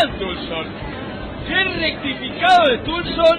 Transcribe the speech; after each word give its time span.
Ryan 0.00 0.18
Tulson! 0.18 0.66
¡Qué 1.46 1.64
rectificado 1.78 2.68
de 2.68 2.78
Tulson! 2.78 3.38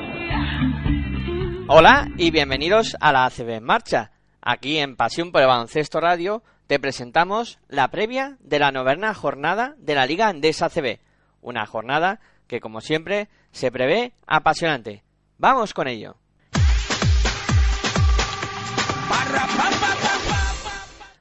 Hola 1.67 2.07
y 2.17 2.29
bienvenidos 2.29 2.95
a 2.99 3.11
la 3.11 3.25
ACB 3.25 3.49
en 3.49 3.63
marcha. 3.63 4.11
Aquí 4.41 4.77
en 4.77 4.95
Pasión 4.95 5.31
por 5.31 5.41
el 5.41 5.47
Baloncesto 5.47 5.99
Radio 5.99 6.43
te 6.67 6.79
presentamos 6.79 7.57
la 7.67 7.87
previa 7.87 8.37
de 8.41 8.59
la 8.59 8.71
novena 8.71 9.15
jornada 9.15 9.73
de 9.79 9.95
la 9.95 10.05
Liga 10.05 10.27
Andesa 10.27 10.67
ACB. 10.67 10.99
Una 11.41 11.65
jornada 11.65 12.19
que 12.45 12.59
como 12.59 12.79
siempre 12.81 13.27
se 13.51 13.71
prevé 13.71 14.13
apasionante. 14.27 15.03
Vamos 15.39 15.73
con 15.73 15.87
ello. 15.87 16.17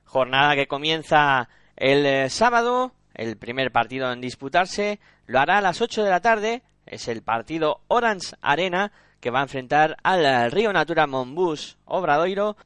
Jornada 0.05 0.55
que 0.55 0.67
comienza 0.67 1.49
el 1.77 2.05
eh, 2.05 2.29
sábado, 2.29 2.93
el 3.15 3.37
primer 3.37 3.73
partido 3.73 4.13
en 4.13 4.21
disputarse, 4.21 5.01
lo 5.27 5.41
hará 5.41 5.59
a 5.59 5.63
las 5.63 5.81
8 5.81 6.05
de 6.05 6.11
la 6.11 6.21
tarde, 6.21 6.63
es 6.87 7.09
el 7.09 7.23
partido 7.23 7.81
Orange 7.89 8.35
Arena 8.41 8.93
que 9.21 9.31
va 9.31 9.41
a 9.41 9.45
enfrentar 9.45 9.97
al 10.03 10.51
Río 10.51 10.73
Natura 10.73 11.07
Monbus 11.07 11.77
Obradoiro 11.85 12.57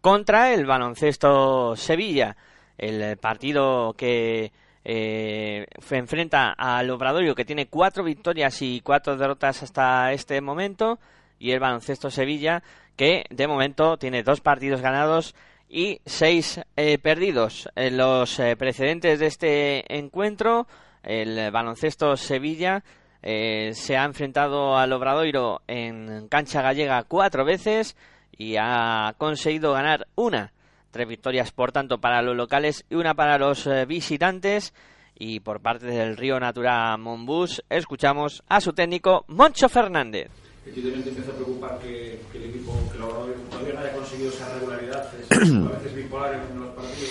contra 0.00 0.52
el 0.52 0.66
baloncesto 0.66 1.76
Sevilla. 1.76 2.36
El 2.76 3.16
partido 3.18 3.94
que 3.96 4.52
eh, 4.84 5.66
enfrenta 5.90 6.52
al 6.56 6.90
Obradoiro 6.90 7.34
que 7.34 7.44
tiene 7.44 7.68
cuatro 7.68 8.02
victorias 8.02 8.60
y 8.62 8.80
cuatro 8.80 9.16
derrotas 9.16 9.62
hasta 9.62 10.12
este 10.12 10.40
momento 10.40 10.98
y 11.38 11.52
el 11.52 11.60
baloncesto 11.60 12.10
Sevilla 12.10 12.62
que 12.96 13.24
de 13.30 13.46
momento 13.46 13.98
tiene 13.98 14.22
dos 14.22 14.40
partidos 14.40 14.80
ganados 14.80 15.34
y 15.70 16.00
seis 16.04 16.60
eh, 16.76 16.98
perdidos. 16.98 17.68
En 17.76 17.96
los 17.96 18.38
eh, 18.40 18.56
precedentes 18.56 19.20
de 19.20 19.26
este 19.26 19.96
encuentro, 19.96 20.66
el 21.04 21.50
baloncesto 21.52 22.16
Sevilla 22.16 22.82
eh, 23.22 23.70
se 23.74 23.96
ha 23.96 24.04
enfrentado 24.04 24.76
al 24.76 24.92
Obradoiro 24.92 25.62
en 25.68 26.26
cancha 26.28 26.60
gallega 26.60 27.04
cuatro 27.04 27.44
veces 27.44 27.96
y 28.36 28.56
ha 28.58 29.14
conseguido 29.16 29.72
ganar 29.72 30.08
una. 30.16 30.52
Tres 30.90 31.06
victorias, 31.06 31.52
por 31.52 31.70
tanto, 31.70 31.98
para 31.98 32.20
los 32.20 32.36
locales 32.36 32.84
y 32.90 32.96
una 32.96 33.14
para 33.14 33.38
los 33.38 33.68
visitantes. 33.86 34.74
Y 35.16 35.38
por 35.38 35.60
parte 35.60 35.86
del 35.86 36.16
Río 36.16 36.40
Natura 36.40 36.96
Monbus, 36.96 37.62
escuchamos 37.68 38.42
a 38.48 38.60
su 38.60 38.72
técnico 38.72 39.24
Moncho 39.28 39.68
Fernández. 39.68 40.30
Evidentemente 40.66 41.08
empieza 41.08 41.30
a 41.30 41.34
preocupar 41.34 41.78
que, 41.78 42.20
que 42.30 42.38
el 42.38 42.44
equipo, 42.50 42.72
que 42.90 42.98
el 42.98 43.02
Obrador 43.02 43.34
todavía 43.50 43.74
no 43.74 43.80
haya 43.80 43.92
conseguido 43.92 44.30
esa 44.30 44.54
regularidad, 44.54 45.10
es 45.18 45.30
a 45.50 45.68
veces 45.78 45.94
bipolar 45.94 46.34
en 46.34 46.60
los 46.60 46.68
partidos. 46.74 47.10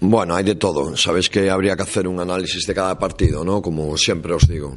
Bueno, 0.00 0.34
hay 0.34 0.44
de 0.44 0.54
todo. 0.54 0.96
Sabéis 0.96 1.28
que 1.28 1.50
habría 1.50 1.76
que 1.76 1.82
hacer 1.82 2.06
un 2.06 2.20
análisis 2.20 2.66
de 2.66 2.74
cada 2.74 2.98
partido, 2.98 3.44
¿no? 3.44 3.60
Como 3.60 3.96
siempre 3.96 4.32
os 4.32 4.46
digo. 4.46 4.76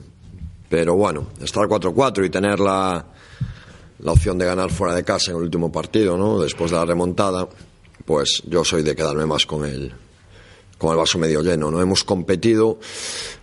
Pero 0.67 0.95
bueno, 0.95 1.27
estar 1.41 1.65
4-4 1.65 2.25
y 2.25 2.29
tener 2.29 2.59
la, 2.59 3.05
la 3.99 4.11
opción 4.11 4.37
de 4.37 4.45
ganar 4.45 4.71
fuera 4.71 4.95
de 4.95 5.03
casa 5.03 5.31
en 5.31 5.37
el 5.37 5.43
último 5.43 5.71
partido, 5.71 6.17
¿no? 6.17 6.39
Después 6.39 6.71
de 6.71 6.77
la 6.77 6.85
remontada, 6.85 7.47
pues 8.05 8.41
yo 8.47 8.63
soy 8.63 8.81
de 8.81 8.95
quedarme 8.95 9.25
más 9.25 9.45
con 9.45 9.65
el, 9.65 9.93
con 10.77 10.91
el 10.91 10.97
vaso 10.97 11.19
medio 11.19 11.41
lleno, 11.41 11.69
¿no? 11.69 11.81
Hemos 11.81 12.03
competido 12.03 12.79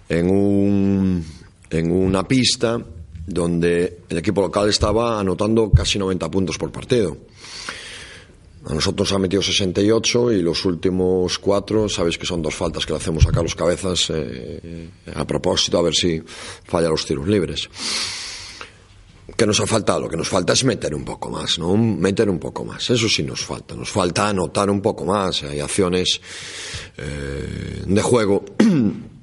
en, 0.08 0.30
un, 0.30 1.24
en 1.70 1.92
una 1.92 2.26
pista 2.26 2.78
donde 3.28 4.00
el 4.08 4.18
equipo 4.18 4.40
local 4.40 4.68
estaba 4.68 5.20
anotando 5.20 5.70
casi 5.70 5.98
90 5.98 6.30
puntos 6.30 6.58
por 6.58 6.72
partido. 6.72 7.16
A 8.66 8.74
nosotros 8.74 9.12
ha 9.12 9.18
metido 9.18 9.40
68 9.40 10.32
y 10.32 10.42
los 10.42 10.64
últimos 10.64 11.38
cuatro, 11.38 11.88
sabéis 11.88 12.18
que 12.18 12.26
son 12.26 12.42
dos 12.42 12.54
faltas 12.54 12.84
que 12.84 12.92
le 12.92 12.98
hacemos 12.98 13.26
a 13.26 13.30
Carlos 13.30 13.54
Cabezas 13.54 14.10
eh, 14.10 14.90
a 15.14 15.24
propósito, 15.26 15.78
a 15.78 15.82
ver 15.82 15.94
si 15.94 16.20
falla 16.64 16.88
los 16.88 17.06
tiros 17.06 17.28
libres. 17.28 17.68
¿Qué 19.36 19.46
nos 19.46 19.60
ha 19.60 19.66
faltado? 19.66 20.00
Lo 20.00 20.08
que 20.08 20.16
nos 20.16 20.28
falta 20.28 20.52
es 20.54 20.64
meter 20.64 20.94
un 20.94 21.04
poco 21.04 21.30
más, 21.30 21.58
¿no? 21.58 21.76
Meter 21.76 22.28
un 22.28 22.38
poco 22.38 22.64
más. 22.64 22.90
Eso 22.90 23.08
sí 23.08 23.22
nos 23.22 23.44
falta. 23.44 23.76
Nos 23.76 23.90
falta 23.90 24.28
anotar 24.28 24.68
un 24.68 24.80
poco 24.80 25.04
más. 25.04 25.44
Hay 25.44 25.60
acciones 25.60 26.20
eh, 26.96 27.84
de 27.86 28.02
juego 28.02 28.44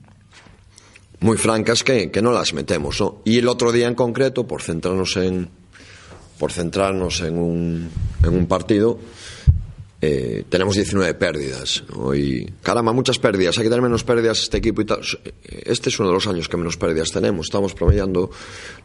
muy 1.25 1.37
francas 1.37 1.83
que, 1.83 2.11
que 2.11 2.21
no 2.21 2.31
las 2.31 2.53
metemos, 2.53 3.01
¿no? 3.01 3.21
Y 3.25 3.39
el 3.39 3.47
otro 3.47 3.71
día 3.71 3.87
en 3.87 3.95
concreto, 3.95 4.45
por 4.45 4.61
centrarnos 4.61 5.17
en, 5.17 5.49
por 6.37 6.51
centrarnos 6.51 7.21
en 7.21 7.39
un, 7.39 7.89
en 8.23 8.29
un 8.29 8.45
partido, 8.45 8.99
eh, 10.01 10.43
tenemos 10.47 10.75
19 10.75 11.15
pérdidas. 11.15 11.83
¿no? 11.89 12.11
Caramba, 12.61 12.93
muchas 12.93 13.17
pérdidas. 13.17 13.57
Hay 13.57 13.63
que 13.63 13.69
tener 13.69 13.81
menos 13.81 14.03
pérdidas 14.03 14.39
este 14.39 14.57
equipo 14.57 14.81
y 14.81 14.85
tal. 14.85 15.01
Este 15.43 15.89
es 15.89 15.99
uno 15.99 16.09
de 16.09 16.13
los 16.13 16.27
años 16.27 16.47
que 16.47 16.57
menos 16.57 16.77
pérdidas 16.77 17.09
tenemos. 17.09 17.47
Estamos 17.47 17.73
promediando 17.73 18.29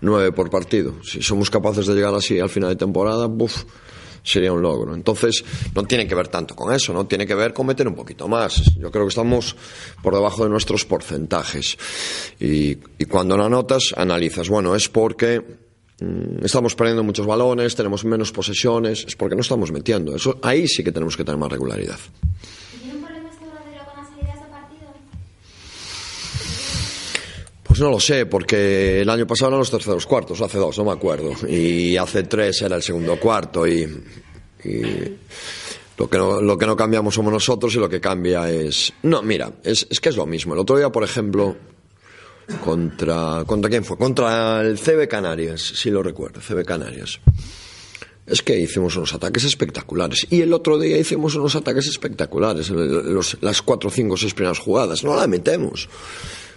9 0.01 0.33
por 0.33 0.49
partido. 0.49 0.95
Si 1.05 1.21
somos 1.21 1.51
capaces 1.51 1.87
de 1.87 1.95
llegar 1.95 2.15
así 2.15 2.41
al 2.41 2.49
final 2.49 2.71
de 2.71 2.77
temporada, 2.77 3.27
buf, 3.27 3.65
sería 4.23 4.53
un 4.53 4.63
logro. 4.63 4.95
Entonces, 4.95 5.45
no 5.75 5.85
tiene 5.85 6.07
que 6.07 6.15
ver 6.15 6.29
tanto 6.29 6.55
con 6.55 6.73
eso, 6.75 6.93
¿no? 6.93 7.07
Tiene 7.07 7.27
que 7.27 7.35
ver 7.35 7.53
con 7.53 7.67
meter 7.67 7.87
un 7.89 7.95
poquito 7.95 8.29
más. 8.29 8.63
Yo 8.79 8.91
creo 8.91 9.05
que 9.05 9.11
estamos 9.11 9.57
por 10.03 10.15
debajo 10.15 10.45
de 10.45 10.51
nuestros 10.51 10.85
porcentajes. 10.85 11.77
Y, 12.39 12.77
cuando 13.07 13.37
lo 13.37 13.45
anotas, 13.45 13.95
analizas, 13.97 14.49
bueno, 14.49 14.75
es 14.75 14.89
porque 14.89 15.41
mm, 16.01 16.45
estamos 16.45 16.75
perdiendo 16.75 17.03
muchos 17.03 17.27
balones, 17.27 17.75
tenemos 17.75 18.05
menos 18.05 18.33
posesiones, 18.33 19.05
es 19.07 19.17
porque 19.17 19.35
no 19.35 19.43
estamos 19.43 19.73
metiendo. 19.73 20.15
Eso, 20.15 20.39
ahí 20.43 20.69
sí 20.69 20.85
que 20.85 20.93
tenemos 20.93 21.17
que 21.17 21.25
tener 21.25 21.39
más 21.39 21.51
regularidad. 21.51 21.99
No 27.81 27.89
lo 27.89 27.99
sé, 27.99 28.27
porque 28.27 29.01
el 29.01 29.09
año 29.09 29.27
pasado 29.27 29.49
eran 29.49 29.61
los 29.61 29.71
terceros 29.71 30.05
cuartos, 30.05 30.43
hace 30.43 30.59
dos, 30.59 30.77
no 30.77 30.85
me 30.85 30.93
acuerdo. 30.93 31.33
Y 31.49 31.97
hace 31.97 32.25
tres 32.25 32.61
era 32.61 32.77
el 32.77 32.83
segundo 32.83 33.19
cuarto. 33.19 33.67
Y, 33.67 33.89
y 34.65 34.83
lo, 35.97 36.11
que 36.11 36.19
no, 36.19 36.43
lo 36.43 36.59
que 36.59 36.67
no 36.67 36.77
cambiamos 36.77 37.15
somos 37.15 37.33
nosotros 37.33 37.75
y 37.75 37.79
lo 37.79 37.89
que 37.89 37.99
cambia 37.99 38.51
es. 38.51 38.93
No, 39.03 39.23
mira, 39.23 39.51
es, 39.65 39.87
es 39.89 39.99
que 39.99 40.11
es 40.11 40.17
lo 40.17 40.27
mismo. 40.27 40.53
El 40.53 40.61
otro 40.61 40.77
día, 40.77 40.91
por 40.91 41.05
ejemplo, 41.05 41.57
contra. 42.63 43.45
¿Contra 43.47 43.71
quién 43.71 43.83
fue? 43.83 43.97
Contra 43.97 44.61
el 44.61 44.79
CB 44.79 45.09
Canarias, 45.09 45.63
si 45.63 45.91
lo 45.91 46.03
recuerdo, 46.03 46.43
CB 46.43 46.67
Canarias. 46.67 47.19
Es 48.27 48.43
que 48.43 48.59
hicimos 48.59 48.95
unos 48.97 49.15
ataques 49.15 49.45
espectaculares. 49.45 50.27
Y 50.28 50.43
el 50.43 50.53
otro 50.53 50.78
día 50.78 50.99
hicimos 50.99 51.34
unos 51.34 51.57
ataques 51.57 51.89
espectaculares. 51.89 52.71
Las 53.41 53.63
cuatro, 53.63 53.89
cinco, 53.89 54.19
seis 54.19 54.34
primeras 54.34 54.59
jugadas. 54.59 55.03
No 55.03 55.16
la 55.16 55.27
metemos. 55.27 55.89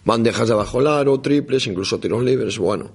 Bandejas 0.05 0.47
de 0.47 0.53
abajo 0.53 0.81
el 0.81 0.87
aro, 0.87 1.19
triples, 1.19 1.67
incluso 1.67 1.99
tiros 1.99 2.23
libres. 2.23 2.57
Bueno. 2.57 2.91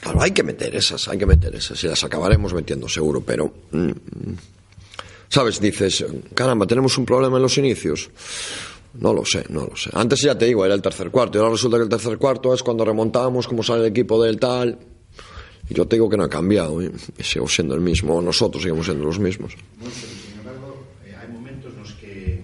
Claro, 0.00 0.22
hay 0.22 0.30
que 0.30 0.42
meter 0.42 0.74
esas, 0.76 1.08
hay 1.08 1.18
que 1.18 1.26
meter 1.26 1.54
esas. 1.54 1.82
Y 1.84 1.88
las 1.88 2.02
acabaremos 2.04 2.52
metiendo 2.54 2.88
seguro, 2.88 3.20
pero. 3.20 3.52
mm, 3.72 3.90
¿Sabes? 5.28 5.60
Dices, 5.60 6.04
caramba, 6.34 6.66
tenemos 6.66 6.96
un 6.96 7.04
problema 7.04 7.36
en 7.36 7.42
los 7.42 7.58
inicios. 7.58 8.10
No 8.94 9.12
lo 9.12 9.24
sé, 9.24 9.44
no 9.50 9.66
lo 9.66 9.76
sé. 9.76 9.90
Antes 9.92 10.22
ya 10.22 10.36
te 10.36 10.46
digo, 10.46 10.64
era 10.64 10.74
el 10.74 10.80
tercer 10.82 11.10
cuarto. 11.10 11.36
Y 11.36 11.40
ahora 11.40 11.52
resulta 11.52 11.76
que 11.76 11.82
el 11.82 11.88
tercer 11.88 12.16
cuarto 12.16 12.54
es 12.54 12.62
cuando 12.62 12.84
remontamos, 12.84 13.46
como 13.46 13.62
sale 13.62 13.82
el 13.82 13.86
equipo 13.88 14.22
del 14.22 14.38
tal. 14.40 14.78
Y 15.68 15.74
yo 15.74 15.86
te 15.86 15.96
digo 15.96 16.08
que 16.08 16.16
no 16.16 16.24
ha 16.24 16.30
cambiado, 16.30 16.80
¿eh? 16.80 16.90
Sigo 17.20 17.46
siendo 17.46 17.74
el 17.74 17.82
mismo. 17.82 18.22
Nosotros 18.22 18.62
seguimos 18.62 18.86
siendo 18.86 19.04
los 19.04 19.18
mismos. 19.18 19.52
Moncho, 19.78 19.94
sin 19.94 20.38
embargo, 20.40 20.82
eh, 21.04 21.14
hay 21.14 21.28
momentos 21.28 21.72
en 21.74 21.80
los 21.80 21.92
que 21.92 22.42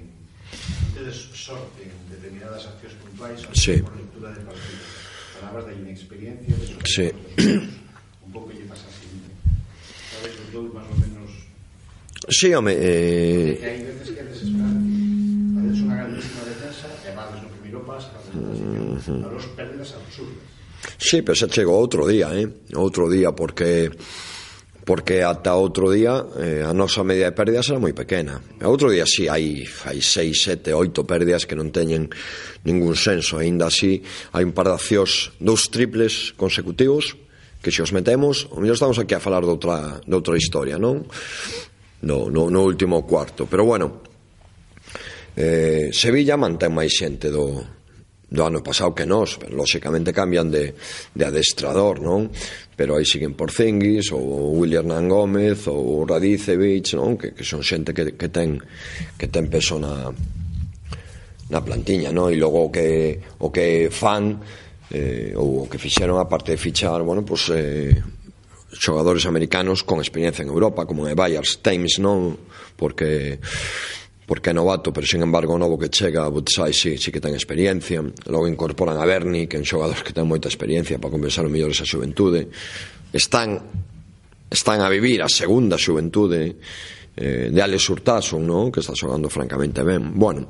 ustedes 0.88 1.16
sorten 1.32 1.90
determinadas 2.10 2.66
acciones 2.66 2.98
puntuales 2.98 3.46
Sí. 3.64 3.82
Palabras 5.40 5.66
de 5.66 5.74
inexperiencia, 5.80 6.54
de 6.54 6.66
Sí. 6.84 7.10
Un 8.26 8.32
poco 8.32 8.50
llevas 8.52 8.80
así. 8.84 9.08
¿Sabes? 10.12 10.36
dous 10.52 10.68
máis 10.74 10.84
ou 10.92 10.98
menos 11.00 11.30
Sí, 12.28 12.52
home, 12.52 12.72
eh, 12.76 13.56
que 13.60 13.66
hai 13.68 13.80
veces 13.88 14.08
que 14.12 14.20
unha 15.80 15.96
grandísima 15.96 16.44
defensa 16.44 16.92
e 17.08 17.12
paso, 17.88 18.08
a 18.12 19.32
los 19.32 19.46
pérdidas 19.56 19.96
absurdas. 19.96 20.44
Sí, 21.00 21.24
pero 21.24 21.32
xa 21.32 21.48
chegou 21.48 21.80
outro 21.80 22.04
día, 22.04 22.36
eh? 22.36 22.48
Outro 22.76 23.08
día 23.08 23.32
porque 23.32 23.88
porque 24.84 25.24
ata 25.24 25.56
outro 25.56 25.88
día 25.88 26.20
eh, 26.36 26.60
a 26.60 26.76
nosa 26.76 27.00
media 27.00 27.32
de 27.32 27.36
pérdidas 27.36 27.72
era 27.72 27.80
moi 27.80 27.96
pequena. 27.96 28.36
E 28.60 28.68
outro 28.68 28.92
día 28.92 29.08
si 29.08 29.24
sí, 29.24 29.32
hai 29.32 29.64
hai 29.88 29.98
6, 29.98 30.60
7, 30.60 30.76
8 30.76 31.08
pérdidas 31.08 31.48
que 31.48 31.56
non 31.56 31.72
teñen 31.72 32.12
ningún 32.68 32.92
senso, 32.92 33.40
aínda 33.40 33.72
así 33.72 34.04
hai 34.36 34.44
un 34.44 34.52
par 34.52 34.68
de 34.68 34.76
accións, 34.76 35.32
dous 35.40 35.72
triples 35.72 36.36
consecutivos 36.36 37.16
que 37.64 37.72
se 37.72 37.80
os 37.80 37.96
metemos, 37.96 38.44
o 38.52 38.60
mellor 38.60 38.76
estamos 38.76 39.00
aquí 39.00 39.16
a 39.16 39.24
falar 39.24 39.40
de 39.40 39.56
outra, 39.56 40.04
de 40.04 40.14
outra 40.14 40.36
historia, 40.36 40.76
non? 40.76 41.08
No, 42.04 42.28
no, 42.28 42.52
no 42.52 42.60
último 42.60 43.08
cuarto. 43.08 43.48
Pero 43.48 43.64
bueno, 43.64 44.04
eh, 45.32 45.88
Sevilla 45.88 46.36
mantén 46.36 46.76
máis 46.76 46.92
xente 46.92 47.32
do, 47.32 47.64
do 48.28 48.42
ano 48.44 48.60
pasado 48.60 48.92
que 48.92 49.08
nós, 49.08 49.40
pero 49.40 49.56
lóxicamente 49.56 50.12
cambian 50.12 50.52
de, 50.52 50.76
de 51.16 51.24
adestrador, 51.24 52.04
non? 52.04 52.28
pero 52.76 52.98
aí 52.98 53.06
siguen 53.06 53.38
por 53.38 53.54
Porcenguis 53.54 54.10
ou 54.10 54.58
William 54.58 54.90
Hernán 54.90 55.08
Gómez 55.08 55.66
ou 55.70 56.02
Radicevich, 56.04 56.98
non? 56.98 57.14
Que, 57.14 57.30
que 57.32 57.46
son 57.46 57.62
xente 57.62 57.94
que, 57.94 58.18
que 58.18 58.28
ten 58.28 58.58
que 59.18 59.30
ten 59.30 59.46
peso 59.46 59.78
na 59.78 60.10
na 61.50 61.60
plantiña, 61.62 62.10
non? 62.10 62.30
E 62.30 62.36
logo 62.36 62.66
o 62.66 62.70
que 62.74 63.20
o 63.38 63.48
que 63.54 63.88
fan 63.90 64.42
eh, 64.90 65.32
ou 65.38 65.64
o 65.64 65.68
que 65.70 65.78
fixeron 65.78 66.18
a 66.18 66.26
parte 66.26 66.52
de 66.52 66.58
fichar, 66.58 67.02
bueno, 67.06 67.22
pois 67.22 67.46
pues, 67.46 67.58
eh, 67.58 67.94
xogadores 68.74 69.26
americanos 69.26 69.82
con 69.86 70.00
experiencia 70.00 70.42
en 70.42 70.50
Europa, 70.50 70.86
como 70.86 71.06
é 71.06 71.14
Bayers 71.14 71.62
Thames, 71.62 72.02
non? 72.02 72.34
Porque 72.74 73.38
porque 74.26 74.50
é 74.50 74.54
novato, 74.56 74.92
pero 74.92 75.06
sin 75.06 75.20
embargo 75.20 75.54
o 75.54 75.60
novo 75.60 75.76
que 75.76 75.92
chega 75.92 76.24
a 76.24 76.32
Butsai 76.32 76.72
sí, 76.72 76.96
sí 76.96 77.12
que 77.12 77.20
ten 77.20 77.36
experiencia. 77.36 78.00
Logo 78.28 78.48
incorporan 78.48 78.96
a 78.96 79.04
Berni, 79.04 79.46
que 79.46 79.56
é 79.56 79.60
un 79.60 79.68
xogador 79.68 80.00
que 80.00 80.16
ten 80.16 80.24
moita 80.24 80.48
experiencia 80.48 80.96
para 80.96 81.12
compensar 81.12 81.44
o 81.44 81.52
mellor 81.52 81.72
esa 81.72 81.84
xuventude. 81.84 82.48
Están 83.12 83.60
están 84.48 84.80
a 84.80 84.88
vivir 84.88 85.20
a 85.20 85.28
segunda 85.28 85.76
xuventude 85.76 86.56
eh, 87.16 87.48
de 87.52 87.60
Alex 87.60 87.90
Hurtasun, 87.90 88.42
no? 88.46 88.72
que 88.72 88.80
está 88.80 88.96
xogando 88.96 89.28
francamente 89.28 89.84
ben. 89.84 90.16
Bueno 90.16 90.48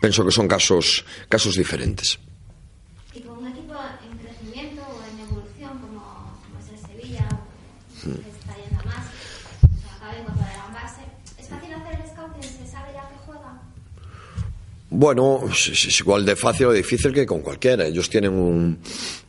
penso 0.00 0.24
que 0.24 0.30
son 0.30 0.46
casos 0.46 1.04
casos 1.28 1.56
diferentes. 1.56 2.18
Bueno, 14.98 15.42
es, 15.52 16.00
igual 16.00 16.24
de 16.24 16.34
fácil 16.36 16.68
o 16.68 16.72
difícil 16.72 17.12
que 17.12 17.26
con 17.26 17.42
cualquiera. 17.42 17.86
Ellos 17.86 18.08
tienen 18.08 18.32
un, 18.32 18.78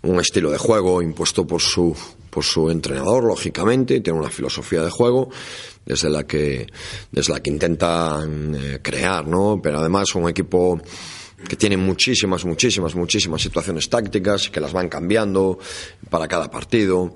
un 0.03 0.19
estilo 0.21 0.49
de 0.49 0.57
juego 0.57 1.01
impuesto 1.01 1.45
por 1.45 1.61
su, 1.61 1.93
por 2.29 2.45
su 2.45 2.69
entrenador, 2.69 3.25
lógicamente, 3.25 3.95
y 3.95 3.99
tienen 3.99 4.21
una 4.21 4.29
filosofía 4.29 4.81
de 4.81 4.89
juego 4.89 5.29
desde 5.85 6.09
la 6.09 6.25
que, 6.25 6.67
desde 7.11 7.33
la 7.33 7.41
que 7.41 7.49
intentan 7.49 8.55
eh, 8.55 8.79
crear, 8.81 9.27
¿no? 9.27 9.59
Pero 9.61 9.79
además 9.79 10.15
un 10.15 10.29
equipo 10.29 10.79
que 11.49 11.57
tiene 11.57 11.75
muchísimas, 11.75 12.45
muchísimas, 12.45 12.95
muchísimas 12.95 13.41
situaciones 13.41 13.89
tácticas 13.89 14.49
que 14.49 14.61
las 14.61 14.71
van 14.71 14.87
cambiando 14.87 15.59
para 16.09 16.29
cada 16.29 16.49
partido. 16.49 17.13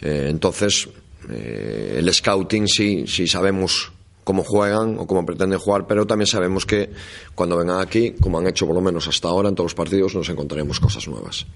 Eh, 0.00 0.26
entonces, 0.28 0.88
eh, 1.30 1.98
el 1.98 2.12
scouting 2.12 2.66
sí, 2.66 3.04
sí 3.06 3.28
sabemos 3.28 3.91
cómo 4.24 4.44
juegan 4.44 4.98
o 4.98 5.06
cómo 5.06 5.24
pretenden 5.26 5.58
jugar, 5.58 5.86
pero 5.86 6.06
también 6.06 6.26
sabemos 6.26 6.64
que 6.66 6.90
cuando 7.34 7.56
vengan 7.58 7.80
aquí, 7.80 8.12
como 8.20 8.38
han 8.38 8.46
hecho 8.46 8.66
por 8.66 8.74
lo 8.74 8.80
menos 8.80 9.08
hasta 9.08 9.28
ahora 9.28 9.48
en 9.48 9.54
todos 9.54 9.66
los 9.66 9.74
partidos, 9.74 10.14
nos 10.14 10.28
encontraremos 10.28 10.78
cosas 10.80 11.06
nuevas. 11.08 11.46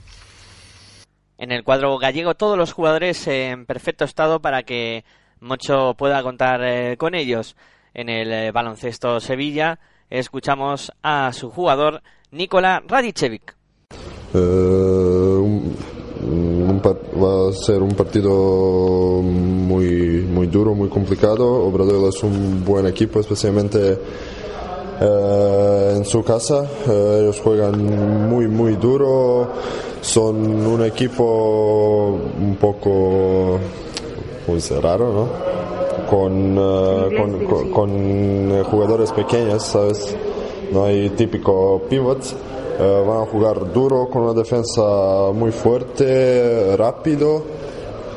En 1.39 1.53
el 1.53 1.65
cuadro 1.65 1.97
gallego 1.99 2.35
todos 2.35 2.57
los 2.57 2.73
jugadores 2.73 3.27
en 3.29 3.67
perfecto 3.67 4.05
estado 4.05 4.41
para 4.41 4.63
que 4.63 5.05
Mocho 5.41 5.95
pueda 5.99 6.23
contar 6.23 6.61
eh, 6.65 6.97
con 6.97 7.15
ellos. 7.15 7.57
En 7.93 8.09
el 8.09 8.33
eh, 8.33 8.53
baloncesto 8.53 9.21
Sevilla 9.21 9.79
escuchamos 10.09 10.93
a 11.03 11.33
su 11.33 11.51
jugador 11.51 12.03
Nikola 12.31 12.83
Radicevic. 12.87 13.55
Eh, 14.35 14.39
un- 14.39 15.77
un 16.27 16.81
par- 16.83 16.97
va 17.23 17.49
a 17.51 17.53
ser 17.53 17.83
un 17.83 17.93
partido 17.93 18.31
muy, 19.23 20.27
muy 20.29 20.47
duro, 20.49 20.75
muy 20.75 20.89
complicado. 20.89 21.65
Obradoiro 21.65 22.09
es 22.09 22.23
un 22.23 22.65
buen 22.65 22.87
equipo, 22.87 23.21
especialmente 23.21 23.99
eh, 25.01 25.95
en 25.97 26.05
su 26.05 26.23
casa. 26.23 26.65
Eh, 26.89 27.19
ellos 27.23 27.41
juegan 27.43 28.29
muy, 28.29 28.49
muy 28.49 28.75
duro. 28.77 29.49
Son 30.01 30.37
un 30.67 30.85
equipo 30.85 32.19
un 32.41 32.57
poco, 32.57 33.59
muy 34.47 34.61
raro, 34.81 35.13
¿no? 35.13 35.29
Con, 36.09 36.55
con, 37.17 37.45
con- 37.47 37.71
con, 37.71 37.91
eh, 37.91 38.63
jugadores 38.71 39.11
pequeños, 39.13 39.65
¿sabes? 39.65 40.17
No 40.73 40.85
hay 40.85 41.11
típico 41.11 41.83
pivot. 41.89 42.19
Eh, 42.79 43.05
van 43.07 43.23
a 43.23 43.27
jugar 43.27 43.73
duro 43.73 44.09
con 44.11 44.23
una 44.23 44.35
defensa 44.35 44.83
muy 45.33 45.51
fuerte, 45.53 46.77
rápido. 46.77 47.43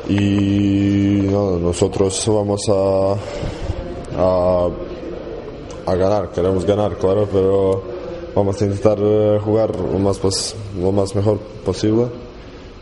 Y 0.08 1.26
no, 1.30 1.58
nosotros 1.58 2.22
vamos 2.26 2.68
a, 2.68 3.14
a, 5.86 5.94
ganar, 5.94 6.30
queremos 6.30 6.64
ganar, 6.64 6.96
claro, 6.96 7.28
pero 7.30 7.82
vamos 8.34 8.60
a 8.60 8.64
intentar 8.64 8.98
eh, 9.00 9.38
jugar 9.42 9.74
lo 9.76 9.98
más, 9.98 10.20
lo 10.80 10.92
más 10.92 11.14
mejor 11.14 11.38
posible 11.64 12.29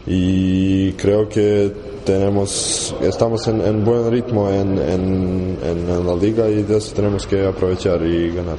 y 0.08 0.92
creo 0.92 1.28
que 1.28 1.70
tenemos 2.04 2.94
estamos 3.02 3.46
en, 3.48 3.60
en 3.60 3.84
buen 3.84 4.10
ritmo 4.10 4.48
en, 4.48 4.78
en, 4.78 5.58
en- 5.62 6.06
la 6.06 6.14
liga 6.16 6.48
y 6.48 6.62
de 6.62 6.78
eso 6.78 6.94
tenemos 6.94 7.26
que 7.26 7.44
aprovechar 7.46 8.00
y 8.02 8.30
ganar. 8.34 8.56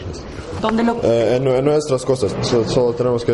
¿Dónde 0.62 0.84
lo 0.84 0.98
Eh, 1.04 1.38
en, 1.38 1.66
nuestras 1.66 2.06
cosas, 2.06 2.36
so- 2.42 2.68
solo 2.68 2.94
tenemos 2.94 3.24
que 3.25 3.31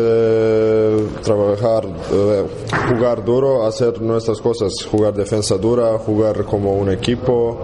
trabajar, 1.22 1.84
eh, 2.12 2.44
jugar 2.88 3.24
duro, 3.24 3.66
hacer 3.66 4.00
nuestras 4.00 4.40
cosas, 4.40 4.72
jugar 4.90 5.12
defensa 5.12 5.56
dura, 5.58 5.98
jugar 5.98 6.44
como 6.44 6.74
un 6.74 6.90
equipo, 6.90 7.58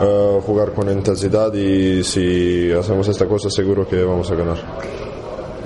eh, 0.00 0.40
jugar 0.46 0.72
con 0.72 0.90
intensidad 0.90 1.52
y 1.52 2.02
si 2.04 2.70
hacemos 2.72 3.06
esta 3.08 3.26
cosa 3.26 3.50
seguro 3.50 3.86
que 3.86 4.02
vamos 4.02 4.30
a 4.30 4.34
ganar. 4.36 4.56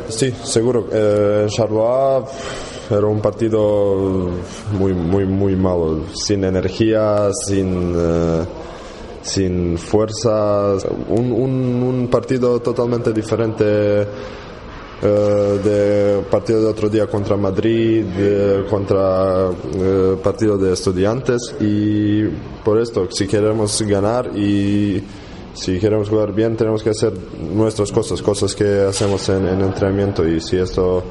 Sí, 0.08 0.32
seguro. 0.42 0.86
Eh, 0.92 1.42
en 1.44 1.48
Charleroi 1.48 2.24
era 2.90 3.06
un 3.06 3.20
partido 3.20 4.30
muy, 4.72 4.92
muy, 4.92 5.24
muy 5.24 5.56
malo, 5.56 6.04
sin 6.14 6.44
energía, 6.44 7.30
sin, 7.32 7.94
eh, 7.96 8.44
sin 9.22 9.78
fuerza. 9.78 10.76
Un, 11.08 11.32
un, 11.32 12.08
partido 12.08 12.60
totalmente 12.60 13.12
diferente 13.12 14.02
eh, 15.02 15.60
de 15.64 16.22
partido 16.30 16.60
de 16.60 16.66
otro 16.66 16.88
día 16.88 17.06
contra 17.06 17.36
Madrid, 17.36 18.04
contra 18.68 19.50
eh, 19.76 20.16
partido 20.22 20.58
de 20.58 20.74
estudiantes. 20.74 21.54
Y 21.60 22.24
por 22.64 22.78
esto, 22.78 23.08
si 23.10 23.26
queremos 23.26 23.80
ganar 23.82 24.36
y 24.36 25.02
si 25.54 25.78
queremos 25.78 26.10
jugar 26.10 26.34
bien, 26.34 26.56
tenemos 26.56 26.82
que 26.82 26.90
hacer 26.90 27.12
nuestras 27.38 27.90
cosas, 27.92 28.20
cosas 28.20 28.54
que 28.54 28.82
hacemos 28.82 29.28
en, 29.30 29.46
en 29.48 29.62
entrenamiento. 29.62 30.26
Y 30.26 30.40
si 30.40 30.58
esto 30.58 31.02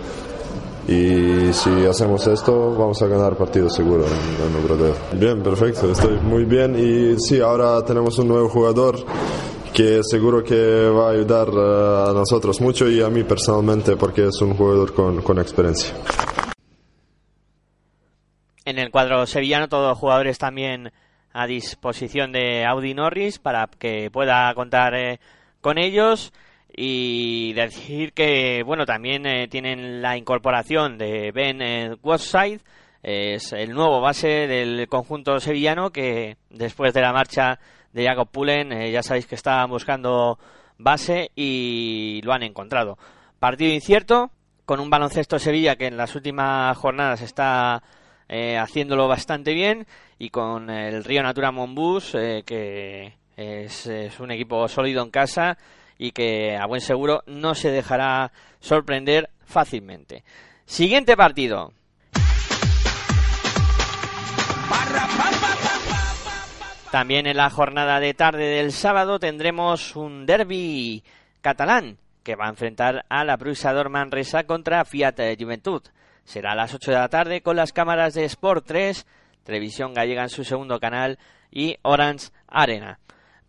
y 0.87 1.53
si 1.53 1.85
hacemos 1.85 2.27
esto 2.27 2.75
vamos 2.75 3.01
a 3.01 3.07
ganar 3.07 3.37
partido 3.37 3.69
seguro 3.69 4.05
en, 4.05 4.47
en 4.47 4.63
Obradoiro. 4.63 4.95
Bien, 5.13 5.41
perfecto, 5.41 5.91
estoy 5.91 6.17
muy 6.19 6.45
bien 6.45 6.75
y 6.77 7.19
sí, 7.19 7.39
ahora 7.39 7.83
tenemos 7.85 8.17
un 8.19 8.27
nuevo 8.27 8.49
jugador 8.49 8.97
que 9.73 10.01
seguro 10.03 10.43
que 10.43 10.87
va 10.89 11.07
a 11.07 11.11
ayudar 11.11 11.47
eh, 11.47 12.09
a 12.09 12.13
nosotros 12.13 12.61
mucho 12.61 12.87
y 12.87 13.01
a 13.01 13.09
mí 13.09 13.23
personalmente 13.23 13.95
porque 13.95 14.27
es 14.27 14.41
un 14.41 14.55
jugador 14.55 14.93
con, 14.93 15.21
con 15.21 15.39
experiencia. 15.39 15.95
En 18.65 18.77
el 18.77 18.91
cuadro 18.91 19.25
sevillano 19.25 19.67
todos 19.67 19.89
los 19.89 19.97
jugadores 19.97 20.37
también 20.37 20.91
a 21.33 21.47
disposición 21.47 22.31
de 22.31 22.65
Audi 22.65 22.93
Norris 22.93 23.39
para 23.39 23.67
que 23.67 24.09
pueda 24.11 24.53
contar 24.53 24.93
eh, 24.93 25.19
con 25.59 25.77
ellos 25.77 26.31
y 26.75 27.53
decir 27.53 28.13
que 28.13 28.63
bueno 28.63 28.85
también 28.85 29.25
eh, 29.25 29.47
tienen 29.47 30.01
la 30.01 30.17
incorporación 30.17 30.97
de 30.97 31.31
Ben 31.31 31.61
eh, 31.61 31.95
Westside 32.01 32.61
es 33.03 33.51
el 33.51 33.73
nuevo 33.73 33.99
base 33.99 34.47
del 34.47 34.87
conjunto 34.87 35.39
sevillano 35.41 35.91
que 35.91 36.37
después 36.49 36.93
de 36.93 37.01
la 37.01 37.11
marcha 37.11 37.59
de 37.91 38.05
Jacob 38.05 38.29
Pullen 38.29 38.71
eh, 38.71 38.91
ya 38.91 39.03
sabéis 39.03 39.27
que 39.27 39.35
estaban 39.35 39.69
buscando 39.69 40.39
base 40.77 41.31
y 41.35 42.21
lo 42.23 42.33
han 42.33 42.43
encontrado. 42.43 42.97
Partido 43.39 43.73
incierto 43.73 44.31
con 44.65 44.79
un 44.79 44.89
baloncesto 44.89 45.37
Sevilla 45.37 45.75
que 45.75 45.87
en 45.87 45.97
las 45.97 46.15
últimas 46.15 46.77
jornadas 46.77 47.21
está 47.21 47.83
eh, 48.29 48.57
haciéndolo 48.57 49.09
bastante 49.09 49.53
bien 49.53 49.85
y 50.17 50.29
con 50.29 50.69
el 50.69 51.03
Río 51.03 51.21
Natura 51.23 51.51
Monbus 51.51 52.15
eh, 52.15 52.43
que 52.45 53.15
es 53.35 53.89
un 54.19 54.31
equipo 54.31 54.67
sólido 54.69 55.03
en 55.03 55.11
casa 55.11 55.57
y 56.03 56.12
que 56.12 56.57
a 56.57 56.65
buen 56.65 56.81
seguro 56.81 57.24
no 57.27 57.55
se 57.55 57.72
dejará 57.72 58.33
sorprender 58.60 59.29
fácilmente. 59.45 60.25
Siguiente 60.65 61.15
partido. 61.15 61.72
También 66.91 67.25
en 67.25 67.38
la 67.38 67.50
jornada 67.50 68.01
de 68.01 68.13
tarde 68.13 68.48
del 68.48 68.74
sábado 68.74 69.17
tendremos 69.17 69.95
un 69.95 70.25
derby 70.25 71.05
catalán 71.39 71.98
que 72.22 72.36
va 72.36 72.48
a 72.48 72.50
enfrentar 72.50 73.05
a 73.07 73.24
la 73.24 73.38
Bruxa 73.38 73.74
Manresa 73.88 74.43
contra 74.43 74.83
Fiat 74.83 75.15
Juventud. 75.39 75.83
Será 76.25 76.51
a 76.51 76.55
las 76.55 76.74
8 76.74 76.91
de 76.91 76.98
la 76.98 77.07
tarde 77.07 77.41
con 77.41 77.55
las 77.55 77.72
cámaras 77.72 78.13
de 78.13 78.25
Sport 78.25 78.65
3, 78.67 79.05
Televisión 79.45 79.93
Gallega 79.93 80.24
en 80.24 80.29
su 80.29 80.43
segundo 80.43 80.81
canal 80.81 81.17
y 81.50 81.77
Orange 81.81 82.27
Arena. 82.50 83.00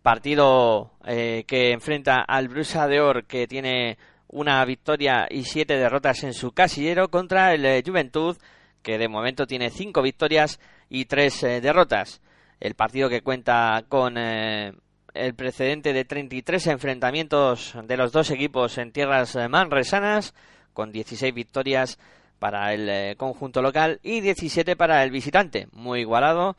Partido 0.05 0.91
eh, 1.03 1.45
que 1.47 1.71
enfrenta 1.71 2.21
al 2.21 2.47
Brusa 2.47 2.87
de 2.87 3.01
Or 3.01 3.25
que 3.25 3.47
tiene 3.47 3.97
una 4.27 4.63
victoria 4.63 5.25
y 5.27 5.45
siete 5.45 5.77
derrotas 5.77 6.23
en 6.23 6.35
su 6.35 6.51
casillero 6.51 7.09
contra 7.09 7.55
el 7.55 7.65
eh, 7.65 7.81
Juventud 7.83 8.37
que 8.83 8.99
de 8.99 9.07
momento 9.07 9.47
tiene 9.47 9.71
cinco 9.71 10.03
victorias 10.03 10.59
y 10.89 11.05
tres 11.05 11.41
eh, 11.41 11.59
derrotas. 11.59 12.21
El 12.59 12.75
partido 12.75 13.09
que 13.09 13.21
cuenta 13.21 13.83
con 13.89 14.19
el 14.19 14.75
precedente 15.35 15.91
de 15.91 16.05
33 16.05 16.67
enfrentamientos 16.67 17.73
de 17.83 17.97
los 17.97 18.11
dos 18.11 18.29
equipos 18.29 18.77
en 18.77 18.91
tierras 18.91 19.35
manresanas, 19.49 20.35
con 20.73 20.91
16 20.91 21.33
victorias 21.33 21.97
para 22.37 22.75
el 22.75 23.17
conjunto 23.17 23.63
local 23.63 23.99
y 24.03 24.21
17 24.21 24.75
para 24.75 25.03
el 25.03 25.09
visitante. 25.09 25.67
Muy 25.71 26.01
igualado 26.01 26.55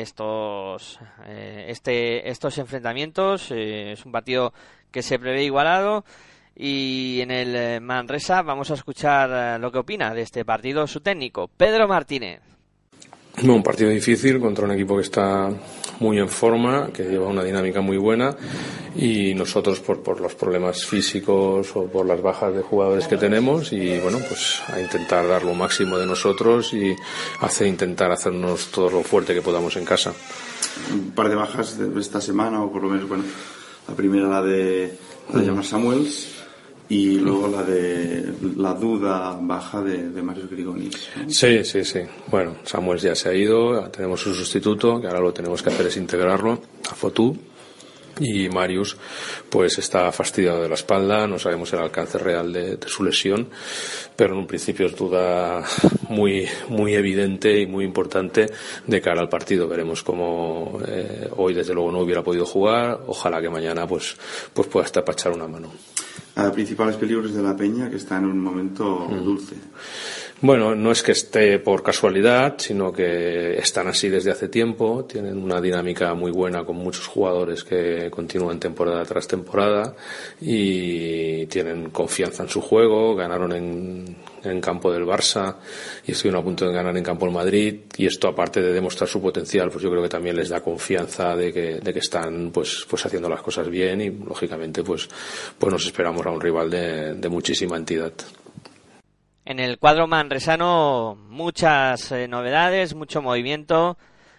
estos, 0.00 0.98
eh, 1.26 1.66
este, 1.68 2.28
estos 2.28 2.58
enfrentamientos. 2.58 3.50
eh, 3.50 3.92
es 3.92 4.04
un 4.04 4.12
partido 4.12 4.52
que 4.90 5.02
se 5.02 5.18
prevé 5.18 5.44
igualado. 5.44 6.04
Y 6.58 7.20
en 7.20 7.30
el 7.30 7.54
eh, 7.54 7.80
Manresa 7.80 8.40
vamos 8.40 8.70
a 8.70 8.74
escuchar 8.74 9.30
eh, 9.30 9.58
lo 9.58 9.70
que 9.70 9.78
opina 9.78 10.14
de 10.14 10.22
este 10.22 10.44
partido 10.44 10.86
su 10.86 11.00
técnico, 11.02 11.48
Pedro 11.48 11.86
Martínez. 11.86 12.55
No, 13.42 13.54
un 13.54 13.62
partido 13.62 13.90
difícil 13.90 14.40
contra 14.40 14.64
un 14.64 14.70
equipo 14.70 14.96
que 14.96 15.02
está 15.02 15.50
muy 16.00 16.18
en 16.18 16.28
forma, 16.28 16.88
que 16.92 17.04
lleva 17.04 17.26
una 17.26 17.44
dinámica 17.44 17.82
muy 17.82 17.98
buena 17.98 18.34
y 18.94 19.34
nosotros 19.34 19.80
por, 19.80 20.02
por 20.02 20.20
los 20.20 20.34
problemas 20.34 20.86
físicos 20.86 21.70
o 21.74 21.84
por 21.84 22.06
las 22.06 22.22
bajas 22.22 22.54
de 22.54 22.62
jugadores 22.62 23.06
que 23.06 23.18
tenemos 23.18 23.72
y 23.72 23.98
bueno, 23.98 24.18
pues 24.26 24.62
a 24.68 24.80
intentar 24.80 25.28
dar 25.28 25.44
lo 25.44 25.54
máximo 25.54 25.98
de 25.98 26.06
nosotros 26.06 26.72
y 26.72 26.96
hacer, 27.40 27.66
intentar 27.66 28.10
hacernos 28.10 28.68
todo 28.70 28.90
lo 28.90 29.02
fuerte 29.02 29.34
que 29.34 29.42
podamos 29.42 29.76
en 29.76 29.84
casa. 29.84 30.14
un 30.92 31.10
par 31.10 31.28
de 31.28 31.34
bajas 31.34 31.78
de 31.78 32.00
esta 32.00 32.22
semana, 32.22 32.62
o 32.62 32.72
por 32.72 32.82
lo 32.82 32.88
menos, 32.88 33.06
bueno, 33.06 33.24
la 33.86 33.94
primera 33.94 34.28
la 34.28 34.42
de, 34.42 34.96
la 35.32 35.40
de 35.40 35.62
Samuels 35.62 36.35
y 36.88 37.18
luego 37.18 37.48
la 37.48 37.62
de 37.62 38.32
la 38.56 38.74
duda 38.74 39.36
baja 39.40 39.82
de, 39.82 40.22
Marius 40.22 40.50
Grigonis. 40.50 41.08
Sí, 41.28 41.64
sí, 41.64 41.84
sí. 41.84 42.00
Bueno, 42.28 42.56
Samuel 42.64 43.00
ya 43.00 43.14
se 43.14 43.28
ha 43.28 43.34
ido, 43.34 43.88
tenemos 43.90 44.24
un 44.26 44.34
sustituto, 44.34 45.00
que 45.00 45.08
ahora 45.08 45.20
lo 45.20 45.32
tenemos 45.32 45.62
que 45.62 45.70
hacer 45.70 45.86
es 45.86 45.96
integrarlo 45.96 46.60
a 46.88 46.94
Fotú. 46.94 47.36
Y 48.18 48.48
Marius, 48.48 48.96
pues 49.50 49.76
está 49.76 50.10
fastidiado 50.10 50.62
de 50.62 50.70
la 50.70 50.76
espalda, 50.76 51.26
no 51.26 51.38
sabemos 51.38 51.70
el 51.74 51.80
alcance 51.80 52.16
real 52.16 52.50
de, 52.50 52.78
su 52.86 53.04
lesión, 53.04 53.46
pero 54.14 54.32
en 54.32 54.38
un 54.38 54.46
principio 54.46 54.86
es 54.86 54.96
duda 54.96 55.62
muy, 56.08 56.48
muy 56.70 56.94
evidente 56.94 57.60
y 57.60 57.66
muy 57.66 57.84
importante 57.84 58.46
de 58.86 59.00
cara 59.02 59.20
al 59.20 59.28
partido. 59.28 59.68
Veremos 59.68 60.02
cómo 60.02 60.80
eh, 60.88 61.28
hoy 61.36 61.52
desde 61.52 61.74
luego 61.74 61.92
no 61.92 61.98
hubiera 61.98 62.22
podido 62.22 62.46
jugar, 62.46 63.00
ojalá 63.06 63.42
que 63.42 63.50
mañana 63.50 63.86
pues, 63.86 64.16
pues 64.54 64.66
pueda 64.66 64.86
estar 64.86 65.04
para 65.04 65.14
echar 65.14 65.32
una 65.32 65.46
mano. 65.46 65.70
A 66.36 66.52
principales 66.52 66.96
peligros 66.96 67.32
de 67.32 67.42
la 67.42 67.56
Peña 67.56 67.88
que 67.88 67.96
está 67.96 68.18
en 68.18 68.26
un 68.26 68.38
momento 68.38 69.08
dulce. 69.24 69.56
Bueno, 70.42 70.74
no 70.74 70.92
es 70.92 71.02
que 71.02 71.12
esté 71.12 71.58
por 71.58 71.82
casualidad, 71.82 72.56
sino 72.58 72.92
que 72.92 73.56
están 73.56 73.88
así 73.88 74.10
desde 74.10 74.30
hace 74.30 74.48
tiempo, 74.48 75.06
tienen 75.06 75.42
una 75.42 75.62
dinámica 75.62 76.12
muy 76.12 76.30
buena 76.30 76.62
con 76.62 76.76
muchos 76.76 77.06
jugadores 77.06 77.64
que 77.64 78.10
continúan 78.10 78.60
temporada 78.60 79.02
tras 79.06 79.26
temporada 79.26 79.96
y 80.38 81.46
tienen 81.46 81.88
confianza 81.88 82.42
en 82.42 82.50
su 82.50 82.60
juego, 82.60 83.16
ganaron 83.16 83.52
en, 83.52 84.16
en 84.44 84.60
campo 84.60 84.92
del 84.92 85.06
Barça 85.06 85.56
y 86.06 86.12
estuvieron 86.12 86.42
a 86.42 86.44
punto 86.44 86.66
de 86.66 86.74
ganar 86.74 86.94
en 86.94 87.02
campo 87.02 87.24
del 87.24 87.34
Madrid 87.34 87.80
y 87.96 88.04
esto 88.04 88.28
aparte 88.28 88.60
de 88.60 88.74
demostrar 88.74 89.08
su 89.08 89.22
potencial, 89.22 89.70
pues 89.70 89.82
yo 89.82 89.90
creo 89.90 90.02
que 90.02 90.10
también 90.10 90.36
les 90.36 90.50
da 90.50 90.60
confianza 90.60 91.34
de 91.34 91.50
que, 91.50 91.80
de 91.80 91.92
que 91.94 92.00
están 92.00 92.50
pues, 92.52 92.86
pues 92.86 93.06
haciendo 93.06 93.30
las 93.30 93.40
cosas 93.40 93.70
bien 93.70 94.02
y 94.02 94.10
lógicamente 94.10 94.82
pues, 94.84 95.08
pues 95.58 95.72
nos 95.72 95.86
esperamos 95.86 96.26
a 96.26 96.30
un 96.30 96.42
rival 96.42 96.68
de, 96.70 97.14
de 97.14 97.28
muchísima 97.30 97.78
entidad. 97.78 98.12
En 99.48 99.60
el 99.60 99.78
cuadro 99.78 100.08
manresano 100.08 101.16
muchas 101.28 102.10
eh, 102.10 102.26
novedades, 102.26 102.96
mucho 102.96 103.22
movimiento 103.22 103.96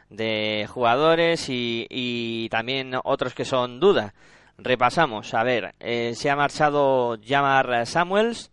de 0.10 0.68
jugadores 0.70 1.46
y, 1.48 2.50
también 2.52 2.92
otros 3.06 3.34
que 3.34 3.46
son 3.46 3.80
duda. 3.80 4.14
Repasamos, 4.58 5.34
a 5.34 5.44
ver, 5.44 5.76
eh, 5.80 6.12
se 6.14 6.30
ha 6.30 6.36
marchado 6.36 7.18
Jamar 7.26 7.86
Samuels 7.86 8.52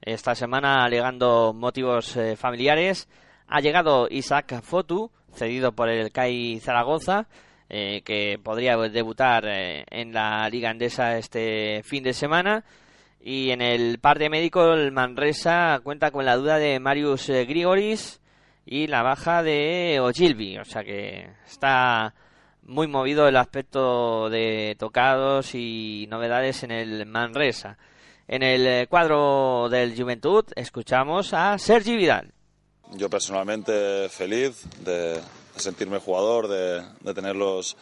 esta 0.00 0.34
semana 0.34 0.84
alegando 0.84 1.52
motivos 1.52 2.16
eh, 2.16 2.34
familiares. 2.34 3.08
Ha 3.46 3.60
llegado 3.60 4.08
Isaac 4.10 4.60
Fotu, 4.60 5.12
cedido 5.32 5.70
por 5.70 5.88
el 5.88 6.10
CAI 6.10 6.58
Zaragoza, 6.58 7.28
eh, 7.68 8.02
que 8.04 8.40
podría 8.42 8.76
debutar 8.76 9.44
en 9.46 10.12
la 10.12 10.48
Liga 10.48 10.70
Andesa 10.70 11.16
este 11.16 11.84
fin 11.84 12.02
de 12.02 12.12
semana. 12.12 12.64
Y 13.24 13.50
en 13.50 13.62
el 13.62 14.00
parte 14.00 14.28
médico, 14.28 14.72
el 14.72 14.90
Manresa 14.90 15.78
cuenta 15.84 16.10
con 16.10 16.24
la 16.24 16.36
duda 16.36 16.58
de 16.58 16.80
Marius 16.80 17.28
eh, 17.28 17.44
Grigoris 17.44 18.20
y 18.66 18.88
la 18.88 19.02
baja 19.02 19.44
de 19.44 20.00
Ogilvy. 20.00 20.58
O 20.58 20.64
sea 20.64 20.82
que 20.82 21.30
está 21.46 22.14
muy 22.64 22.88
movido 22.88 23.28
el 23.28 23.36
aspecto 23.36 24.28
de 24.28 24.74
tocados 24.76 25.54
y 25.54 26.08
novedades 26.10 26.64
en 26.64 26.72
el 26.72 27.06
Manresa. 27.06 27.78
En 28.26 28.42
el 28.42 28.66
eh, 28.66 28.86
cuadro 28.88 29.68
del 29.68 29.96
Juventud 29.96 30.44
escuchamos 30.56 31.32
a 31.32 31.56
Sergi 31.58 31.96
Vidal. 31.96 32.32
Yo 32.94 33.08
personalmente 33.08 34.08
feliz 34.08 34.64
de, 34.84 35.20
sentirme 35.54 35.98
jugador, 35.98 36.48
de, 36.48 36.82
de 37.00 37.14
tener 37.14 37.36
los, 37.36 37.76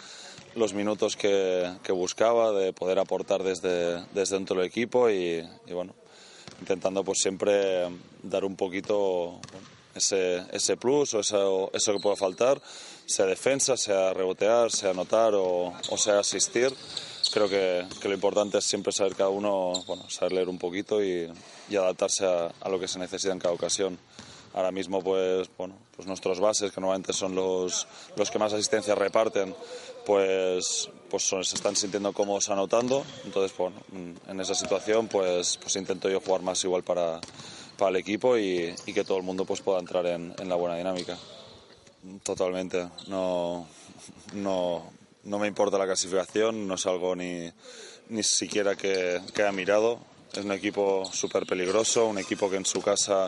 los 0.54 0.74
minutos 0.74 1.16
que, 1.16 1.70
que 1.82 1.92
buscaba, 1.92 2.52
de 2.52 2.72
poder 2.72 2.98
aportar 2.98 3.42
desde, 3.42 4.04
desde 4.12 4.36
dentro 4.36 4.56
del 4.56 4.66
equipo 4.66 5.08
y, 5.10 5.46
y 5.66 5.72
bueno, 5.72 5.94
intentando 6.60 7.04
pues 7.04 7.18
siempre 7.20 7.88
dar 8.22 8.44
un 8.44 8.56
poquito 8.56 9.40
ese, 9.94 10.44
ese 10.52 10.76
plus 10.76 11.14
o 11.14 11.20
eso, 11.20 11.70
eso 11.72 11.92
que 11.92 12.00
pueda 12.00 12.16
faltar, 12.16 12.60
sea 13.06 13.26
defensa, 13.26 13.76
sea 13.76 14.12
rebotear, 14.12 14.70
sea 14.70 14.90
anotar 14.90 15.34
o, 15.34 15.72
o 15.88 15.96
sea 15.96 16.20
asistir. 16.20 16.72
Creo 17.32 17.48
que, 17.48 17.86
que 18.00 18.08
lo 18.08 18.14
importante 18.14 18.58
es 18.58 18.64
siempre 18.64 18.92
saber 18.92 19.14
cada 19.14 19.30
uno, 19.30 19.72
bueno, 19.86 20.08
saber 20.10 20.32
leer 20.32 20.48
un 20.48 20.58
poquito 20.58 21.02
y, 21.04 21.30
y 21.68 21.76
adaptarse 21.76 22.24
a, 22.26 22.52
a 22.60 22.68
lo 22.68 22.80
que 22.80 22.88
se 22.88 22.98
necesita 22.98 23.32
en 23.32 23.38
cada 23.38 23.54
ocasión. 23.54 23.98
Ahora 24.52 24.72
mismo, 24.72 25.00
pues, 25.00 25.48
bueno, 25.56 25.76
pues 25.94 26.08
nuestros 26.08 26.40
bases, 26.40 26.72
que 26.72 26.80
normalmente 26.80 27.12
son 27.12 27.34
los, 27.34 27.86
los 28.16 28.30
que 28.30 28.38
más 28.38 28.52
asistencia 28.52 28.96
reparten, 28.96 29.54
pues, 30.04 30.90
pues 31.08 31.24
se 31.24 31.54
están 31.54 31.76
sintiendo 31.76 32.12
cómodos 32.12 32.48
anotando. 32.50 33.04
Entonces, 33.24 33.56
bueno, 33.56 33.76
en 34.26 34.40
esa 34.40 34.54
situación, 34.54 35.06
pues, 35.06 35.56
pues 35.58 35.76
intento 35.76 36.08
yo 36.08 36.20
jugar 36.20 36.42
más 36.42 36.64
igual 36.64 36.82
para, 36.82 37.20
para 37.78 37.90
el 37.90 37.96
equipo 37.96 38.36
y, 38.36 38.74
y 38.86 38.92
que 38.92 39.04
todo 39.04 39.18
el 39.18 39.22
mundo 39.22 39.44
pues, 39.44 39.60
pueda 39.60 39.78
entrar 39.78 40.04
en, 40.06 40.34
la 40.48 40.56
buena 40.56 40.76
dinámica. 40.76 41.16
Totalmente. 42.24 42.88
No, 43.06 43.68
no, 44.34 44.90
no 45.24 45.38
me 45.38 45.46
importa 45.46 45.78
la 45.78 45.86
clasificación, 45.86 46.66
no 46.66 46.74
es 46.74 46.86
algo 46.86 47.14
ni, 47.14 47.48
ni 48.08 48.22
siquiera 48.24 48.74
que, 48.74 49.20
que 49.32 49.42
haya 49.42 49.52
mirado. 49.52 49.98
Es 50.32 50.44
un 50.44 50.52
equipo 50.52 51.04
súper 51.12 51.46
peligroso, 51.46 52.06
un 52.06 52.18
equipo 52.18 52.48
que 52.50 52.56
en 52.56 52.64
su 52.64 52.80
casa 52.80 53.26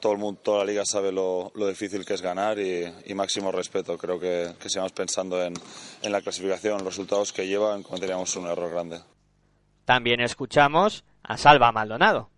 todo 0.00 0.12
el 0.12 0.18
mundo, 0.18 0.40
toda 0.42 0.58
la 0.58 0.64
liga 0.64 0.84
sabe 0.84 1.12
lo, 1.12 1.52
lo 1.54 1.68
difícil 1.68 2.04
que 2.04 2.14
es 2.14 2.22
ganar 2.22 2.58
y, 2.58 2.84
y 3.04 3.14
máximo 3.14 3.52
respeto. 3.52 3.96
Creo 3.98 4.18
que, 4.18 4.54
que 4.60 4.68
si 4.68 4.78
vamos 4.78 4.92
pensando 4.92 5.42
en, 5.42 5.54
en 6.02 6.12
la 6.12 6.20
clasificación, 6.20 6.78
los 6.78 6.96
resultados 6.96 7.32
que 7.32 7.46
llevan, 7.46 7.82
cometeríamos 7.82 8.34
un 8.36 8.46
error 8.46 8.70
grande. 8.70 9.00
También 9.84 10.20
escuchamos 10.20 11.04
a 11.22 11.36
Salva 11.36 11.72
Maldonado. 11.72 12.30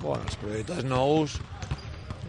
Bueno, 0.00 0.22
els 0.24 0.36
projectes 0.36 0.84
nous 0.84 1.38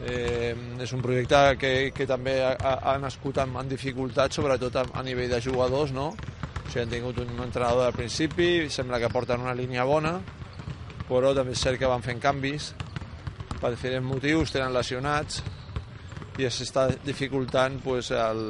eh, 0.07 0.55
és 0.81 0.93
un 0.95 1.01
projecte 1.03 1.57
que, 1.59 1.71
que 1.93 2.07
també 2.07 2.37
ha, 2.41 2.53
ha 2.55 2.93
ha 2.93 2.97
nascut 2.99 3.37
amb, 3.43 3.59
amb 3.59 3.69
dificultats, 3.69 4.39
sobretot 4.39 4.77
a, 4.79 4.85
a 4.97 5.03
nivell 5.03 5.29
de 5.29 5.41
jugadors, 5.43 5.91
no? 5.91 6.13
O 6.15 6.69
sigui, 6.71 6.85
han 6.85 6.93
tingut 6.93 7.19
un 7.21 7.35
entrenador 7.43 7.85
al 7.85 7.95
principi, 7.95 8.69
sembla 8.71 9.01
que 9.03 9.11
porten 9.11 9.43
una 9.43 9.55
línia 9.57 9.83
bona, 9.85 10.15
però 11.09 11.35
també 11.35 11.53
és 11.57 11.63
cert 11.63 11.79
que 11.79 11.91
van 11.91 12.03
fent 12.05 12.23
canvis 12.23 12.71
per 13.61 13.69
diferents 13.75 14.07
motius, 14.07 14.51
tenen 14.55 14.73
lesionats, 14.73 15.41
i 16.41 16.49
s'està 16.49 16.87
dificultant 17.05 17.77
pues, 17.83 18.09
el, 18.15 18.41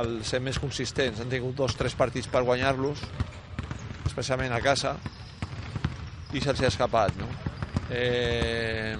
el 0.00 0.16
ser 0.26 0.40
més 0.44 0.58
consistents. 0.60 1.22
Han 1.22 1.30
tingut 1.32 1.56
dos 1.56 1.76
tres 1.78 1.96
partits 1.96 2.28
per 2.30 2.44
guanyar-los, 2.44 3.00
especialment 4.04 4.52
a 4.52 4.60
casa, 4.64 4.96
i 6.34 6.42
se'ls 6.42 6.64
ha 6.64 6.72
escapat. 6.72 7.16
No? 7.20 7.30
Eh, 7.94 8.96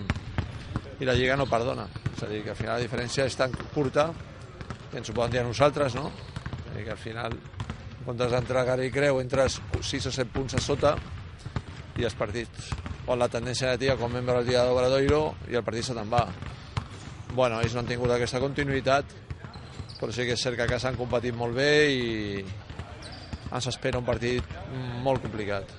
I 1.00 1.09
la 1.09 1.16
Lliga 1.19 1.37
no 1.37 1.50
perdona. 1.50 1.88
És 2.14 2.23
a 2.23 2.31
dir, 2.31 2.45
que 2.47 2.54
al 2.54 2.59
final 2.59 2.78
la 2.78 2.87
diferència 2.87 3.26
és 3.26 3.37
tan 3.37 3.52
curta 3.75 4.09
que 4.90 5.02
ens 5.02 5.11
ho 5.11 5.16
poden 5.16 5.35
dir 5.35 5.43
a 5.43 5.49
nosaltres, 5.49 5.99
no? 5.99 6.07
A 6.71 6.76
dir, 6.76 6.87
que 6.87 6.95
al 6.95 7.02
final, 7.02 7.35
en 7.35 8.07
comptes 8.07 8.33
d'entrar 8.33 8.64
a 8.71 8.78
i 8.81 8.90
creu, 8.95 9.21
entres 9.21 9.61
6 9.83 10.09
o 10.09 10.14
7 10.14 10.31
punts 10.33 10.54
a 10.54 10.62
sota 10.62 10.95
i 11.99 12.07
els 12.07 12.14
partits 12.14 12.71
o 13.06 13.16
la 13.16 13.28
tendència 13.28 13.68
negativa 13.68 13.99
com 14.00 14.12
membre 14.12 14.38
el 14.40 14.49
dia 14.49 14.64
d'Obradoiro 14.64 15.23
i 15.50 15.58
el 15.58 15.64
partit 15.66 15.88
se 15.88 15.96
te'n 15.96 16.11
va. 16.12 16.25
Bueno, 17.34 17.61
ells 17.61 17.75
no 17.75 17.82
han 17.82 17.90
tingut 17.90 18.12
aquesta 18.14 18.40
continuïtat, 18.40 19.11
però 19.99 20.12
sí 20.12 20.26
que 20.26 20.37
és 20.37 20.42
cert 20.42 20.56
que 20.56 20.64
a 20.64 20.70
casa 20.70 20.90
han 20.90 20.99
competit 21.00 21.37
molt 21.37 21.56
bé 21.56 21.73
i 21.90 22.44
ens 23.50 23.68
espera 23.70 24.00
un 24.00 24.06
partit 24.06 24.56
molt 25.04 25.23
complicat. 25.23 25.73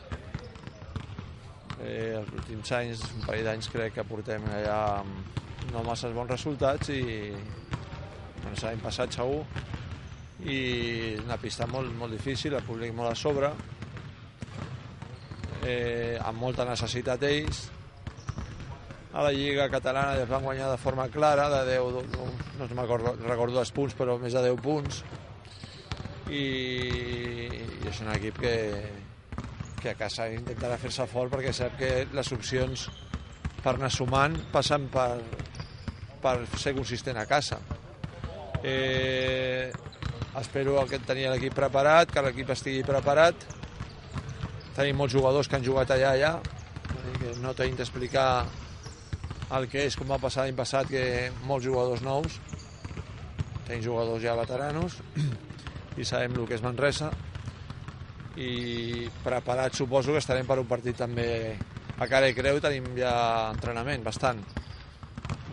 Eh, 1.81 2.15
els 2.19 2.31
últims 2.33 2.71
anys, 2.77 3.03
un 3.17 3.25
parell 3.25 3.49
d'anys 3.49 3.69
crec 3.73 3.97
que 3.97 4.07
portem 4.07 4.45
allà 4.49 4.79
no 5.73 5.83
massa 5.85 6.11
bons 6.13 6.31
resultats 6.31 6.91
i 6.93 7.01
bueno, 7.33 8.57
l'any 8.61 8.81
passat 8.83 9.17
segur 9.17 9.41
i 10.45 10.59
una 11.23 11.37
pista 11.41 11.65
molt, 11.67 11.91
molt 11.97 12.13
difícil, 12.13 12.53
el 12.53 12.65
públic 12.67 12.93
molt 12.93 13.11
a 13.11 13.17
sobre 13.17 13.51
eh, 15.65 16.17
amb 16.21 16.39
molta 16.39 16.65
necessitat 16.67 17.23
ells. 17.27 17.65
A 19.15 19.23
la 19.23 19.31
Lliga 19.31 19.69
Catalana 19.71 20.19
ja 20.19 20.27
van 20.29 20.43
guanyar 20.43 20.69
de 20.73 20.77
forma 20.77 21.07
clara 21.09 21.47
de 21.49 21.61
10, 21.71 22.01
no, 22.13 22.27
no 22.59 22.67
recordo, 22.73 23.15
recordo 23.23 23.61
els 23.61 23.71
punts 23.71 23.95
però 23.95 24.17
més 24.19 24.35
de 24.35 24.43
10 24.43 24.61
punts. 24.61 25.01
I, 26.25 26.45
i 27.85 27.89
és 27.89 28.01
un 28.03 28.11
equip 28.15 28.39
que, 28.41 28.55
que 29.81 29.93
a 29.93 29.97
casa 29.97 30.27
intentarà 30.33 30.77
fer-se 30.81 31.07
fort 31.07 31.31
perquè 31.31 31.53
sap 31.53 31.77
que 31.79 31.91
les 32.11 32.31
opcions 32.35 32.87
per 33.61 33.75
anar 33.75 33.91
sumant 33.93 34.35
passen 34.51 34.89
per, 34.93 35.21
per 36.21 36.37
ser 36.57 36.75
consistent 36.77 37.17
a 37.21 37.27
casa. 37.29 37.59
Eh, 38.65 39.71
espero 40.41 40.81
que 40.89 40.99
tenir 41.05 41.29
l'equip 41.31 41.53
preparat 41.55 42.11
que 42.11 42.23
l'equip 42.25 42.51
estigui 42.55 42.83
preparat 42.85 43.45
tenim 44.75 44.99
molts 44.99 45.15
jugadors 45.15 45.47
que 45.47 45.57
han 45.57 45.65
jugat 45.65 45.91
allà 45.95 46.13
allà 46.13 46.35
que 47.19 47.33
no 47.41 47.53
tenim 47.57 47.77
d'explicar 47.79 48.45
el 49.55 49.67
que 49.69 49.85
és 49.87 49.95
com 49.97 50.09
va 50.09 50.21
passar 50.21 50.45
l'any 50.45 50.57
passat 50.57 50.89
que 50.89 51.29
molts 51.45 51.65
jugadors 51.67 52.01
nous. 52.05 52.39
Tenim 53.65 53.83
jugadors 53.85 54.23
ja 54.23 54.35
veteranos 54.37 54.99
i 56.01 56.05
sabem 56.05 56.35
el 56.35 56.49
que 56.49 56.57
és 56.57 56.65
Manresa. 56.65 57.11
I 58.35 59.07
preparat 59.23 59.77
suposo 59.77 60.11
que 60.11 60.21
estarem 60.23 60.47
per 60.47 60.59
un 60.59 60.67
partit 60.67 60.97
també 60.99 61.55
a 61.95 62.07
cara 62.11 62.27
i 62.27 62.35
creu 62.35 62.59
tenim 62.59 62.89
ja 62.97 63.15
entrenament 63.53 64.03
bastant. 64.03 64.41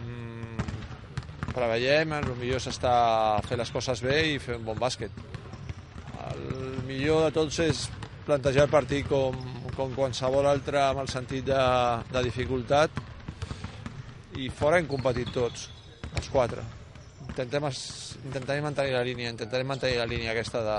Mm, 0.03 1.53
preveiem 1.53 2.17
el 2.19 2.33
millor 2.35 2.59
és 2.59 2.71
estar 2.73 2.97
a 3.37 3.43
fer 3.47 3.61
les 3.61 3.71
coses 3.71 4.03
bé 4.03 4.19
i 4.33 4.41
fer 4.43 4.59
un 4.59 4.67
bon 4.67 4.81
bàsquet. 4.81 5.15
El 6.33 6.83
millor 6.89 7.29
de 7.29 7.35
tots 7.37 7.61
és 7.63 7.87
plantejar 8.27 8.67
el 8.67 8.73
partit 8.73 9.09
com, 9.09 9.37
com 9.77 9.95
qualsevol 9.97 10.47
altre 10.51 10.81
amb 10.83 11.03
el 11.03 11.11
sentit 11.11 11.47
de, 11.49 11.63
de 12.13 12.23
dificultat 12.27 13.03
i 14.39 14.49
fora 14.49 14.79
hem 14.81 14.89
competit 14.89 15.33
tots, 15.35 15.69
els 16.17 16.29
quatre. 16.33 16.65
Intentem, 17.29 17.69
intentarem 18.25 18.65
mantenir 18.65 18.97
la 18.97 19.05
línia, 19.07 19.33
intentarem 19.33 19.69
mantenir 19.69 20.01
la 20.01 20.09
línia 20.09 20.33
aquesta 20.33 20.63
de, 20.67 20.79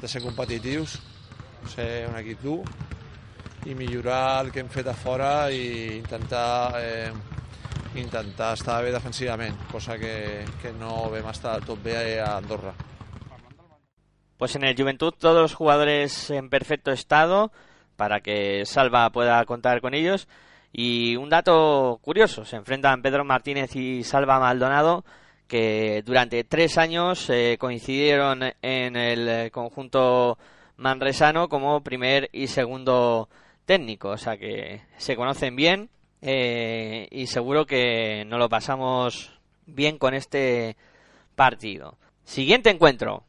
de 0.00 0.10
ser 0.10 0.22
competitius, 0.24 0.98
ser 1.72 2.06
un 2.10 2.18
equip 2.20 2.42
dur 2.42 2.60
i 3.70 3.76
millorar 3.78 4.42
el 4.42 4.50
que 4.50 4.62
hem 4.62 4.70
fet 4.72 4.88
a 4.90 4.96
fora 4.98 5.32
i 5.54 5.98
intentar 6.00 6.80
eh, 6.82 7.12
intentar 7.94 8.54
estar 8.56 8.82
bé 8.82 8.90
defensivament, 8.92 9.56
cosa 9.70 9.98
que, 10.00 10.44
que 10.62 10.72
no 10.72 11.10
vam 11.12 11.28
estar 11.30 11.60
tot 11.64 11.82
bé 11.84 12.18
a 12.20 12.36
Andorra. 12.38 12.72
Pues 14.42 14.56
en 14.56 14.64
el 14.64 14.74
Juventud 14.76 15.14
todos 15.16 15.40
los 15.40 15.54
jugadores 15.54 16.28
en 16.30 16.50
perfecto 16.50 16.90
estado 16.90 17.52
para 17.94 18.22
que 18.22 18.66
Salva 18.66 19.08
pueda 19.10 19.44
contar 19.44 19.80
con 19.80 19.94
ellos. 19.94 20.26
Y 20.72 21.14
un 21.14 21.28
dato 21.28 22.00
curioso, 22.02 22.44
se 22.44 22.56
enfrentan 22.56 23.02
Pedro 23.02 23.24
Martínez 23.24 23.76
y 23.76 24.02
Salva 24.02 24.40
Maldonado, 24.40 25.04
que 25.46 26.02
durante 26.04 26.42
tres 26.42 26.76
años 26.76 27.30
eh, 27.30 27.56
coincidieron 27.60 28.42
en 28.62 28.96
el 28.96 29.52
conjunto 29.52 30.38
manresano 30.76 31.48
como 31.48 31.84
primer 31.84 32.28
y 32.32 32.48
segundo 32.48 33.28
técnico, 33.64 34.08
o 34.08 34.18
sea 34.18 34.38
que 34.38 34.82
se 34.96 35.14
conocen 35.14 35.54
bien 35.54 35.88
eh, 36.20 37.06
y 37.12 37.28
seguro 37.28 37.64
que 37.64 38.24
nos 38.24 38.40
lo 38.40 38.48
pasamos 38.48 39.38
bien 39.66 39.98
con 39.98 40.14
este 40.14 40.76
partido. 41.36 41.96
Siguiente 42.24 42.70
encuentro. 42.70 43.22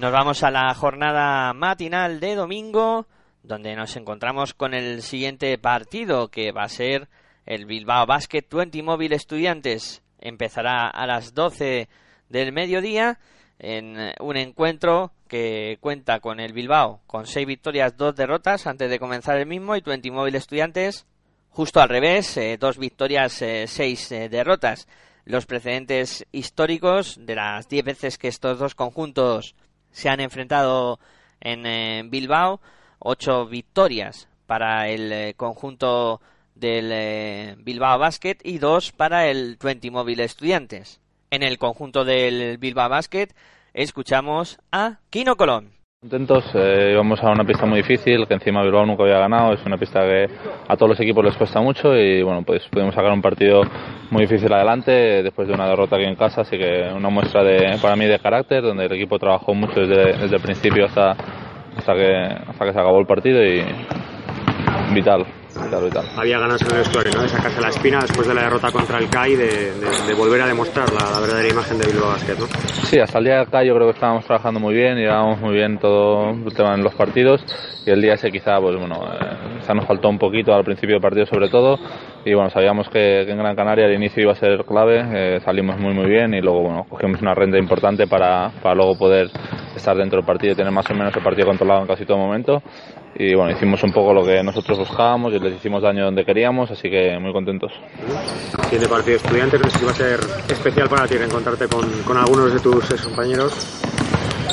Nos 0.00 0.12
vamos 0.12 0.42
a 0.42 0.50
la 0.50 0.72
jornada 0.74 1.52
matinal 1.52 2.20
de 2.20 2.34
domingo, 2.34 3.06
donde 3.42 3.76
nos 3.76 3.96
encontramos 3.96 4.54
con 4.54 4.72
el 4.72 5.02
siguiente 5.02 5.58
partido, 5.58 6.28
que 6.28 6.52
va 6.52 6.62
a 6.62 6.68
ser 6.68 7.08
el 7.44 7.66
Bilbao 7.66 8.06
Basket 8.06 8.46
20 8.50 8.82
Móvil 8.82 9.12
Estudiantes. 9.12 10.02
Empezará 10.18 10.88
a 10.88 11.06
las 11.06 11.34
12 11.34 11.90
del 12.30 12.52
mediodía 12.52 13.18
en 13.58 14.14
un 14.20 14.36
encuentro 14.38 15.12
que 15.28 15.76
cuenta 15.80 16.20
con 16.20 16.40
el 16.40 16.54
Bilbao 16.54 17.00
con 17.06 17.26
6 17.26 17.46
victorias, 17.46 17.96
2 17.96 18.16
derrotas 18.16 18.66
antes 18.66 18.88
de 18.88 18.98
comenzar 18.98 19.36
el 19.36 19.46
mismo 19.46 19.76
y 19.76 19.82
20 19.82 20.10
Móvil 20.12 20.34
Estudiantes 20.34 21.06
justo 21.50 21.80
al 21.80 21.90
revés, 21.90 22.36
eh, 22.38 22.56
dos 22.58 22.78
victorias, 22.78 23.32
6 23.32 24.08
derrotas. 24.30 24.88
Los 25.24 25.46
precedentes 25.46 26.26
históricos 26.32 27.18
de 27.20 27.34
las 27.34 27.68
10 27.68 27.84
veces 27.84 28.18
que 28.18 28.28
estos 28.28 28.58
dos 28.58 28.74
conjuntos 28.74 29.54
se 29.90 30.08
han 30.08 30.20
enfrentado 30.20 30.98
en 31.40 31.66
eh, 31.66 32.02
Bilbao, 32.06 32.60
ocho 32.98 33.46
victorias 33.46 34.28
para 34.46 34.88
el 34.88 35.12
eh, 35.12 35.34
conjunto 35.36 36.20
del 36.54 36.90
eh, 36.92 37.54
Bilbao 37.58 37.98
Basket 37.98 38.36
y 38.42 38.58
dos 38.58 38.92
para 38.92 39.28
el 39.28 39.56
20 39.62 39.90
Móvil 39.90 40.20
Estudiantes. 40.20 41.00
En 41.30 41.42
el 41.42 41.58
conjunto 41.58 42.04
del 42.04 42.58
Bilbao 42.58 42.88
Basket 42.88 43.28
escuchamos 43.72 44.58
a 44.72 44.98
Kino 45.10 45.36
Colón. 45.36 45.79
Contentos, 46.02 46.46
eh, 46.54 46.92
íbamos 46.94 47.22
a 47.22 47.30
una 47.30 47.44
pista 47.44 47.66
muy 47.66 47.82
difícil, 47.82 48.26
que 48.26 48.32
encima 48.32 48.62
Bilbao 48.62 48.86
nunca 48.86 49.02
había 49.02 49.18
ganado, 49.18 49.52
es 49.52 49.62
una 49.66 49.76
pista 49.76 50.00
que 50.00 50.30
a 50.66 50.74
todos 50.74 50.88
los 50.88 51.00
equipos 51.00 51.22
les 51.22 51.36
cuesta 51.36 51.60
mucho 51.60 51.94
y 51.94 52.22
bueno, 52.22 52.42
pues 52.42 52.66
pudimos 52.70 52.94
sacar 52.94 53.12
un 53.12 53.20
partido 53.20 53.60
muy 54.10 54.22
difícil 54.22 54.50
adelante 54.50 55.22
después 55.22 55.46
de 55.46 55.52
una 55.52 55.68
derrota 55.68 55.96
aquí 55.96 56.06
en 56.06 56.16
casa, 56.16 56.40
así 56.40 56.56
que 56.56 56.90
una 56.96 57.10
muestra 57.10 57.44
de, 57.44 57.76
para 57.82 57.96
mí 57.96 58.06
de 58.06 58.18
carácter, 58.18 58.62
donde 58.62 58.86
el 58.86 58.92
equipo 58.92 59.18
trabajó 59.18 59.52
mucho 59.52 59.78
desde, 59.78 60.16
desde 60.16 60.36
el 60.36 60.40
principio 60.40 60.86
hasta, 60.86 61.10
hasta, 61.76 61.94
que, 61.94 62.14
hasta 62.14 62.64
que 62.64 62.72
se 62.72 62.80
acabó 62.80 62.98
el 62.98 63.06
partido 63.06 63.44
y 63.44 63.62
vital, 64.94 65.26
Había 66.16 66.38
ganas 66.38 66.60
en 66.62 66.76
el 66.76 67.14
¿no? 67.14 67.22
De 67.22 67.28
sacarse 67.28 67.60
la 67.60 67.68
espina 67.68 68.00
después 68.00 68.26
de 68.26 68.34
la 68.34 68.42
derrota 68.42 68.70
contra 68.70 68.98
el 68.98 69.08
CAI, 69.08 69.36
de, 69.36 69.46
de, 69.46 70.06
de 70.06 70.14
volver 70.14 70.42
a 70.42 70.46
demostrar 70.46 70.90
la, 70.92 71.10
la, 71.10 71.20
verdadera 71.20 71.48
imagen 71.48 71.78
de 71.78 71.86
Bilbao 71.86 72.08
Basket, 72.08 72.36
¿no? 72.38 72.46
Sí, 72.84 72.98
hasta 72.98 73.18
el 73.18 73.24
día 73.24 73.34
de 73.34 73.40
acá 73.42 73.62
yo 73.62 73.74
creo 73.74 73.86
que 73.88 73.94
estábamos 73.94 74.24
trabajando 74.24 74.60
muy 74.60 74.74
bien, 74.74 74.96
llevábamos 74.96 75.40
muy 75.40 75.54
bien 75.54 75.78
todo 75.78 76.30
el 76.30 76.54
tema 76.54 76.74
en 76.74 76.82
los 76.82 76.94
partidos 76.94 77.44
y 77.86 77.90
el 77.90 78.02
día 78.02 78.14
ese 78.14 78.30
quizá, 78.30 78.60
pues 78.60 78.76
bueno, 78.76 79.00
eh, 79.04 79.58
quizá 79.60 79.74
nos 79.74 79.86
faltó 79.86 80.08
un 80.08 80.18
poquito 80.18 80.52
al 80.52 80.64
principio 80.64 80.96
del 80.96 81.02
partido 81.02 81.26
sobre 81.26 81.48
todo 81.48 81.78
y 82.24 82.34
bueno, 82.34 82.50
sabíamos 82.50 82.88
que, 82.88 83.24
que 83.24 83.32
en 83.32 83.38
Gran 83.38 83.56
Canaria 83.56 83.86
el 83.86 83.94
inicio 83.94 84.22
iba 84.22 84.32
a 84.32 84.36
ser 84.36 84.64
clave, 84.64 85.02
eh, 85.12 85.40
salimos 85.40 85.78
muy 85.78 85.94
muy 85.94 86.06
bien 86.06 86.34
y 86.34 86.40
luego 86.40 86.62
bueno, 86.62 86.86
cogimos 86.88 87.20
una 87.22 87.34
renta 87.34 87.58
importante 87.58 88.06
para, 88.06 88.50
para 88.62 88.74
luego 88.74 88.96
poder 88.98 89.28
estar 89.74 89.96
dentro 89.96 90.18
del 90.18 90.26
partido 90.26 90.52
y 90.52 90.56
tener 90.56 90.72
más 90.72 90.90
o 90.90 90.94
menos 90.94 91.14
el 91.16 91.22
partido 91.22 91.46
controlado 91.46 91.82
en 91.82 91.86
casi 91.86 92.04
todo 92.04 92.18
momento 92.18 92.62
y 93.14 93.34
bueno, 93.34 93.52
hicimos 93.52 93.82
un 93.82 93.92
poco 93.92 94.12
lo 94.14 94.24
que 94.24 94.42
nosotros 94.42 94.78
buscábamos 94.78 95.32
y 95.34 95.38
les 95.38 95.54
hicimos 95.54 95.82
daño 95.82 96.04
donde 96.04 96.24
queríamos, 96.24 96.70
así 96.70 96.88
que 96.88 97.18
muy 97.18 97.32
contentos. 97.32 97.72
Tiene 98.68 98.86
partido 98.86 99.16
estudiantes, 99.16 99.60
no 99.60 99.70
sé 99.70 99.78
si 99.78 99.84
va 99.84 99.90
a 99.90 99.94
ser 99.94 100.20
especial 100.48 100.88
para 100.88 101.06
ti 101.06 101.16
encontrarte 101.16 101.66
con, 101.68 101.90
con 102.04 102.16
algunos 102.16 102.52
de 102.52 102.60
tus 102.60 103.02
compañeros. 103.02 103.52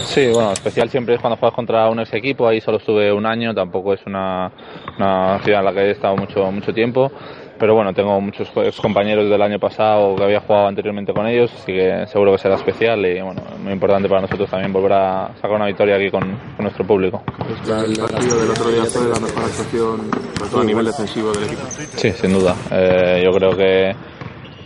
Sí, 0.06 0.32
bueno, 0.34 0.53
especial 0.53 0.89
siempre 0.89 1.15
es 1.15 1.21
cuando 1.21 1.38
juegas 1.38 1.56
contra 1.56 1.89
un 1.89 1.99
ex 1.99 2.13
equipo, 2.13 2.47
ahí 2.47 2.62
solo 2.62 2.77
estuve 2.77 3.12
un 3.12 3.25
año, 3.25 3.53
tampoco 3.53 3.93
es 3.93 4.06
una, 4.06 4.51
una 4.97 5.39
ciudad 5.43 5.60
en 5.60 5.65
la 5.65 5.73
que 5.73 5.80
he 5.82 5.91
estado 5.91 6.15
mucho, 6.15 6.51
mucho 6.51 6.73
tiempo 6.73 7.12
pero 7.60 7.76
bueno, 7.76 7.93
tengo 7.93 8.20
muchos 8.22 8.50
compañeros 8.82 9.30
del 9.30 9.41
año 9.41 9.60
pasado 9.60 10.15
que 10.15 10.24
había 10.24 10.39
jugado 10.39 10.67
anteriormente 10.67 11.13
con 11.13 11.28
ellos, 11.28 11.52
así 11.54 11.74
que 11.74 12.06
seguro 12.08 12.34
que 12.34 12.38
será 12.38 12.56
especial 12.56 13.06
y 13.06 13.22
bueno, 13.22 13.41
muy 13.62 13.74
importante 13.74 14.08
para 14.08 14.22
nosotros 14.22 14.50
también 14.50 14.72
volver 14.72 14.93
a 14.93 15.36
sacar 15.36 15.54
una 15.54 15.65
victoria 15.65 15.96
aquí 15.96 16.10
con, 16.10 16.22
con 16.22 16.63
nuestro 16.63 16.86
público. 16.86 17.24
El 17.39 17.98
partido 17.98 18.39
del 18.39 18.50
otro 18.52 18.70
día 18.70 18.86
fue 18.86 19.10
la 19.10 19.20
mejor 19.20 19.43
actuación, 19.43 20.12
sobre 20.38 20.50
todo 20.50 20.62
a 20.62 20.63
nivel 20.63 20.86
defensivo 20.86 21.32
del 21.32 21.43
equipo. 21.43 21.62
Sí, 21.70 22.12
sin 22.12 22.34
duda. 22.34 22.56
Eh, 22.72 23.24
yo 23.26 23.32
creo 23.32 23.52
que, 23.52 23.96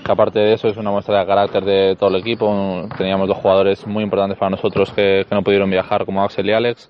que 0.06 0.12
aparte 0.12 0.40
de 0.40 0.54
eso 0.54 0.68
es 0.68 0.78
una 0.78 0.92
muestra 0.92 1.20
de 1.20 1.26
carácter 1.26 1.64
de 1.64 1.96
todo 1.96 2.10
el 2.10 2.18
equipo. 2.18 2.88
Teníamos 2.98 3.28
dos 3.28 3.38
jugadores 3.38 3.86
muy 3.88 4.04
importantes 4.04 4.38
para 4.38 4.52
nosotros 4.52 4.92
que, 4.92 5.26
que 5.28 5.36
no 5.36 5.42
pudieron 5.42 5.70
viajar, 5.70 6.06
como 6.06 6.24
Axel 6.24 6.50
y 6.50 6.54
Alex. 6.54 6.90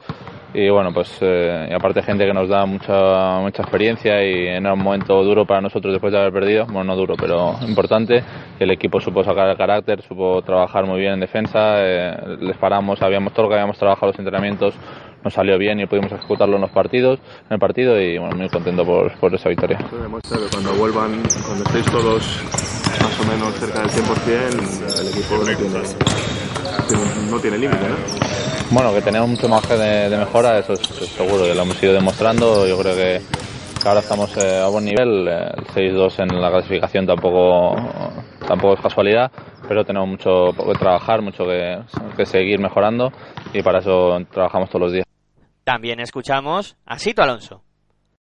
Y 0.53 0.69
bueno, 0.69 0.93
pues 0.93 1.17
eh, 1.21 1.69
aparte 1.73 2.03
gente 2.03 2.25
que 2.25 2.33
nos 2.33 2.49
da 2.49 2.65
mucha, 2.65 3.39
mucha 3.39 3.61
experiencia 3.61 4.21
y 4.21 4.47
en 4.47 4.67
un 4.67 4.79
momento 4.79 5.23
duro 5.23 5.45
para 5.45 5.61
nosotros 5.61 5.93
después 5.93 6.11
de 6.11 6.19
haber 6.19 6.33
perdido, 6.33 6.65
bueno, 6.65 6.83
no 6.83 6.95
duro, 6.97 7.15
pero 7.17 7.55
importante, 7.65 8.21
el 8.59 8.69
equipo 8.69 8.99
supo 8.99 9.23
sacar 9.23 9.47
el 9.47 9.55
carácter, 9.55 10.01
supo 10.01 10.41
trabajar 10.41 10.85
muy 10.85 10.99
bien 10.99 11.13
en 11.13 11.19
defensa, 11.21 11.75
eh, 11.77 12.17
les 12.41 12.57
paramos, 12.57 12.99
sabíamos 12.99 13.31
todo 13.31 13.43
lo 13.43 13.49
que 13.49 13.55
habíamos 13.55 13.77
trabajado 13.77 14.07
los 14.07 14.19
entrenamientos, 14.19 14.73
nos 15.23 15.33
salió 15.33 15.57
bien 15.57 15.79
y 15.79 15.85
pudimos 15.85 16.11
ejecutarlo 16.11 16.55
en 16.57 16.61
los 16.63 16.71
partidos, 16.71 17.19
en 17.47 17.53
el 17.53 17.59
partido 17.59 17.97
y 18.01 18.17
bueno, 18.17 18.35
muy 18.35 18.49
contento 18.49 18.83
por, 18.83 19.09
por 19.19 19.33
esa 19.33 19.47
victoria. 19.47 19.77
Eso 19.87 19.97
demuestra 20.01 20.37
que 20.37 20.49
cuando 20.51 20.73
vuelvan, 20.73 21.21
cuando 21.47 21.63
estéis 21.63 21.85
todos 21.85 22.43
más 23.01 23.19
o 23.21 23.31
menos 23.31 23.53
cerca 23.55 23.79
del 23.83 23.89
100%, 23.89 24.99
el 24.99 25.07
equipo 25.07 25.37
no 25.37 25.43
tiene- 25.45 27.31
no 27.31 27.39
tiene 27.39 27.57
límite, 27.57 27.87
¿no? 27.87 28.50
Bueno, 28.71 28.93
que 28.93 29.01
tenemos 29.01 29.29
mucho 29.29 29.49
margen 29.49 29.77
de, 29.79 30.09
de 30.09 30.17
mejora, 30.17 30.59
eso 30.59 30.73
es, 30.73 30.79
eso 30.81 31.03
es 31.03 31.09
seguro, 31.11 31.43
que 31.43 31.53
lo 31.53 31.63
hemos 31.63 31.81
ido 31.83 31.93
demostrando. 31.93 32.65
Yo 32.67 32.77
creo 32.79 32.95
que, 32.95 33.21
que 33.81 33.87
ahora 33.87 33.99
estamos 33.99 34.35
eh, 34.37 34.59
a 34.63 34.67
buen 34.69 34.85
nivel. 34.85 35.27
eh, 35.27 35.51
El 35.57 35.65
6-2 35.93 36.19
en 36.19 36.41
la 36.41 36.49
clasificación 36.49 37.05
tampoco, 37.05 37.75
tampoco 38.47 38.75
es 38.75 38.81
casualidad, 38.81 39.29
pero 39.67 39.83
tenemos 39.83 40.07
mucho 40.07 40.51
que 40.55 40.73
trabajar, 40.79 41.21
mucho 41.21 41.43
que, 41.45 41.79
que 42.15 42.25
seguir 42.25 42.59
mejorando 42.59 43.11
y 43.53 43.61
para 43.61 43.79
eso 43.79 44.17
trabajamos 44.31 44.69
todos 44.69 44.81
los 44.83 44.93
días. 44.93 45.05
También 45.65 45.99
escuchamos 45.99 46.77
a 46.85 46.97
Sito 46.97 47.21
Alonso. 47.23 47.61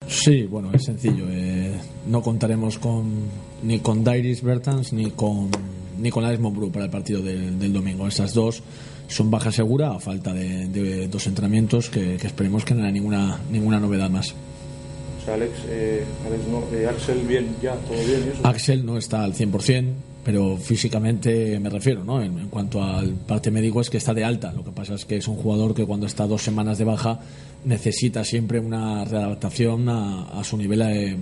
Sí, 0.06 0.44
bueno, 0.44 0.70
es 0.72 0.84
sencillo. 0.84 1.24
eh, 1.28 1.78
no 2.06 2.22
contaremos 2.22 2.78
con 2.78 3.28
ni 3.62 3.80
con 3.80 4.02
Dairis 4.02 4.42
Bertans 4.42 4.92
ni 4.94 5.11
con 5.11 5.50
ni 5.98 6.11
con 6.11 6.24
Alex 6.24 6.40
Monbru 6.40 6.70
para 6.70 6.84
el 6.87 6.90
partido 6.90 7.20
del, 7.20 7.58
del 7.58 7.72
domingo. 7.72 8.06
Esas 8.06 8.32
dos 8.32 8.62
son 9.09 9.31
baja 9.31 9.51
segura 9.51 9.90
a 9.90 9.99
falta 9.99 10.33
de, 10.33 10.68
de 10.68 11.09
dos 11.09 11.27
entrenamientos 11.27 11.90
que, 11.90 12.16
que 12.16 12.27
esperemos 12.27 12.64
que 12.64 12.75
no 12.75 12.83
haya 12.83 12.92
ninguna 12.92 13.40
ninguna 13.51 13.81
novedad 13.81 14.11
más. 14.11 14.35
O 15.21 15.25
sea, 15.25 15.35
Alex, 15.35 15.53
eh, 15.68 16.05
Alex 16.27 16.42
no, 16.49 16.62
eh, 16.77 16.87
Axel, 16.87 17.27
bien, 17.27 17.57
ya, 17.61 17.75
todo 17.75 17.99
bien. 17.99 18.25
¿y 18.27 18.29
eso? 18.31 18.47
Axel 18.47 18.87
no 18.87 18.97
está 18.97 19.25
al 19.25 19.35
100%, 19.35 19.92
pero 20.25 20.57
físicamente 20.57 21.59
me 21.59 21.68
refiero, 21.71 22.05
¿no? 22.05 22.23
En, 22.23 22.38
en 22.38 22.49
cuanto 22.49 22.83
al 22.83 23.14
parte 23.14 23.51
médico 23.51 23.81
es 23.81 23.90
que 23.90 23.97
está 23.97 24.14
de 24.14 24.25
alta. 24.25 24.53
Lo 24.53 24.64
que 24.64 24.71
pasa 24.71 24.94
es 24.94 25.05
que 25.05 25.16
es 25.16 25.27
un 25.27 25.37
jugador 25.37 25.75
que 25.75 25.85
cuando 25.85 26.07
está 26.07 26.27
dos 26.27 26.42
semanas 26.42 26.79
de 26.79 26.85
baja 26.85 27.21
necesita 27.64 28.25
siempre 28.25 28.61
una 28.61 29.05
readaptación 29.05 29.88
a, 29.88 30.25
a 30.38 30.44
su 30.44 30.57
nivel, 30.57 30.83
eh, 30.83 31.16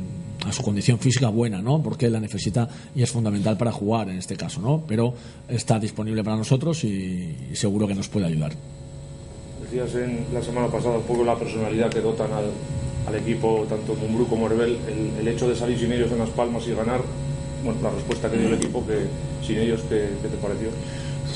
su 0.52 0.62
condición 0.62 0.98
física 0.98 1.28
buena, 1.28 1.60
¿no? 1.62 1.82
Porque 1.82 2.08
la 2.10 2.20
necesita 2.20 2.68
y 2.94 3.02
es 3.02 3.10
fundamental 3.10 3.56
para 3.56 3.72
jugar 3.72 4.08
en 4.08 4.18
este 4.18 4.36
caso, 4.36 4.60
¿no? 4.60 4.82
Pero 4.86 5.14
está 5.48 5.78
disponible 5.78 6.22
para 6.24 6.36
nosotros 6.36 6.84
y, 6.84 7.34
seguro 7.54 7.86
que 7.86 7.94
nos 7.94 8.08
puede 8.08 8.26
ayudar. 8.26 8.52
Decías 9.62 9.94
en 9.94 10.26
la 10.32 10.42
semana 10.42 10.68
pasada 10.68 10.98
un 10.98 11.04
poco 11.04 11.24
la 11.24 11.36
personalidad 11.36 11.90
que 11.90 12.00
dotan 12.00 12.30
al, 12.32 13.14
equipo, 13.14 13.64
tanto 13.68 13.94
Mumbrú 13.94 14.26
como 14.26 14.46
Herbel, 14.46 14.76
el, 14.88 15.20
el 15.20 15.28
hecho 15.28 15.48
de 15.48 15.54
salir 15.54 15.78
sin 15.78 15.92
ellos 15.92 16.10
en 16.10 16.18
Las 16.18 16.28
Palmas 16.30 16.66
y 16.66 16.74
ganar, 16.74 17.00
bueno, 17.64 17.80
la 17.80 17.90
respuesta 17.90 18.28
que 18.28 18.36
dio 18.36 18.48
el 18.48 18.54
equipo, 18.54 18.84
que 18.84 19.06
sin 19.46 19.58
ellos, 19.58 19.80
¿qué, 19.88 20.08
qué 20.20 20.28
te 20.28 20.36
pareció? 20.36 20.70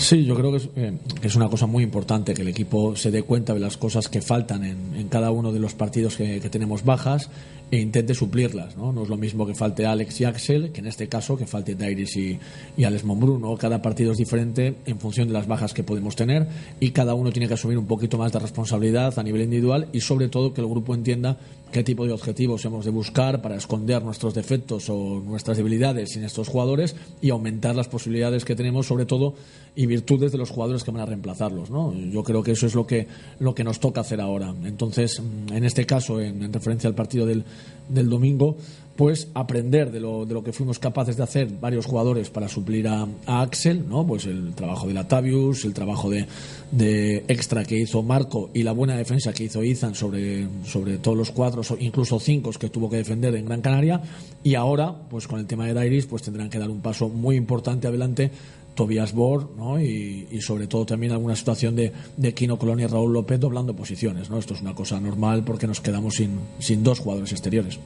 Sí, 0.00 0.24
yo 0.24 0.34
creo 0.34 0.50
que 0.50 0.56
es, 0.56 0.68
eh, 0.76 0.98
es 1.20 1.36
una 1.36 1.50
cosa 1.50 1.66
muy 1.66 1.84
importante 1.84 2.32
que 2.32 2.40
el 2.40 2.48
equipo 2.48 2.96
se 2.96 3.10
dé 3.10 3.22
cuenta 3.22 3.52
de 3.52 3.60
las 3.60 3.76
cosas 3.76 4.08
que 4.08 4.22
faltan 4.22 4.64
en, 4.64 4.96
en 4.96 5.08
cada 5.08 5.30
uno 5.30 5.52
de 5.52 5.60
los 5.60 5.74
partidos 5.74 6.16
que, 6.16 6.40
tenemos 6.40 6.86
bajas 6.86 7.28
e 7.70 7.78
intente 7.78 8.14
suplirlas. 8.14 8.78
¿no? 8.78 8.92
no 8.92 9.02
es 9.02 9.10
lo 9.10 9.18
mismo 9.18 9.46
que 9.46 9.54
falte 9.54 9.84
Alex 9.84 10.22
y 10.22 10.24
Axel, 10.24 10.72
que 10.72 10.80
en 10.80 10.86
este 10.86 11.06
caso 11.06 11.36
que 11.36 11.46
falte 11.46 11.74
Dairis 11.74 12.16
y, 12.16 12.38
y 12.78 12.84
Alex 12.84 13.04
Monbru. 13.04 13.38
¿no? 13.38 13.54
Cada 13.58 13.82
partido 13.82 14.12
es 14.12 14.18
diferente 14.18 14.76
en 14.86 14.98
función 14.98 15.28
de 15.28 15.34
las 15.34 15.46
bajas 15.46 15.74
que 15.74 15.84
podemos 15.84 16.16
tener 16.16 16.48
y 16.80 16.90
cada 16.92 17.12
uno 17.12 17.30
tiene 17.30 17.46
que 17.46 17.54
asumir 17.54 17.76
un 17.76 17.86
poquito 17.86 18.16
más 18.16 18.32
de 18.32 18.38
responsabilidad 18.38 19.18
a 19.18 19.22
nivel 19.22 19.42
individual 19.42 19.88
y 19.92 20.00
sobre 20.00 20.28
todo 20.28 20.54
que 20.54 20.62
el 20.62 20.66
grupo 20.66 20.94
entienda 20.94 21.36
qué 21.70 21.84
tipo 21.84 22.06
de 22.06 22.12
objetivos 22.12 22.64
hemos 22.64 22.84
de 22.84 22.90
buscar 22.90 23.42
para 23.42 23.56
esconder 23.56 24.02
nuestros 24.02 24.34
defectos 24.34 24.88
o 24.88 25.22
nuestras 25.24 25.56
debilidades 25.56 26.16
en 26.16 26.24
estos 26.24 26.48
jugadores 26.48 26.96
y 27.20 27.30
aumentar 27.30 27.76
las 27.76 27.88
posibilidades 27.88 28.44
que 28.44 28.56
tenemos, 28.56 28.86
sobre 28.86 29.06
todo, 29.06 29.34
y 29.74 29.86
virtudes 29.86 30.32
de 30.32 30.38
los 30.38 30.50
jugadores 30.50 30.84
que 30.84 30.90
van 30.90 31.02
a 31.02 31.06
reemplazarlos. 31.06 31.70
¿no? 31.70 31.94
Yo 31.94 32.22
creo 32.22 32.42
que 32.42 32.52
eso 32.52 32.66
es 32.66 32.74
lo 32.74 32.86
que, 32.86 33.06
lo 33.38 33.54
que 33.54 33.64
nos 33.64 33.80
toca 33.80 34.00
hacer 34.00 34.20
ahora. 34.20 34.54
Entonces, 34.64 35.20
mm, 35.20 35.52
en 35.52 35.64
este 35.64 35.86
caso, 35.86 36.20
en, 36.20 36.42
en 36.42 36.52
referencia 36.52 36.88
al 36.88 36.94
partido 36.94 37.26
del, 37.26 37.44
del 37.88 38.08
domingo, 38.08 38.56
pues 39.00 39.28
aprender 39.32 39.90
de 39.90 39.98
lo, 39.98 40.26
de 40.26 40.34
lo 40.34 40.44
que 40.44 40.52
fuimos 40.52 40.78
capaces 40.78 41.16
de 41.16 41.22
hacer 41.22 41.48
varios 41.58 41.86
jugadores 41.86 42.28
para 42.28 42.48
suplir 42.48 42.86
a, 42.86 43.08
Axel, 43.24 43.88
¿no? 43.88 44.06
Pues 44.06 44.26
el 44.26 44.52
trabajo 44.54 44.88
de 44.88 44.92
Latavius, 44.92 45.64
el 45.64 45.72
trabajo 45.72 46.10
de, 46.10 46.26
de 46.70 47.24
extra 47.26 47.64
que 47.64 47.78
hizo 47.78 48.02
Marco 48.02 48.50
y 48.52 48.62
la 48.62 48.72
buena 48.72 48.94
defensa 48.96 49.32
que 49.32 49.44
hizo 49.44 49.64
Izan 49.64 49.94
sobre, 49.94 50.46
sobre 50.66 50.98
todos 50.98 51.16
los 51.16 51.30
cuatro, 51.30 51.62
incluso 51.78 52.20
cinco 52.20 52.50
que 52.50 52.68
tuvo 52.68 52.90
que 52.90 52.98
defender 52.98 53.34
en 53.36 53.46
Gran 53.46 53.62
Canaria. 53.62 54.02
Y 54.44 54.54
ahora, 54.54 54.94
pues 55.08 55.26
con 55.26 55.40
el 55.40 55.46
tema 55.46 55.66
de 55.66 55.72
Dairis, 55.72 56.04
pues 56.04 56.22
tendrán 56.22 56.50
que 56.50 56.58
dar 56.58 56.68
un 56.68 56.82
paso 56.82 57.08
muy 57.08 57.36
importante 57.36 57.88
adelante 57.88 58.30
Tobias 58.74 59.12
Bor 59.12 59.50
¿no? 59.56 59.80
y, 59.80 60.28
y 60.30 60.40
sobre 60.40 60.66
todo 60.66 60.86
también 60.86 61.12
alguna 61.12 61.36
situación 61.36 61.76
de, 61.76 61.92
de 62.16 62.34
Kino 62.34 62.58
Colonia 62.58 62.84
y 62.84 62.88
Raúl 62.88 63.12
López 63.12 63.38
doblando 63.38 63.74
posiciones. 63.74 64.30
¿no? 64.30 64.38
Esto 64.38 64.54
es 64.54 64.60
una 64.62 64.74
cosa 64.74 65.00
normal 65.00 65.44
porque 65.44 65.66
nos 65.66 65.80
quedamos 65.80 66.14
sin, 66.14 66.38
sin 66.58 66.82
dos 66.82 67.00
jugadores 67.00 67.32
exteriores. 67.32 67.78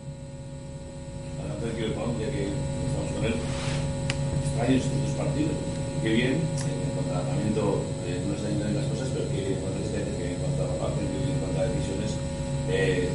Qué 6.05 6.13
bien, 6.13 6.33
en 6.33 6.91
cuanto 6.95 7.17
a 7.17 7.25
tratamiento 7.25 7.81
eh, 8.07 8.21
no 8.29 8.35
están 8.35 8.51
yendo 8.53 8.65
bien 8.67 8.77
las 8.77 8.87
cosas, 8.93 9.09
pero 9.09 9.25
que 9.33 9.57
en 9.57 9.61
cuanto 9.65 9.81
a 9.81 9.89
que 9.89 10.27
en 10.29 10.37
cuanto 10.37 10.63
a 10.63 10.69
papel, 10.85 11.09
que 11.09 11.33
en 11.33 11.39
cuanto 11.41 11.61
a 11.61 11.65
decisiones, 11.65 12.13
eh, 12.69 13.09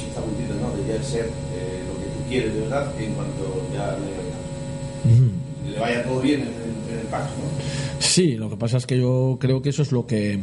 chico 0.00 0.08
está 0.08 0.22
cumplido, 0.22 0.56
¿no? 0.56 0.72
Debería 0.72 1.02
ser 1.04 1.28
eh, 1.52 1.84
lo 1.84 1.92
que 2.00 2.08
tú 2.08 2.20
quieres 2.28 2.54
de 2.54 2.60
verdad 2.60 2.88
en 2.98 3.12
cuanto 3.12 3.68
ya 3.68 3.98
le, 4.00 5.70
le 5.70 5.78
vaya 5.78 6.04
todo 6.04 6.20
bien 6.20 6.48
en, 6.96 7.00
en- 7.00 7.00
en 7.00 7.06
el 7.06 7.06
pack, 7.08 7.22
¿no? 7.24 8.00
Sí, 8.00 8.36
lo 8.36 8.50
que 8.50 8.56
pasa 8.56 8.76
es 8.78 8.86
que 8.86 8.98
yo 8.98 9.36
creo 9.40 9.62
que 9.62 9.70
eso 9.70 9.82
es 9.82 9.92
lo 9.92 10.06
que 10.06 10.34
eh, 10.34 10.38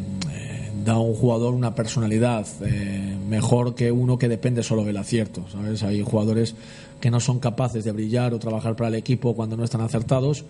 da 0.86 0.94
a 0.94 1.00
un 1.00 1.13
jugador 1.16 1.54
una 1.54 1.76
personalidad 1.76 2.46
eh, 2.66 3.16
mejor 3.30 3.76
que 3.76 3.92
uno 3.92 4.18
que 4.18 4.28
depende 4.28 4.63
solo 4.63 4.84
del 4.84 4.98
acierto. 4.98 5.46
¿sabes? 5.52 5.84
Hay 5.84 6.02
jugadores 6.02 6.56
que 7.00 7.12
no 7.12 7.20
son 7.20 7.39
capaces 7.39 7.84
de 7.84 7.92
brillar 7.92 8.34
o 8.34 8.39
trabajar 8.39 8.76
para 8.76 8.89
el 8.89 8.96
equipo 8.96 9.36
cuando 9.36 9.58
no 9.58 9.63
están 9.63 9.82
acertados. 9.82 10.46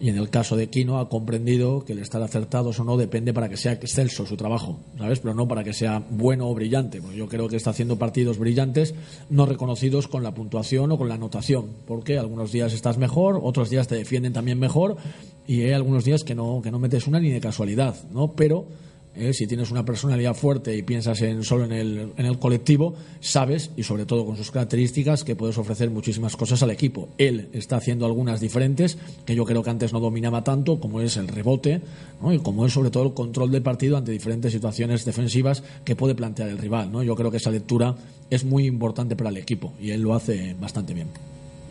Y 0.00 0.10
en 0.10 0.16
el 0.16 0.30
caso 0.30 0.54
de 0.56 0.68
Kino 0.68 1.00
ha 1.00 1.08
comprendido 1.08 1.84
que 1.84 1.92
el 1.92 1.98
estar 1.98 2.22
acertados 2.22 2.78
o 2.78 2.84
no 2.84 2.96
depende 2.96 3.34
para 3.34 3.48
que 3.48 3.56
sea 3.56 3.72
excelso 3.72 4.26
su 4.26 4.36
trabajo, 4.36 4.78
¿sabes? 4.96 5.18
Pero 5.18 5.34
no 5.34 5.48
para 5.48 5.64
que 5.64 5.72
sea 5.72 6.04
bueno 6.08 6.48
o 6.48 6.54
brillante. 6.54 7.02
Porque 7.02 7.16
yo 7.16 7.26
creo 7.28 7.48
que 7.48 7.56
está 7.56 7.70
haciendo 7.70 7.98
partidos 7.98 8.38
brillantes, 8.38 8.94
no 9.28 9.44
reconocidos 9.44 10.06
con 10.06 10.22
la 10.22 10.34
puntuación 10.34 10.92
o 10.92 10.98
con 10.98 11.08
la 11.08 11.16
anotación. 11.16 11.66
Porque 11.84 12.16
algunos 12.16 12.52
días 12.52 12.72
estás 12.74 12.96
mejor, 12.96 13.40
otros 13.42 13.70
días 13.70 13.88
te 13.88 13.96
defienden 13.96 14.32
también 14.32 14.60
mejor, 14.60 14.98
y 15.48 15.62
hay 15.62 15.72
algunos 15.72 16.04
días 16.04 16.22
que 16.22 16.34
no, 16.34 16.60
que 16.62 16.70
no 16.70 16.78
metes 16.78 17.06
una 17.06 17.18
ni 17.18 17.30
de 17.30 17.40
casualidad, 17.40 17.96
¿no? 18.12 18.32
Pero 18.34 18.66
eh, 19.16 19.32
si 19.32 19.48
tienes 19.48 19.70
una 19.70 19.84
personalidad 19.84 20.34
fuerte 20.34 20.76
y 20.76 20.82
piensas 20.82 21.22
en, 21.22 21.42
solo 21.42 21.64
en 21.64 21.72
el, 21.72 22.12
en 22.16 22.26
el 22.26 22.38
colectivo, 22.38 22.94
sabes, 23.18 23.70
y 23.76 23.82
sobre 23.82 24.04
todo 24.04 24.24
con 24.24 24.36
sus 24.36 24.50
características, 24.50 25.24
que 25.24 25.34
puedes 25.34 25.58
ofrecer 25.58 25.90
muchísimas 25.90 26.36
cosas 26.36 26.62
al 26.62 26.70
equipo. 26.70 27.08
Él 27.18 27.48
está 27.52 27.78
haciendo 27.78 28.06
algunas 28.06 28.40
diferentes, 28.40 28.98
que 29.24 29.34
yo 29.34 29.44
creo 29.44 29.62
que 29.62 29.70
antes 29.70 29.92
no 29.92 30.00
dominaba 30.00 30.44
tanto, 30.44 30.78
como 30.78 31.00
es 31.00 31.16
el 31.16 31.26
rebote, 31.26 31.80
¿no? 32.22 32.32
y 32.32 32.38
como 32.38 32.66
es 32.66 32.74
sobre 32.74 32.90
todo 32.90 33.04
el 33.04 33.14
control 33.14 33.50
del 33.50 33.62
partido 33.62 33.96
ante 33.96 34.12
diferentes 34.12 34.52
situaciones 34.52 35.04
defensivas 35.04 35.64
que 35.84 35.96
puede 35.96 36.14
plantear 36.14 36.50
el 36.50 36.58
rival. 36.58 36.92
¿no? 36.92 37.02
Yo 37.02 37.16
creo 37.16 37.30
que 37.30 37.38
esa 37.38 37.50
lectura 37.50 37.96
es 38.30 38.44
muy 38.44 38.66
importante 38.66 39.16
para 39.16 39.30
el 39.30 39.38
equipo, 39.38 39.72
y 39.80 39.90
él 39.90 40.02
lo 40.02 40.14
hace 40.14 40.54
bastante 40.60 40.94
bien. 40.94 41.08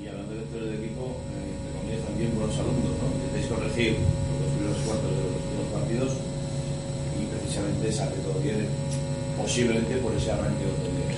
Y 0.03 0.07
hablando 0.07 0.33
de 0.33 0.39
lectores 0.39 0.67
de 0.67 0.75
equipo, 0.85 1.15
eh, 1.31 1.79
comillas 1.79 2.05
también 2.05 2.31
buenos 2.35 2.57
alumnos, 2.57 2.86
corregir 3.77 3.97
los 4.41 4.51
primeros 4.53 4.77
cuartos 4.85 5.11
de 5.11 5.57
los 5.57 5.67
partidos 5.71 6.11
y 7.21 7.25
precisamente 7.25 7.91
sale 7.91 8.15
todo 8.17 8.41
bien, 8.41 8.65
posiblemente 9.37 9.97
por 9.97 10.13
ese 10.13 10.31
arranque 10.31 10.65
otro 10.65 10.91
día. 10.91 11.15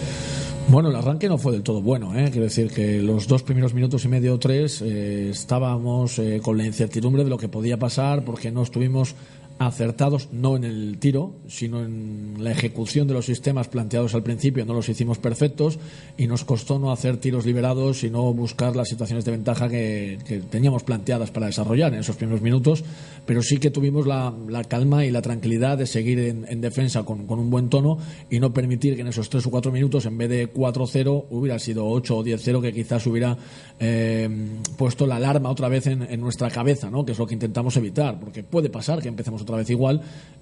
Bueno, 0.68 0.90
el 0.90 0.96
arranque 0.96 1.28
no 1.28 1.38
fue 1.38 1.54
del 1.54 1.64
todo 1.64 1.82
bueno, 1.82 2.16
¿eh? 2.16 2.30
quiero 2.30 2.44
decir 2.44 2.70
que 2.70 3.02
los 3.02 3.28
dos 3.28 3.42
primeros 3.44 3.74
minutos 3.74 4.06
y 4.06 4.08
medio 4.08 4.36
o 4.36 4.40
tres 4.40 4.82
eh, 4.82 5.30
estábamos 5.32 6.20
eh, 6.20 6.42
con 6.44 6.58
la 6.58 6.66
incertidumbre 6.66 7.24
de 7.24 7.30
lo 7.30 7.38
que 7.38 7.48
podía 7.48 7.80
pasar 7.80 8.24
porque 8.24 8.52
no 8.52 8.62
estuvimos 8.62 9.16
acertados 9.60 10.30
no 10.32 10.56
en 10.56 10.64
el 10.64 10.98
tiro, 11.00 11.36
sino 11.48 11.84
en 11.84 12.36
la 12.40 12.52
ejecución 12.52 13.08
de 13.08 13.14
los 13.14 13.26
sistemas 13.26 13.68
planteados 13.68 14.16
al 14.16 14.24
principio. 14.24 14.66
No 14.66 14.74
los 14.74 14.88
hicimos 14.88 15.18
perfectos 15.18 15.78
y 16.18 16.28
nos 16.28 16.46
costó 16.46 16.80
no 16.80 16.94
hacer 16.94 17.18
tiros 17.18 17.46
liberados, 17.46 18.00
sino 18.00 18.34
buscar 18.34 18.78
las 18.78 18.88
situaciones 18.88 19.26
de 19.26 19.32
ventaja 19.32 19.68
que, 19.68 20.18
teníamos 20.50 20.84
planteadas 20.84 21.32
para 21.32 21.48
desarrollar 21.48 21.94
en 21.94 22.00
esos 22.00 22.16
primeros 22.16 22.42
minutos. 22.42 22.86
Pero 23.26 23.44
sí 23.44 23.58
que 23.58 23.70
tuvimos 23.70 24.08
la, 24.08 24.34
calma 24.68 25.06
y 25.06 25.12
la 25.12 25.22
tranquilidad 25.22 25.78
de 25.78 25.88
seguir 25.88 26.20
en, 26.20 26.46
en 26.48 26.62
defensa 26.62 27.04
con, 27.04 27.28
con 27.28 27.38
un 27.38 27.50
buen 27.50 27.70
tono 27.70 27.98
y 28.30 28.40
no 28.40 28.54
permitir 28.54 28.96
que 28.96 29.02
en 29.02 29.08
esos 29.08 29.30
tres 29.30 29.46
o 29.46 29.52
cuatro 29.52 29.74
minutos, 29.74 30.06
en 30.06 30.18
vez 30.18 30.30
de 30.30 30.54
4-0, 30.54 31.26
hubiera 31.32 31.60
sido 31.60 31.86
8 31.86 32.18
o 32.18 32.24
10-0, 32.24 32.62
que 32.62 32.72
quizás 32.72 33.06
hubiera 33.08 33.38
eh, 33.78 34.30
puesto 34.78 35.06
la 35.06 35.18
alarma 35.18 35.50
otra 35.50 35.68
vez 35.68 35.88
en, 35.88 36.04
en 36.04 36.22
nuestra 36.22 36.50
cabeza, 36.50 36.90
¿no? 36.90 37.06
que 37.06 37.12
es 37.12 37.20
lo 37.20 37.28
que 37.28 37.34
intentamos 37.34 37.76
evitar, 37.76 38.20
porque 38.20 38.44
puede 38.44 38.70
pasar 38.70 39.02
que 39.02 39.10
empecemos 39.10 39.44
otra 39.50 39.58
vez 39.58 39.70
igual. 39.70 40.02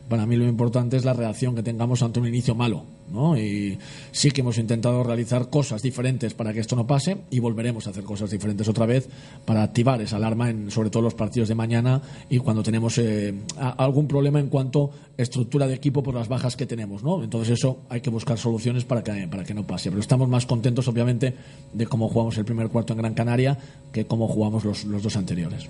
Para 0.10 0.26
mí 0.26 0.38
lo 0.38 0.48
importante 0.48 0.96
es 0.96 1.04
la 1.04 1.14
reacción 1.14 1.56
que 1.56 1.64
tengamos 1.64 2.02
ante 2.02 2.20
un 2.20 2.28
inicio 2.28 2.56
malo. 2.56 2.84
¿no? 3.12 3.38
Y 3.38 3.78
sí 4.12 4.32
que 4.32 4.42
hemos 4.42 4.58
intentado 4.58 5.04
realizar 5.04 5.50
cosas 5.50 5.82
diferentes 5.82 6.34
para 6.34 6.54
que 6.54 6.60
esto 6.60 6.76
no 6.76 6.88
pase 6.88 7.18
y 7.30 7.40
volveremos 7.40 7.88
a 7.88 7.90
hacer 7.90 8.04
cosas 8.04 8.32
diferentes 8.32 8.68
otra 8.68 8.86
vez 8.86 9.10
para 9.46 9.64
activar 9.64 10.02
esa 10.02 10.16
alarma, 10.16 10.50
en, 10.50 10.72
sobre 10.72 10.90
todo 10.90 11.04
los 11.04 11.14
partidos 11.14 11.50
de 11.50 11.56
mañana 11.56 12.02
y 12.30 12.38
cuando 12.38 12.64
tenemos 12.64 12.98
eh, 12.98 13.34
algún 13.58 14.08
problema 14.08 14.40
en 14.40 14.48
cuanto 14.48 14.92
estructura 15.18 15.68
de 15.68 15.76
equipo 15.76 16.04
por 16.04 16.16
las 16.16 16.30
bajas 16.30 16.56
que 16.56 16.66
tenemos. 16.66 17.04
¿no? 17.04 17.22
Entonces 17.24 17.60
eso 17.60 17.80
hay 17.90 18.00
que 18.00 18.10
buscar 18.10 18.38
soluciones 18.38 18.86
para 18.86 19.04
que, 19.04 19.28
para 19.28 19.44
que 19.44 19.54
no 19.54 19.68
pase. 19.68 19.90
Pero 19.90 20.02
estamos 20.02 20.30
más 20.30 20.46
contentos, 20.46 20.88
obviamente, 20.88 21.34
de 21.74 21.88
cómo 21.88 22.08
jugamos 22.08 22.38
el 22.38 22.46
primer 22.46 22.70
cuarto 22.70 22.94
en 22.94 23.00
Gran 23.00 23.14
Canaria 23.14 23.58
que 23.92 24.06
cómo 24.06 24.28
jugamos 24.28 24.64
los, 24.64 24.86
los 24.86 25.04
dos 25.04 25.18
anteriores. 25.18 25.68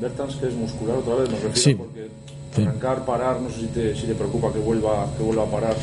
Bertans, 0.00 0.36
que 0.36 0.46
es 0.48 0.54
muscular 0.54 0.96
otra 0.98 1.14
vez, 1.16 1.30
nos 1.30 1.42
refiero 1.42 1.56
Sí. 1.56 1.74
porque 1.74 2.08
arrancar, 2.56 3.04
parar, 3.04 3.40
no 3.40 3.50
sé 3.50 3.60
si 3.60 3.66
te, 3.66 3.94
si 3.94 4.06
te 4.06 4.14
preocupa 4.14 4.50
que 4.52 4.58
vuelva, 4.58 5.06
que 5.16 5.22
vuelva 5.22 5.42
a 5.42 5.46
parar. 5.50 5.76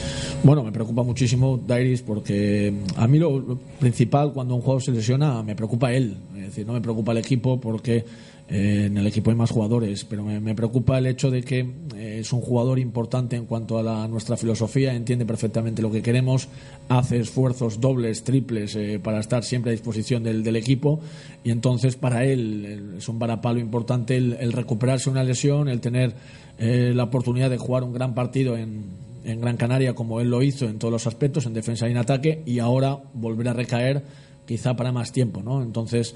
Bueno, 0.43 0.63
me 0.63 0.71
preocupa 0.71 1.04
muchísimo 1.04 1.60
Dairis 1.67 2.02
porque 2.02 2.73
mm, 2.73 2.99
a 2.99 3.08
mí 3.08 3.19
lo, 3.19 3.39
lo 3.39 3.58
principal 3.80 4.34
cuando 4.34 4.56
un 4.56 4.62
jugador 4.62 4.82
se 4.82 4.91
lesiona 4.91 5.43
me 5.43 5.56
preocupa 5.56 5.93
él. 5.93 6.17
Es 6.36 6.45
decir, 6.47 6.65
no 6.65 6.73
me 6.73 6.82
preocupa 6.82 7.12
el 7.12 7.19
equipo 7.19 7.60
porque 7.62 8.04
eh, 8.49 8.86
en 8.88 8.97
el 8.97 9.08
equipo 9.08 9.32
hay 9.32 9.38
más 9.38 9.51
jugadores, 9.51 10.03
pero 10.03 10.23
me, 10.23 10.53
preocupa 10.53 10.97
el 10.97 11.06
hecho 11.06 11.32
de 11.32 11.43
que 11.43 11.60
eh, 11.95 12.17
es 12.19 12.34
un 12.34 12.41
jugador 12.41 12.77
importante 12.77 13.36
en 13.36 13.45
cuanto 13.45 13.77
a 13.77 13.84
la- 13.84 14.08
nuestra 14.08 14.36
filosofía, 14.36 14.93
entiende 14.93 15.25
perfectamente 15.25 15.82
lo 15.82 15.91
que 15.91 16.01
queremos, 16.01 16.49
hace 16.89 17.19
esfuerzos 17.19 17.79
dobles, 17.79 18.23
triples 18.23 18.75
eh, 18.75 18.99
para 19.01 19.19
estar 19.19 19.43
siempre 19.43 19.71
a 19.71 19.73
disposición 19.73 20.23
del, 20.23 20.53
equipo 20.56 20.99
y 21.43 21.49
entonces 21.51 21.95
para 21.95 22.25
él 22.25 22.95
es 22.97 23.10
un 23.10 23.17
varapalo 23.17 23.60
importante 23.60 24.17
el, 24.17 24.51
recuperarse 24.51 25.10
una 25.10 25.23
lesión, 25.23 25.67
el 25.67 25.82
tener 25.82 26.13
la 26.60 27.03
oportunidad 27.06 27.49
de 27.49 27.58
jugar 27.58 27.84
un 27.84 27.91
gran 27.91 28.13
partido 28.13 28.56
en, 28.56 28.84
en 29.25 29.41
Gran 29.41 29.58
Canaria 29.58 29.95
como 29.95 30.21
él 30.21 30.29
lo 30.29 30.43
hizo 30.43 30.65
en 30.67 30.77
todos 30.77 30.91
los 30.91 31.08
aspectos, 31.08 31.45
en 31.45 31.53
defensa 31.53 31.88
y 31.88 31.91
en 31.91 31.97
ataque, 31.97 32.43
y 32.45 32.60
ahora 32.60 32.99
volver 33.13 33.49
a 33.49 33.53
recaer 33.53 34.03
quizá 34.45 34.75
para 34.75 34.91
más 34.91 35.12
tiempo, 35.12 35.41
¿no? 35.41 35.63
Entonces 35.63 36.15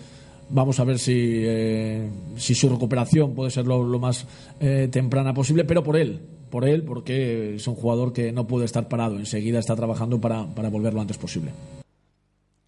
vamos 0.50 0.80
a 0.80 0.84
ver 0.84 1.00
si, 1.00 1.44
eh, 1.46 2.10
si 2.38 2.56
su 2.56 2.70
recuperación 2.70 3.34
puede 3.34 3.52
ser 3.52 3.66
lo, 3.66 3.84
más 4.00 4.26
eh, 4.60 4.88
temprana 4.92 5.34
posible, 5.34 5.66
pero 5.66 5.84
por 5.84 5.98
él, 5.98 6.20
por 6.50 6.68
él, 6.68 6.84
porque 6.84 7.56
es 7.56 7.68
un 7.68 7.76
jugador 7.76 8.14
que 8.14 8.32
no 8.32 8.48
puede 8.48 8.66
estar 8.66 8.88
parado, 8.88 9.18
enseguida 9.18 9.60
está 9.60 9.76
trabajando 9.76 10.20
para, 10.20 10.46
para 10.48 10.70
volver 10.70 10.94
lo 10.94 11.02
antes 11.02 11.18
posible. 11.18 11.52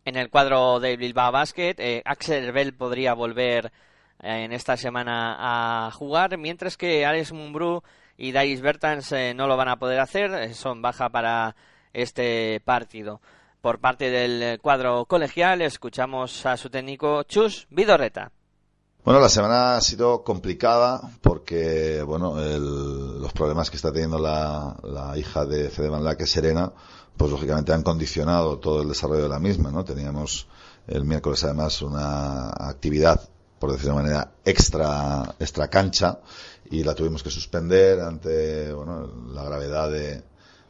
En 0.06 0.16
el 0.16 0.30
cuadro 0.30 0.80
del 0.80 0.98
Bilbao 0.98 1.32
Basket, 1.32 1.76
eh, 1.78 2.02
Axel 2.06 2.52
Bell 2.52 2.74
podría 2.74 3.14
volver 3.14 3.72
eh, 4.22 4.44
en 4.44 4.54
esta 4.54 4.76
semana 4.78 5.36
a 5.88 5.92
jugar, 5.92 6.38
mientras 6.38 6.78
que 6.78 7.06
Alex 7.06 7.32
Mumbrú 7.32 7.84
y 8.18 8.32
Dais 8.32 8.62
Bertans 8.62 9.14
no 9.36 9.48
lo 9.48 9.56
van 9.56 9.70
a 9.70 9.78
poder 9.78 10.00
hacer, 10.00 10.54
son 10.54 10.82
baja 10.82 11.10
para 11.10 11.56
este 11.94 12.62
partido. 12.66 13.22
Por 13.62 13.80
parte 13.80 14.10
del 14.10 14.42
eh, 14.42 14.60
cuadro 14.62 15.06
colegial, 15.06 15.62
escuchamos 15.62 16.46
a 16.46 16.56
su 16.56 16.70
técnico 16.70 17.24
Chus 17.24 17.68
Vidorreta. 17.70 18.32
Bueno, 19.04 19.20
la 19.20 19.28
semana 19.30 19.76
ha 19.76 19.82
sido 19.82 20.24
complicada 20.24 21.02
porque, 21.22 22.02
bueno, 22.04 22.42
el- 22.42 23.22
los 23.22 23.34
problemas 23.34 23.70
que 23.70 23.76
está 23.76 23.92
teniendo 23.92 24.18
la, 24.20 24.78
la 24.84 25.18
hija 25.18 25.46
de 25.46 25.70
Fede 25.70 25.90
Van 25.90 26.04
Laque, 26.04 26.26
Serena, 26.26 26.72
pues 27.18 27.32
lógicamente 27.32 27.74
han 27.74 27.84
condicionado 27.84 28.60
todo 28.60 28.82
el 28.82 28.88
desarrollo 28.88 29.24
de 29.24 29.30
la 29.30 29.40
misma, 29.40 29.72
¿no? 29.72 29.84
Teníamos 29.84 30.48
el 30.88 31.04
miércoles 31.04 31.44
además 31.44 31.82
una 31.82 32.50
actividad, 32.52 33.28
por 33.60 33.72
decirlo 33.74 33.98
de 33.98 34.04
manera, 34.04 34.32
extra, 34.46 35.36
extra 35.38 35.68
cancha 35.70 36.20
y 36.72 36.84
la 36.84 36.96
tuvimos 36.96 37.24
que 37.24 37.30
suspender 37.30 38.00
ante, 38.00 38.72
bueno, 38.74 39.06
la 39.34 39.44
gravedad 39.44 39.90
de, 39.92 40.24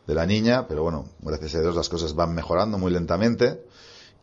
de 0.09 0.15
la 0.15 0.25
niña, 0.25 0.67
pero 0.67 0.81
bueno, 0.83 1.05
gracias 1.21 1.53
a 1.55 1.61
Dios 1.61 1.75
las 1.75 1.87
cosas 1.87 2.15
van 2.15 2.33
mejorando 2.33 2.77
muy 2.79 2.91
lentamente 2.91 3.61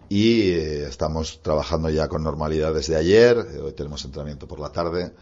y 0.08 0.50
eh, 0.50 0.86
estamos 0.88 1.40
trabajando 1.42 1.88
ya 1.90 2.08
con 2.08 2.22
normalidad 2.24 2.74
desde 2.74 2.96
ayer. 2.96 3.38
Eh, 3.54 3.60
Hoy 3.60 3.72
tenemos 3.72 4.04
entrenamiento 4.04 4.46
por 4.48 4.58
la 4.58 4.70
tarde 4.72 5.12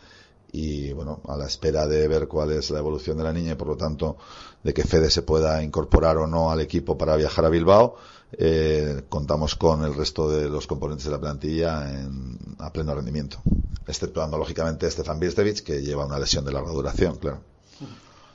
y 0.53 0.93
bueno, 0.93 1.21
a 1.29 1.37
la 1.37 1.47
espera 1.47 1.87
de 1.87 2.07
ver 2.09 2.29
cuál 2.29 2.53
es 2.53 2.71
la 2.71 2.79
evolución 2.79 3.19
de 3.19 3.25
la 3.25 3.33
niña 3.33 3.53
y 3.53 3.55
por 3.57 3.69
lo 3.69 3.77
tanto 3.77 4.17
de 4.63 4.73
que 4.73 4.85
Fede 4.85 5.11
se 5.11 5.23
pueda 5.23 5.63
incorporar 5.63 6.17
o 6.17 6.27
no 6.27 6.51
al 6.51 6.61
equipo 6.61 6.97
para 6.97 7.17
viajar 7.17 7.45
a 7.45 7.49
Bilbao. 7.51 7.97
eh, 8.37 9.03
contamos 9.09 9.55
con 9.55 9.85
el 9.85 9.95
resto 9.95 10.29
de 10.29 10.49
los 10.49 10.67
componentes 10.67 11.05
de 11.07 11.13
la 11.13 11.21
plantilla 11.21 11.89
en- 11.89 12.37
a 12.59 12.73
pleno 12.73 12.93
rendimiento, 12.95 13.39
exceptuando 13.87 14.37
lógicamente 14.39 14.91
Stefan 14.91 15.21
Birstevich 15.21 15.63
que 15.63 15.83
lleva 15.83 16.05
una 16.07 16.19
lesión 16.19 16.45
de 16.45 16.51
larga 16.53 16.73
duración, 16.73 17.17
claro. 17.17 17.41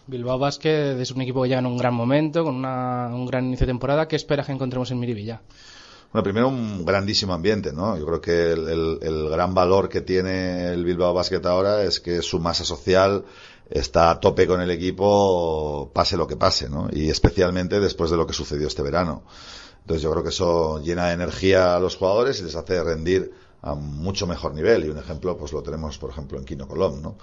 Bilbao 0.10 0.38
Basket 0.40 1.00
es 1.00 1.12
un 1.12 1.22
equipo 1.22 1.42
que 1.44 1.50
llega 1.50 1.60
en 1.60 1.66
un 1.66 1.78
gran 1.78 1.94
momento, 1.94 2.44
con 2.44 2.56
una- 2.56 3.10
un 3.14 3.26
gran 3.26 3.46
inicio 3.46 3.66
de 3.66 3.72
temporada. 3.72 4.08
¿Qué 4.08 4.16
esperas 4.16 4.46
que 4.48 4.52
encontremos 4.54 4.90
en 4.92 5.00
Miribilla? 5.00 5.42
Bueno, 6.12 6.24
primero 6.24 6.48
un 6.48 6.84
grandísimo 6.86 7.34
ambiente, 7.34 7.72
¿no? 7.72 7.96
Yo 7.98 8.06
creo 8.06 8.22
que 8.22 8.52
el, 8.54 8.68
el- 8.68 9.00
el 9.02 9.30
gran 9.30 9.54
valor 9.54 9.88
que 9.90 10.02
tiene 10.02 10.70
el 10.74 10.84
Bilbao 10.84 11.14
Basket 11.14 11.46
ahora 11.46 11.84
es 11.84 12.00
que 12.00 12.22
su 12.24 12.40
masa 12.40 12.66
social 12.66 13.24
está 13.70 14.10
a 14.10 14.20
tope 14.20 14.48
con 14.48 14.60
el 14.62 14.72
equipo, 14.72 15.92
pase 15.94 16.18
lo 16.18 16.26
que 16.28 16.36
pase, 16.36 16.68
¿no? 16.70 16.88
Y 16.92 17.10
especialmente 17.10 17.80
después 17.80 18.10
de 18.10 18.18
lo 18.18 18.26
que 18.26 18.34
sucedió 18.34 18.68
este 18.68 18.82
verano. 18.82 19.22
Entonces 19.82 20.02
yo 20.02 20.10
creo 20.12 20.24
que 20.24 20.30
eso 20.30 20.82
llena 20.82 21.08
de 21.08 21.14
energía 21.14 21.76
a 21.76 21.80
los 21.80 21.96
jugadores 21.96 22.40
y 22.40 22.44
les 22.44 22.56
hace 22.56 22.84
rendir 22.84 23.32
a 23.62 23.76
mucho 23.76 24.26
mejor 24.26 24.54
nivel. 24.56 24.86
Y 24.86 24.90
un 24.90 24.98
ejemplo, 24.98 25.38
pues 25.38 25.52
lo 25.54 25.62
tenemos, 25.62 25.98
por 26.00 26.10
ejemplo, 26.10 26.38
en 26.40 26.46
Quino 26.46 26.68
Colom, 26.68 27.02
¿no? 27.02 27.16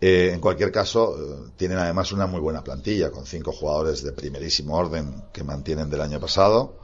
Eh, 0.00 0.30
en 0.32 0.40
cualquier 0.40 0.70
caso, 0.70 1.16
eh, 1.16 1.50
tienen 1.56 1.78
además 1.78 2.12
una 2.12 2.26
muy 2.26 2.40
buena 2.40 2.62
plantilla, 2.62 3.10
con 3.10 3.24
cinco 3.24 3.52
jugadores 3.52 4.02
de 4.02 4.12
primerísimo 4.12 4.76
orden 4.76 5.24
que 5.32 5.42
mantienen 5.42 5.88
del 5.88 6.02
año 6.02 6.20
pasado. 6.20 6.78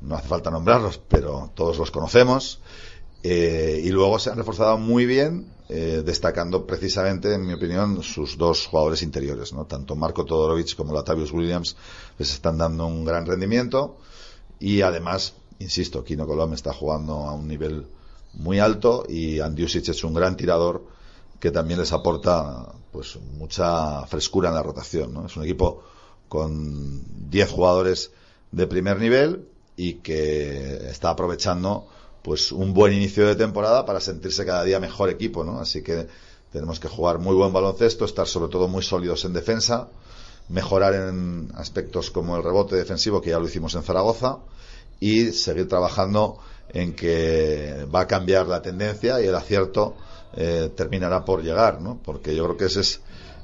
No 0.00 0.16
hace 0.16 0.28
falta 0.28 0.50
nombrarlos, 0.50 0.98
pero 1.08 1.52
todos 1.54 1.78
los 1.78 1.90
conocemos. 1.90 2.60
Eh, 3.22 3.80
y 3.84 3.88
luego 3.90 4.18
se 4.18 4.30
han 4.30 4.36
reforzado 4.36 4.78
muy 4.78 5.06
bien, 5.06 5.52
destacando 5.68 6.64
precisamente, 6.64 7.34
en 7.34 7.44
mi 7.44 7.52
opinión, 7.52 8.00
sus 8.00 8.38
dos 8.38 8.68
jugadores 8.68 9.02
interiores, 9.02 9.52
¿no? 9.52 9.64
Tanto 9.64 9.96
Marco 9.96 10.24
Todorovic 10.24 10.76
como 10.76 10.94
Latavius 10.94 11.32
Williams 11.32 11.76
les 12.18 12.32
están 12.34 12.56
dando 12.56 12.86
un 12.86 13.04
gran 13.04 13.26
rendimiento. 13.26 13.98
Y 14.60 14.82
además, 14.82 15.34
insisto, 15.58 16.04
Kino 16.04 16.24
Colom 16.24 16.52
está 16.52 16.72
jugando 16.72 17.14
a 17.14 17.34
un 17.34 17.48
nivel 17.48 17.88
muy 18.34 18.60
alto 18.60 19.06
y 19.08 19.40
Andiusic 19.40 19.88
es 19.88 20.04
un 20.04 20.14
gran 20.14 20.36
tirador 20.36 20.86
que 21.40 21.50
también 21.50 21.80
les 21.80 21.92
aporta 21.92 22.72
pues 22.92 23.18
mucha 23.38 24.06
frescura 24.06 24.48
en 24.48 24.54
la 24.54 24.62
rotación. 24.62 25.12
¿no? 25.12 25.26
Es 25.26 25.36
un 25.36 25.44
equipo 25.44 25.82
con 26.28 27.30
10 27.30 27.50
jugadores 27.50 28.10
de 28.52 28.66
primer 28.66 28.98
nivel 28.98 29.48
y 29.76 29.94
que 29.94 30.88
está 30.88 31.10
aprovechando 31.10 31.86
pues 32.22 32.50
un 32.50 32.74
buen 32.74 32.92
inicio 32.92 33.26
de 33.26 33.36
temporada 33.36 33.84
para 33.84 34.00
sentirse 34.00 34.44
cada 34.44 34.64
día 34.64 34.80
mejor 34.80 35.10
equipo, 35.10 35.44
¿no? 35.44 35.60
Así 35.60 35.82
que 35.82 36.08
tenemos 36.50 36.80
que 36.80 36.88
jugar 36.88 37.20
muy 37.20 37.36
buen 37.36 37.52
baloncesto, 37.52 38.04
estar 38.04 38.26
sobre 38.26 38.50
todo 38.50 38.66
muy 38.66 38.82
sólidos 38.82 39.24
en 39.24 39.32
defensa, 39.32 39.88
mejorar 40.48 40.94
en 40.94 41.52
aspectos 41.54 42.10
como 42.10 42.36
el 42.36 42.42
rebote 42.42 42.74
defensivo, 42.74 43.20
que 43.20 43.30
ya 43.30 43.38
lo 43.38 43.46
hicimos 43.46 43.74
en 43.76 43.82
Zaragoza, 43.82 44.38
y 44.98 45.32
seguir 45.32 45.68
trabajando 45.68 46.38
en 46.70 46.94
que 46.94 47.86
va 47.94 48.00
a 48.00 48.06
cambiar 48.06 48.48
la 48.48 48.62
tendencia 48.62 49.20
y 49.20 49.26
el 49.26 49.34
acierto 49.34 49.96
eh, 50.36 50.70
terminará 50.74 51.24
por 51.24 51.42
llegar, 51.42 51.80
¿no? 51.80 51.98
Porque 52.04 52.34
yo 52.34 52.44
creo 52.44 52.56
que 52.56 52.66
ese 52.66 52.80
es 52.80 53.00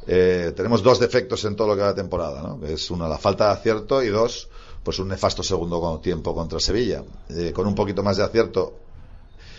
eh, 0.07 0.53
tenemos 0.57 0.83
dos 0.83 0.99
defectos 0.99 1.45
en 1.45 1.55
todo 1.55 1.69
lo 1.69 1.75
que 1.75 1.83
va 1.83 1.89
la 1.89 1.95
temporada, 1.95 2.43
¿no? 2.43 2.67
Es 2.67 2.91
una 2.91 3.09
la 3.09 3.19
falta 3.19 3.47
de 3.47 3.53
acierto 3.53 4.03
y 4.03 4.09
dos 4.09 4.49
pues 4.83 4.99
un 4.99 5.09
nefasto 5.09 5.43
segundo 5.43 6.01
tiempo 6.01 6.35
contra 6.35 6.59
Sevilla. 6.59 7.05
Eh, 7.29 7.53
con 7.53 7.67
un 7.67 7.75
poquito 7.75 8.03
más 8.03 8.17
de 8.17 8.25
acierto 8.25 8.75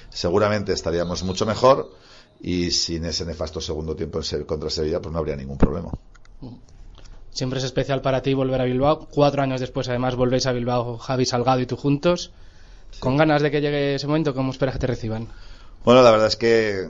seguramente 0.09 0.73
estaríamos 0.73 1.23
mucho 1.23 1.45
mejor 1.45 1.89
y 2.41 2.71
sin 2.71 3.05
ese 3.05 3.25
nefasto 3.25 3.61
segundo 3.61 3.95
tiempo 3.95 4.19
contra 4.45 4.69
Sevilla 4.69 5.01
pues 5.01 5.13
no 5.13 5.19
habría 5.19 5.35
ningún 5.35 5.57
problema. 5.57 5.91
Siempre 7.31 7.59
es 7.59 7.65
especial 7.65 8.01
para 8.01 8.21
ti 8.21 8.33
volver 8.33 8.61
a 8.61 8.65
Bilbao. 8.65 9.07
Cuatro 9.09 9.41
años 9.41 9.59
después, 9.59 9.89
además, 9.89 10.15
volvéis 10.15 10.45
a 10.45 10.51
Bilbao, 10.51 10.99
Javi 10.99 11.25
Salgado 11.25 11.61
y 11.61 11.65
tú 11.65 11.77
juntos. 11.77 12.31
Con 12.99 13.17
ganas 13.17 13.41
de 13.41 13.49
que 13.49 13.59
llegue 13.59 13.95
ese 13.95 14.05
momento, 14.05 14.35
¿cómo 14.35 14.51
esperas 14.51 14.75
que 14.75 14.81
te 14.81 14.87
reciban? 14.87 15.29
Bueno, 15.85 16.01
la 16.01 16.11
verdad 16.11 16.27
es 16.27 16.37
que 16.37 16.79
eh, 16.79 16.87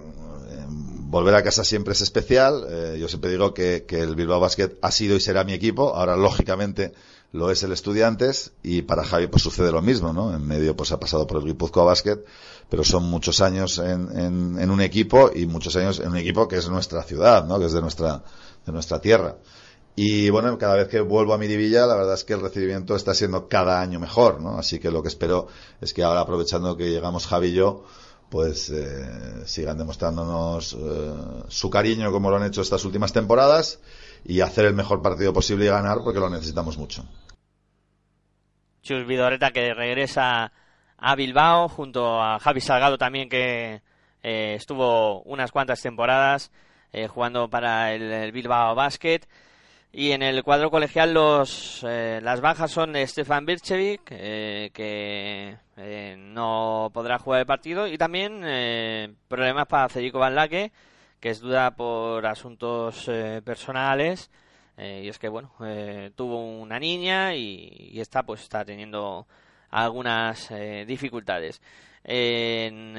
volver 0.68 1.34
a 1.34 1.44
casa 1.44 1.64
siempre 1.64 1.94
es 1.94 2.02
especial. 2.02 2.66
Eh, 2.70 2.98
yo 3.00 3.08
siempre 3.08 3.32
digo 3.32 3.54
que, 3.54 3.86
el 3.90 4.16
Bilbao 4.16 4.40
Basket 4.40 4.78
ha 4.82 4.92
sido 4.92 5.16
y 5.16 5.20
será 5.20 5.44
mi 5.44 5.54
equipo. 5.54 5.96
Ahora, 5.96 6.16
lógicamente, 6.16 6.94
lo 7.32 7.50
es 7.50 7.64
el 7.64 7.72
Estudiantes 7.72 8.52
y 8.62 8.84
para 8.84 9.04
Javi 9.04 9.26
pues 9.26 9.42
sucede 9.42 9.72
lo 9.72 9.82
mismo, 9.82 10.14
¿no? 10.14 10.36
En 10.36 10.46
medio 10.46 10.76
pues 10.76 10.92
ha 10.92 11.00
pasado 11.00 11.26
por 11.26 11.38
el 11.38 11.46
Guipúzcoa 11.46 11.86
Basket, 11.86 12.20
pero 12.70 12.84
son 12.84 13.06
muchos 13.06 13.42
años 13.42 13.80
en, 13.80 14.16
en, 14.16 14.60
en 14.60 14.70
un 14.70 14.82
equipo 14.82 15.32
y 15.34 15.48
muchos 15.48 15.76
años 15.76 16.00
en 16.00 16.10
un 16.10 16.18
equipo 16.18 16.48
que 16.48 16.58
es 16.58 16.70
nuestra 16.70 17.02
ciudad, 17.02 17.46
¿no? 17.48 17.58
Que 17.58 17.66
es 17.66 17.74
de 17.74 17.82
nuestra, 17.82 18.24
de 18.64 18.72
nuestra 18.72 19.02
tierra. 19.02 19.38
Y 19.96 20.30
bueno, 20.30 20.56
cada 20.60 20.76
vez 20.76 20.88
que 20.88 21.02
vuelvo 21.02 21.34
a 21.34 21.40
Miribilla, 21.40 21.88
la 21.88 21.96
verdad 21.96 22.14
es 22.14 22.24
que 22.24 22.34
el 22.34 22.42
recibimiento 22.42 22.96
está 22.96 23.16
siendo 23.16 23.48
cada 23.48 23.82
año 23.82 24.00
mejor, 24.00 24.40
¿no? 24.40 24.60
Así 24.60 24.80
que 24.80 24.92
lo 24.92 25.02
que 25.02 25.08
espero 25.08 25.48
es 25.82 25.94
que 25.94 26.04
ahora, 26.04 26.22
aprovechando 26.22 26.78
que 26.78 26.92
llegamos 26.92 27.26
Javi 27.26 27.48
y 27.48 27.54
yo, 27.54 27.86
pues 28.34 28.72
eh, 28.72 29.46
sigan 29.46 29.78
demostrándonos 29.78 30.74
eh, 30.74 31.14
su 31.50 31.70
cariño 31.70 32.12
como 32.12 32.32
lo 32.32 32.38
han 32.38 32.48
hecho 32.48 32.64
estas 32.64 32.84
últimas 32.84 33.14
temporadas 33.14 33.80
y 34.26 34.42
hacer 34.42 34.66
el 34.66 34.74
mejor 34.74 35.04
partido 35.04 35.32
posible 35.32 35.66
y 35.66 35.68
ganar 35.68 36.00
porque 36.04 36.20
lo 36.20 36.32
necesitamos 36.32 36.76
mucho. 36.80 37.06
Chus 38.82 39.06
Vidoreta 39.06 39.52
que 39.52 39.76
regresa 39.76 40.52
a 40.98 41.16
Bilbao 41.16 41.70
junto 41.70 42.24
a 42.24 42.40
Javi 42.40 42.60
Salgado 42.60 42.98
también 42.98 43.30
que 43.30 43.84
eh, 44.24 44.56
estuvo 44.56 45.22
unas 45.22 45.52
cuantas 45.52 45.80
temporadas 45.84 46.52
eh, 46.92 47.08
jugando 47.08 47.52
para 47.52 47.94
el, 47.94 48.02
el 48.02 48.32
Bilbao 48.32 48.74
Basket. 48.74 49.20
Y 49.96 50.12
en 50.12 50.24
el 50.24 50.44
cuadro 50.44 50.72
colegial 50.72 51.14
los, 51.14 51.86
eh, 51.88 52.20
las 52.24 52.42
bajas 52.42 52.72
son 52.72 52.96
Stefan 53.06 53.46
Birchevic, 53.46 54.02
eh, 54.10 54.72
que 54.74 55.56
eh, 55.78 56.16
no 56.18 56.90
podrá 56.92 57.20
jugar 57.20 57.42
el 57.42 57.46
partido, 57.46 57.88
y 57.88 57.98
también 57.98 58.42
eh, 58.44 59.14
problemas 59.28 59.68
para 59.68 59.90
Federico 59.90 60.18
Van 60.18 60.34
Laque, 60.34 60.72
que 61.20 61.30
es 61.30 61.40
duda 61.40 61.76
por 61.76 62.26
asuntos 62.26 63.08
eh, 63.08 63.42
personales. 63.46 64.32
y 64.78 65.08
es 65.08 65.20
que, 65.20 65.30
bueno, 65.30 65.52
tuvo 66.16 66.60
una 66.60 66.80
niña 66.80 67.36
y, 67.36 68.00
esta 68.00 68.24
pues 68.24 68.42
está 68.42 68.66
teniendo 68.66 69.28
algunas 69.70 70.50
dificultades. 70.88 71.62
En, 72.04 72.98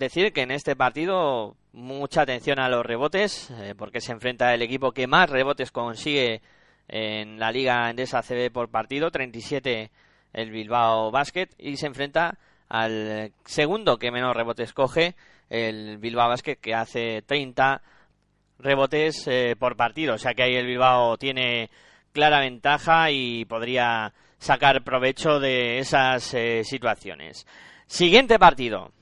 decir 0.00 0.32
que 0.32 0.42
en 0.42 0.50
este 0.50 0.74
partido 0.74 1.56
mucha 1.72 2.22
atención 2.22 2.58
a 2.58 2.68
los 2.68 2.84
rebotes, 2.84 3.50
eh, 3.50 3.74
porque 3.76 4.00
se 4.00 4.12
enfrenta 4.12 4.52
el 4.52 4.62
equipo 4.62 4.90
que 4.90 5.06
más 5.06 5.30
rebotes 5.30 5.70
consigue 5.70 6.42
en 6.88 7.38
la 7.38 7.52
Liga 7.52 7.88
Endesa 7.88 8.22
CB 8.22 8.50
por 8.50 8.70
partido, 8.70 9.12
37 9.12 9.90
el 10.32 10.50
Bilbao 10.50 11.10
Basket, 11.10 11.48
y 11.58 11.76
se 11.76 11.86
enfrenta 11.86 12.38
al 12.68 13.32
segundo 13.44 13.98
que 13.98 14.10
menos 14.10 14.34
rebotes 14.34 14.72
coge, 14.72 15.14
el 15.48 15.98
Bilbao 15.98 16.28
Basket, 16.28 16.56
que 16.56 16.74
hace 16.74 17.22
30 17.22 17.82
rebotes 18.58 19.26
eh, 19.26 19.54
por 19.58 19.76
partido. 19.76 20.14
O 20.14 20.18
sea 20.18 20.34
que 20.34 20.44
ahí 20.44 20.54
el 20.54 20.66
Bilbao 20.66 21.16
tiene 21.18 21.70
clara 22.12 22.40
ventaja 22.40 23.10
y 23.10 23.44
podría 23.44 24.12
sacar 24.38 24.82
provecho 24.82 25.40
de 25.40 25.78
esas 25.78 26.32
eh, 26.34 26.62
situaciones. 26.64 27.46
Siguiente 27.86 28.38
partido. 28.38 28.92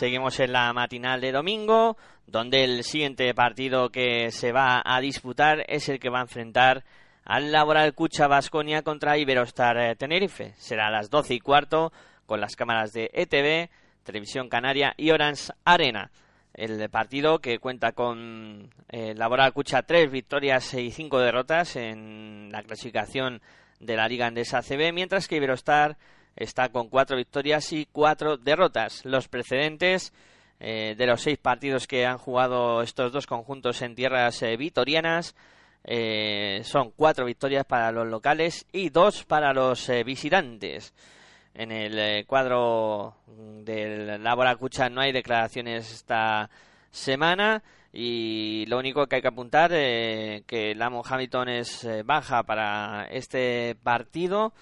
Seguimos 0.00 0.40
en 0.40 0.54
la 0.54 0.72
matinal 0.72 1.20
de 1.20 1.30
domingo, 1.30 1.98
donde 2.26 2.64
el 2.64 2.84
siguiente 2.84 3.34
partido 3.34 3.90
que 3.90 4.30
se 4.30 4.50
va 4.50 4.80
a 4.82 4.98
disputar 5.02 5.62
es 5.68 5.90
el 5.90 6.00
que 6.00 6.08
va 6.08 6.20
a 6.20 6.22
enfrentar 6.22 6.84
al 7.22 7.52
Laboral 7.52 7.92
Cucha 7.92 8.26
Vasconia 8.26 8.80
contra 8.80 9.18
Iberostar 9.18 9.76
eh, 9.76 9.96
Tenerife. 9.96 10.54
Será 10.56 10.86
a 10.86 10.90
las 10.90 11.10
12 11.10 11.34
y 11.34 11.40
cuarto 11.40 11.92
con 12.24 12.40
las 12.40 12.56
cámaras 12.56 12.94
de 12.94 13.10
ETV, 13.12 13.68
Televisión 14.02 14.48
Canaria 14.48 14.94
y 14.96 15.10
Orange 15.10 15.52
Arena. 15.66 16.10
El 16.54 16.88
partido 16.88 17.40
que 17.40 17.58
cuenta 17.58 17.92
con 17.92 18.70
eh, 18.88 19.12
Laboral 19.14 19.52
Cucha 19.52 19.82
tres 19.82 20.10
victorias 20.10 20.72
y 20.72 20.92
cinco 20.92 21.18
derrotas 21.18 21.76
en 21.76 22.48
la 22.50 22.62
clasificación 22.62 23.42
de 23.80 23.96
la 23.96 24.08
Liga 24.08 24.28
Andesa 24.28 24.62
CB, 24.62 24.94
mientras 24.94 25.28
que 25.28 25.36
Iberostar 25.36 25.98
está 26.36 26.68
con 26.70 26.88
cuatro 26.88 27.16
victorias 27.16 27.72
y 27.72 27.86
cuatro 27.90 28.36
derrotas. 28.36 29.04
Los 29.04 29.28
precedentes 29.28 30.12
eh, 30.58 30.94
de 30.96 31.06
los 31.06 31.22
seis 31.22 31.38
partidos 31.38 31.86
que 31.86 32.06
han 32.06 32.18
jugado 32.18 32.82
estos 32.82 33.12
dos 33.12 33.26
conjuntos 33.26 33.82
en 33.82 33.94
tierras 33.94 34.42
eh, 34.42 34.56
vitorianas 34.56 35.34
eh, 35.84 36.60
son 36.64 36.90
cuatro 36.90 37.24
victorias 37.24 37.64
para 37.64 37.90
los 37.90 38.06
locales 38.06 38.66
y 38.72 38.90
dos 38.90 39.24
para 39.24 39.52
los 39.52 39.88
eh, 39.88 40.04
visitantes. 40.04 40.92
En 41.54 41.72
el 41.72 42.26
cuadro 42.26 43.16
del 43.26 44.22
Labora 44.22 44.54
Cucha 44.56 44.88
no 44.88 45.00
hay 45.00 45.12
declaraciones 45.12 45.92
esta 45.92 46.48
semana 46.90 47.62
y 47.92 48.66
lo 48.66 48.78
único 48.78 49.06
que 49.06 49.16
hay 49.16 49.22
que 49.22 49.28
apuntar 49.28 49.72
eh, 49.74 50.44
que 50.46 50.74
Lamon 50.74 51.02
Hamilton 51.04 51.48
es 51.48 51.88
baja 52.04 52.44
para 52.44 53.08
este 53.10 53.74
partido 53.82 54.52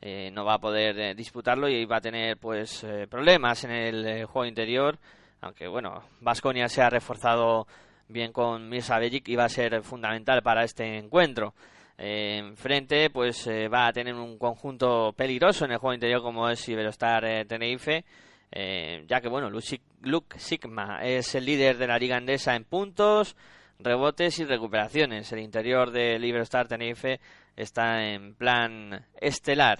eh, 0.00 0.30
no 0.32 0.44
va 0.44 0.54
a 0.54 0.60
poder 0.60 0.98
eh, 0.98 1.14
disputarlo 1.14 1.68
y 1.68 1.84
va 1.84 1.96
a 1.96 2.00
tener 2.00 2.36
pues 2.36 2.84
eh, 2.84 3.06
problemas 3.08 3.64
en 3.64 3.70
el 3.72 4.06
eh, 4.06 4.24
juego 4.24 4.46
interior. 4.46 4.98
Aunque 5.40 5.66
bueno 5.66 6.02
Vasconia 6.20 6.68
se 6.68 6.82
ha 6.82 6.90
reforzado 6.90 7.66
bien 8.08 8.32
con 8.32 8.68
Mirza 8.68 8.98
Bellic 8.98 9.28
y 9.28 9.36
va 9.36 9.44
a 9.44 9.48
ser 9.48 9.82
fundamental 9.82 10.42
para 10.42 10.64
este 10.64 10.98
encuentro. 10.98 11.54
Enfrente 12.00 13.10
pues 13.10 13.48
va 13.48 13.88
a 13.88 13.92
tener 13.92 14.14
un 14.14 14.38
conjunto 14.38 15.12
peligroso 15.16 15.64
en 15.64 15.72
el 15.72 15.78
juego 15.78 15.94
interior 15.94 16.22
como 16.22 16.48
es 16.48 16.68
Iberostar 16.68 17.44
Tenerife. 17.46 18.04
Ya 18.52 19.20
que 19.20 19.28
bueno 19.28 19.50
Luke, 19.50 20.38
Sigma 20.38 21.00
es 21.02 21.34
el 21.34 21.44
líder 21.44 21.76
de 21.76 21.88
la 21.88 21.98
liga 21.98 22.16
andesa 22.16 22.54
en 22.54 22.64
puntos 22.64 23.36
rebotes 23.80 24.38
y 24.38 24.44
recuperaciones. 24.44 25.32
El 25.32 25.40
interior 25.40 25.90
del 25.90 26.24
Iberostar 26.24 26.68
Tenerife 26.68 27.20
está 27.58 28.04
en 28.04 28.34
plan 28.34 29.04
estelar 29.20 29.78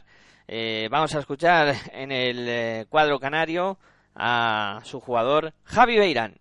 Eh, 0.51 0.89
vamos 0.91 1.15
a 1.15 1.19
escuchar 1.19 1.75
en 1.93 2.11
el 2.11 2.47
eh, 2.49 2.87
cuadro 2.89 3.19
canario 3.21 3.77
a 4.15 4.81
su 4.83 4.99
jugador 4.99 5.53
Javi 5.65 5.99
Beirán 5.99 6.33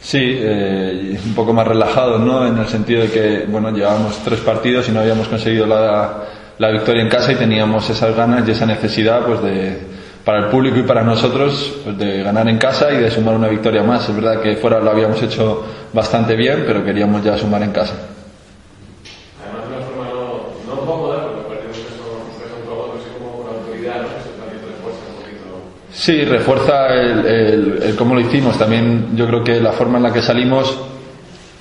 Sí, 0.00 0.18
eh, 0.20 1.16
un 1.24 1.34
poco 1.34 1.52
más 1.52 1.66
relajados, 1.68 2.20
¿no? 2.20 2.44
En 2.46 2.58
el 2.58 2.66
sentido 2.66 3.02
de 3.02 3.10
que, 3.10 3.44
bueno, 3.46 3.70
llevábamos 3.70 4.18
tres 4.24 4.40
partidos 4.40 4.88
y 4.88 4.92
no 4.92 5.00
habíamos 5.00 5.28
conseguido 5.28 5.64
la, 5.66 6.24
la 6.58 6.70
victoria 6.70 7.02
en 7.02 7.08
casa 7.08 7.30
y 7.32 7.36
teníamos 7.36 7.88
esas 7.88 8.16
ganas 8.16 8.48
y 8.48 8.50
esa 8.50 8.66
necesidad, 8.66 9.24
pues, 9.26 9.40
de, 9.42 9.78
para 10.24 10.38
el 10.40 10.46
público 10.50 10.78
y 10.78 10.82
para 10.82 11.02
nosotros, 11.04 11.74
pues, 11.84 11.96
de 11.98 12.22
ganar 12.22 12.48
en 12.48 12.58
casa 12.58 12.90
y 12.92 12.96
de 12.98 13.10
sumar 13.10 13.34
una 13.36 13.48
victoria 13.48 13.82
más. 13.84 14.08
Es 14.08 14.14
verdad 14.16 14.40
que 14.42 14.56
fuera 14.56 14.80
lo 14.80 14.90
habíamos 14.90 15.22
hecho 15.22 15.64
bastante 15.92 16.34
bien, 16.34 16.64
pero 16.66 16.84
queríamos 16.84 17.22
ya 17.22 17.38
sumar 17.38 17.62
en 17.62 17.70
casa. 17.70 17.94
Además, 19.44 19.68
de 19.68 19.76
una 19.76 19.86
forma 19.86 20.04
no, 20.06 20.74
no 20.74 20.80
cómoda, 20.86 21.22
porque 21.28 21.42
parece 21.48 21.66
que 21.68 21.88
son, 21.98 22.18
que 22.40 22.48
son 22.50 22.66
robots, 22.66 23.00
así 23.00 23.08
como 23.18 23.42
con 23.44 23.54
autoridad, 23.54 24.02
¿no? 24.02 24.08
Eso 24.08 24.30
también 24.40 24.60
refuerza 24.66 25.02
un 25.10 25.16
poquito. 25.22 25.91
Sí, 26.02 26.24
refuerza 26.24 26.88
el, 26.88 27.26
el- 27.26 27.82
el 27.84 27.94
cómo 27.96 28.14
lo 28.16 28.20
hicimos. 28.20 28.58
También 28.58 29.10
yo 29.14 29.24
creo 29.28 29.44
que 29.44 29.60
la 29.60 29.70
forma 29.70 29.98
en 29.98 30.02
la 30.04 30.12
que 30.12 30.20
salimos 30.20 30.76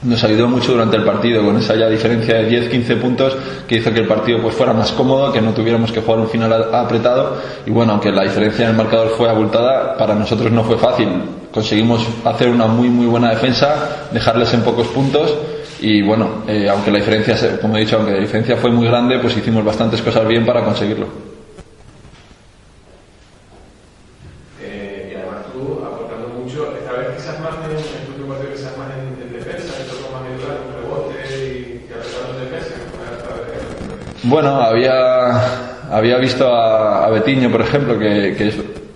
nos 0.01 0.23
ayudó 0.23 0.47
mucho 0.47 0.71
durante 0.71 0.97
el 0.97 1.03
partido, 1.03 1.43
con 1.45 1.57
esa 1.57 1.75
ya 1.75 1.87
diferencia 1.87 2.33
de 2.41 2.49
10-15 2.49 2.99
puntos 2.99 3.37
que 3.67 3.75
hizo 3.75 3.93
que 3.93 3.99
el 3.99 4.07
partido 4.07 4.41
pues 4.41 4.55
fuera 4.55 4.73
más 4.73 4.91
cómodo, 4.93 5.31
que 5.31 5.39
no 5.41 5.51
tuviéramos 5.53 5.91
que 5.91 6.01
jugar 6.01 6.21
un 6.21 6.27
final 6.27 6.51
apretado. 6.73 7.37
Y 7.67 7.69
bueno, 7.69 7.91
aunque 7.91 8.11
la 8.11 8.23
diferencia 8.23 8.63
en 8.65 8.71
el 8.71 8.77
marcador 8.77 9.09
fue 9.09 9.29
abultada, 9.29 9.95
para 9.95 10.15
nosotros 10.15 10.51
no 10.51 10.63
fue 10.63 10.79
fácil. 10.79 11.07
Conseguimos 11.53 12.03
hacer 12.25 12.49
una 12.49 12.65
muy 12.65 12.89
muy 12.89 13.05
buena 13.05 13.29
defensa, 13.29 14.07
dejarles 14.11 14.51
en 14.55 14.61
pocos 14.63 14.87
puntos. 14.87 15.35
Y 15.81 16.01
bueno, 16.01 16.43
eh, 16.47 16.67
aunque 16.67 16.89
la 16.89 16.97
diferencia, 16.97 17.59
como 17.61 17.77
he 17.77 17.81
dicho, 17.81 17.97
aunque 17.97 18.13
la 18.13 18.19
diferencia 18.21 18.57
fue 18.57 18.71
muy 18.71 18.87
grande, 18.87 19.19
pues 19.19 19.37
hicimos 19.37 19.63
bastantes 19.63 20.01
cosas 20.01 20.27
bien 20.27 20.47
para 20.47 20.63
conseguirlo. 20.63 21.05
Eh, 24.61 25.09
y 25.11 25.15
además 25.15 25.45
tú 25.51 25.81
aportando 25.83 26.27
mucho, 26.39 26.71
esta 26.77 26.91
vez 26.93 27.07
quizás 27.17 27.39
más 27.39 27.53
en, 27.65 27.71
en 27.77 28.05
tu 28.05 28.11
último 28.11 28.27
partido, 28.29 28.51
quizás 28.53 28.77
más 28.77 28.87
en, 28.93 29.25
en 29.25 29.33
defensa, 29.33 29.73
en 29.81 29.87
todo 29.89 30.05
más 30.13 30.21
ayudar, 30.21 30.57
un 30.61 30.73
rebote 30.85 31.17
y, 31.33 31.89
y 31.89 31.93
apretando 31.93 32.37
en 32.37 32.45
defensa. 32.45 32.75
esta 33.17 33.33
vez. 33.41 34.20
Bueno, 34.31 34.61
había, 34.61 35.91
había 35.91 36.17
visto 36.17 36.47
a, 36.55 37.05
a 37.05 37.09
Betiño, 37.09 37.51
por 37.51 37.59
ejemplo, 37.61 37.99
que, 37.99 38.33
que 38.37 38.47
es- 38.47 38.55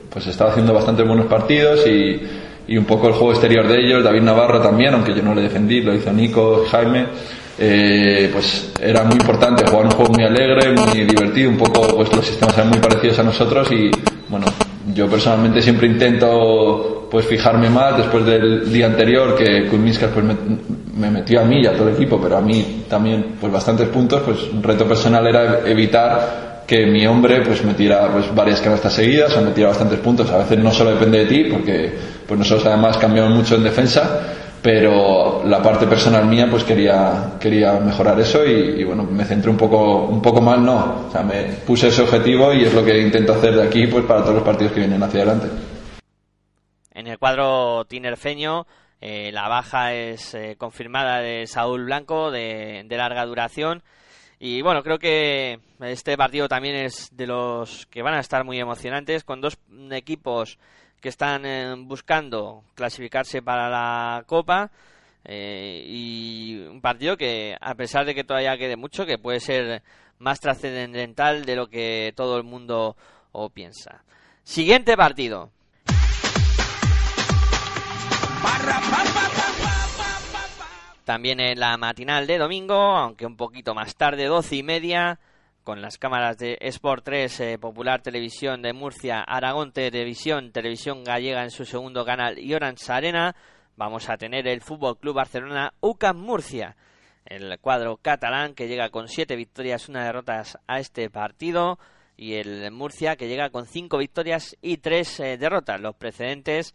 pues 0.10 0.28
estaba 0.28 0.52
haciendo 0.52 0.74
bastante 0.74 1.04
buenos 1.04 1.26
partidos 1.26 1.86
y, 1.86 2.22
y 2.70 2.78
un 2.78 2.86
poco 2.86 3.08
el 3.10 3.14
juego 3.16 3.32
exterior 3.34 3.68
de 3.68 3.80
ellos. 3.86 4.02
David 4.02 4.22
Navarro 4.22 4.62
también, 4.62 4.94
aunque 4.94 5.14
yo 5.14 5.22
no 5.22 5.36
le 5.36 5.42
defendí, 5.42 5.82
lo 5.82 5.94
hizo 5.94 6.14
Nico, 6.14 6.64
Jaime. 6.72 7.08
Eh, 7.60 8.30
pues 8.32 8.72
era 8.82 9.04
muy 9.04 9.16
importante 9.18 9.66
jugar 9.68 9.86
un 9.88 9.92
juego 9.92 10.14
muy 10.14 10.24
alegre, 10.24 10.72
muy 10.72 11.02
divertido, 11.06 11.50
un 11.50 11.58
poco 11.58 11.86
pues 11.98 12.14
los 12.16 12.26
sistemas 12.26 12.58
eran 12.58 12.70
muy 12.70 12.80
parecidos 12.80 13.20
a 13.20 13.24
nosotros 13.24 13.70
y 13.72 13.92
bueno, 14.30 14.46
yo 14.94 15.08
personalmente 15.10 15.62
siempre 15.62 15.88
intento 15.88 17.05
pues 17.10 17.26
fijarme 17.26 17.70
más 17.70 17.98
después 17.98 18.26
del 18.26 18.72
día 18.72 18.88
anterior 18.88 19.36
que 19.36 19.68
Kulminskas 19.68 20.12
pues 20.12 20.26
me, 20.26 20.36
me 20.96 21.12
metió 21.12 21.42
a 21.42 21.44
mí 21.44 21.62
y 21.62 21.68
a 21.68 21.74
todo 21.74 21.90
el 21.90 21.96
equipo, 21.96 22.20
pero 22.22 22.38
a 22.38 22.42
mí 22.42 22.86
también 22.90 23.36
pues 23.40 23.52
bastantes 23.52 23.88
puntos, 23.90 24.22
pues 24.26 24.44
un 24.52 24.64
reto 24.64 24.86
personal 24.86 25.26
era 25.28 25.60
evitar 25.66 26.64
que 26.66 26.86
mi 26.86 27.06
hombre 27.06 27.42
pues 27.42 27.64
metiera 27.64 28.12
pues 28.12 28.34
varias 28.34 28.60
canastas 28.60 28.94
seguidas 28.94 29.36
o 29.36 29.42
metiera 29.42 29.70
bastantes 29.70 30.00
puntos. 30.00 30.30
A 30.32 30.40
veces 30.40 30.58
no 30.60 30.72
solo 30.72 30.92
depende 30.92 31.20
de 31.20 31.26
ti, 31.26 31.44
porque 31.52 31.94
pues 32.28 32.40
nosotros 32.40 32.66
además 32.68 32.98
cambiamos 32.98 33.34
mucho 33.36 33.56
en 33.56 33.64
defensa, 33.64 34.22
pero 34.62 35.44
la 35.46 35.62
parte 35.62 35.86
personal 35.86 36.26
mía 36.26 36.48
pues 36.50 36.64
quería 36.64 37.34
quería 37.40 37.74
mejorar 37.74 38.20
eso 38.20 38.44
y, 38.44 38.82
y, 38.82 38.84
bueno 38.84 39.04
me 39.04 39.24
centré 39.24 39.52
un 39.52 39.58
poco 39.58 40.06
un 40.06 40.24
poco 40.24 40.42
mal 40.42 40.66
no 40.66 41.06
o 41.08 41.12
sea 41.12 41.22
me 41.22 41.44
puse 41.68 41.90
ese 41.90 42.02
objetivo 42.02 42.52
y 42.52 42.64
es 42.64 42.74
lo 42.74 42.84
que 42.84 43.00
intento 43.00 43.34
hacer 43.34 43.56
de 43.56 43.62
aquí 43.62 43.86
pues 43.86 44.06
para 44.06 44.22
todos 44.22 44.36
los 44.36 44.44
partidos 44.44 44.74
que 44.74 44.80
vienen 44.80 45.04
hacia 45.04 45.22
adelante 45.22 45.48
en 46.96 47.08
el 47.08 47.20
cuadro 47.20 47.86
tinerfeño 47.86 48.66
eh, 49.02 49.32
la 49.32 49.48
baja 49.48 49.94
es 49.94 50.34
eh, 50.34 50.56
confirmada 50.58 51.20
de 51.20 51.46
Saúl 51.46 51.86
Blanco 51.86 52.32
de, 52.32 52.88
larga 52.90 53.26
duración 53.26 53.84
y 54.40 54.62
bueno 54.62 54.82
creo 54.82 54.98
que 54.98 55.60
este 55.82 56.18
partido 56.18 56.48
también 56.48 56.76
es 56.76 57.10
de 57.16 57.28
los 57.28 57.86
que 57.88 58.02
van 58.02 58.16
a 58.16 58.22
estar 58.22 58.44
muy 58.46 58.60
emocionantes 58.60 59.24
con 59.24 59.42
dos 59.42 59.60
equipos 59.92 60.58
que 61.02 61.10
están 61.10 61.46
eh, 61.46 61.76
buscando 61.78 62.64
clasificarse 62.74 63.42
para 63.42 63.70
la 63.70 64.24
Copa 64.26 64.72
y 65.28 66.56
un 66.70 66.82
partido 66.82 67.18
que 67.18 67.58
a 67.60 67.74
pesar 67.74 68.06
de 68.06 68.14
que 68.14 68.24
todavía 68.24 68.58
quede 68.60 68.76
mucho 68.76 69.08
que 69.08 69.18
puede 69.18 69.40
ser 69.40 69.82
más 70.20 70.40
trascendental 70.40 71.46
de 71.46 71.56
lo 71.56 71.68
que 71.68 72.14
todo 72.16 72.38
el 72.38 72.44
mundo 72.44 72.96
o 73.32 73.50
piensa. 73.50 74.04
Siguiente 74.44 74.96
partido. 74.96 75.52
También 81.06 81.40
en 81.40 81.60
la 81.60 81.78
matinal 81.78 82.26
de 82.26 82.40
domingo, 82.40 82.76
aunque 82.76 83.28
un 83.28 83.38
poquito 83.38 83.76
más 83.76 83.96
tarde, 83.96 84.26
doce 84.26 84.56
y 84.56 84.64
media, 84.64 85.20
con 85.64 85.82
las 85.82 85.98
cámaras 85.98 86.38
de 86.38 86.58
Sport 86.62 87.06
3, 87.06 87.40
eh, 87.42 87.58
Popular 87.60 88.02
Televisión 88.02 88.62
de 88.62 88.74
Murcia, 88.74 89.22
Aragón 89.22 89.72
Televisión, 89.72 90.52
Televisión 90.52 91.04
Gallega 91.04 91.44
en 91.44 91.52
su 91.52 91.66
segundo 91.66 92.06
canal 92.06 92.40
y 92.40 92.54
Orange 92.54 92.92
Arena, 92.92 93.36
vamos 93.76 94.10
a 94.10 94.18
tener 94.18 94.48
el 94.48 94.62
Fútbol 94.62 94.98
Club 94.98 95.16
Barcelona 95.16 95.74
UCAM 95.80 96.18
Murcia, 96.18 96.76
el 97.26 97.60
cuadro 97.60 97.98
catalán 97.98 98.54
que 98.54 98.68
llega 98.68 98.90
con 98.90 99.08
siete 99.08 99.36
victorias, 99.36 99.90
una 99.90 100.06
derrotas 100.06 100.58
a 100.68 100.80
este 100.80 101.10
partido 101.10 101.80
y 102.18 102.36
el 102.36 102.72
Murcia 102.72 103.16
que 103.16 103.28
llega 103.28 103.50
con 103.50 103.66
cinco 103.66 103.98
victorias 103.98 104.56
y 104.62 104.78
tres 104.78 105.20
eh, 105.20 105.38
derrotas. 105.38 105.82
Los 105.82 105.96
precedentes 105.96 106.74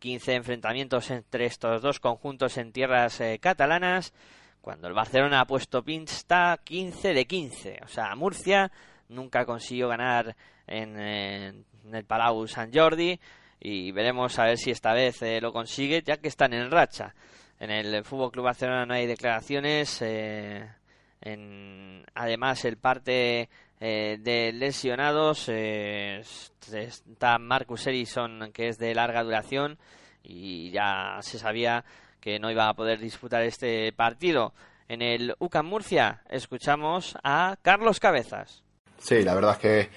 15 0.00 0.34
enfrentamientos 0.34 1.10
entre 1.10 1.46
estos 1.46 1.80
dos 1.80 2.00
conjuntos 2.00 2.56
en 2.56 2.72
tierras 2.72 3.20
eh, 3.20 3.38
catalanas, 3.38 4.12
cuando 4.60 4.88
el 4.88 4.94
Barcelona 4.94 5.40
ha 5.40 5.46
puesto 5.46 5.84
pinta 5.84 6.58
15 6.64 7.14
de 7.14 7.26
15. 7.26 7.80
O 7.84 7.88
sea, 7.88 8.16
Murcia 8.16 8.72
nunca 9.08 9.44
consiguió 9.44 9.88
ganar 9.88 10.34
en, 10.66 10.98
en 10.98 11.64
el 11.92 12.04
Palau 12.04 12.48
San 12.48 12.72
Jordi 12.72 13.20
y 13.60 13.92
veremos 13.92 14.38
a 14.38 14.44
ver 14.44 14.58
si 14.58 14.70
esta 14.70 14.92
vez 14.94 15.20
eh, 15.22 15.40
lo 15.40 15.52
consigue, 15.52 16.02
ya 16.02 16.16
que 16.16 16.28
están 16.28 16.54
en 16.54 16.70
racha. 16.70 17.14
En 17.58 17.70
el 17.70 18.04
Fútbol 18.04 18.32
Club 18.32 18.46
Barcelona 18.46 18.86
no 18.86 18.94
hay 18.94 19.06
declaraciones. 19.06 20.00
Eh, 20.00 20.66
en, 21.20 22.04
además, 22.14 22.64
el 22.64 22.76
parte 22.76 23.48
eh, 23.80 24.18
de 24.20 24.52
lesionados 24.52 25.48
eh, 25.48 26.22
está 26.72 27.38
Marcus 27.38 27.86
Erison, 27.86 28.50
que 28.52 28.68
es 28.68 28.78
de 28.78 28.94
larga 28.94 29.22
duración, 29.22 29.78
y 30.22 30.70
ya 30.70 31.18
se 31.22 31.38
sabía 31.38 31.84
que 32.20 32.38
no 32.38 32.50
iba 32.50 32.68
a 32.68 32.74
poder 32.74 32.98
disputar 32.98 33.42
este 33.42 33.92
partido. 33.92 34.52
En 34.88 35.02
el 35.02 35.34
UCAM 35.38 35.66
Murcia 35.66 36.22
escuchamos 36.28 37.16
a 37.22 37.56
Carlos 37.62 38.00
Cabezas. 38.00 38.62
Sí, 38.98 39.22
la 39.22 39.34
verdad 39.34 39.52
es 39.52 39.58
que 39.58 39.90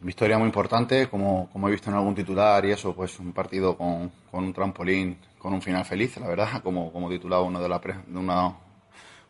victoria 0.00 0.38
muy 0.38 0.46
importante, 0.46 1.08
como, 1.08 1.48
como 1.50 1.68
he 1.68 1.72
visto 1.72 1.88
en 1.88 1.96
algún 1.96 2.14
titular 2.14 2.64
y 2.64 2.72
eso, 2.72 2.94
pues 2.94 3.18
un 3.18 3.32
partido 3.32 3.76
con, 3.76 4.10
con 4.30 4.44
un 4.44 4.52
trampolín, 4.52 5.18
con 5.38 5.54
un 5.54 5.62
final 5.62 5.84
feliz, 5.84 6.16
la 6.18 6.28
verdad, 6.28 6.62
como, 6.62 6.92
como 6.92 7.06
uno 7.06 7.60
de 7.60 7.68
la 7.68 7.80
pre- 7.80 8.02
de 8.06 8.18
una, 8.18 8.54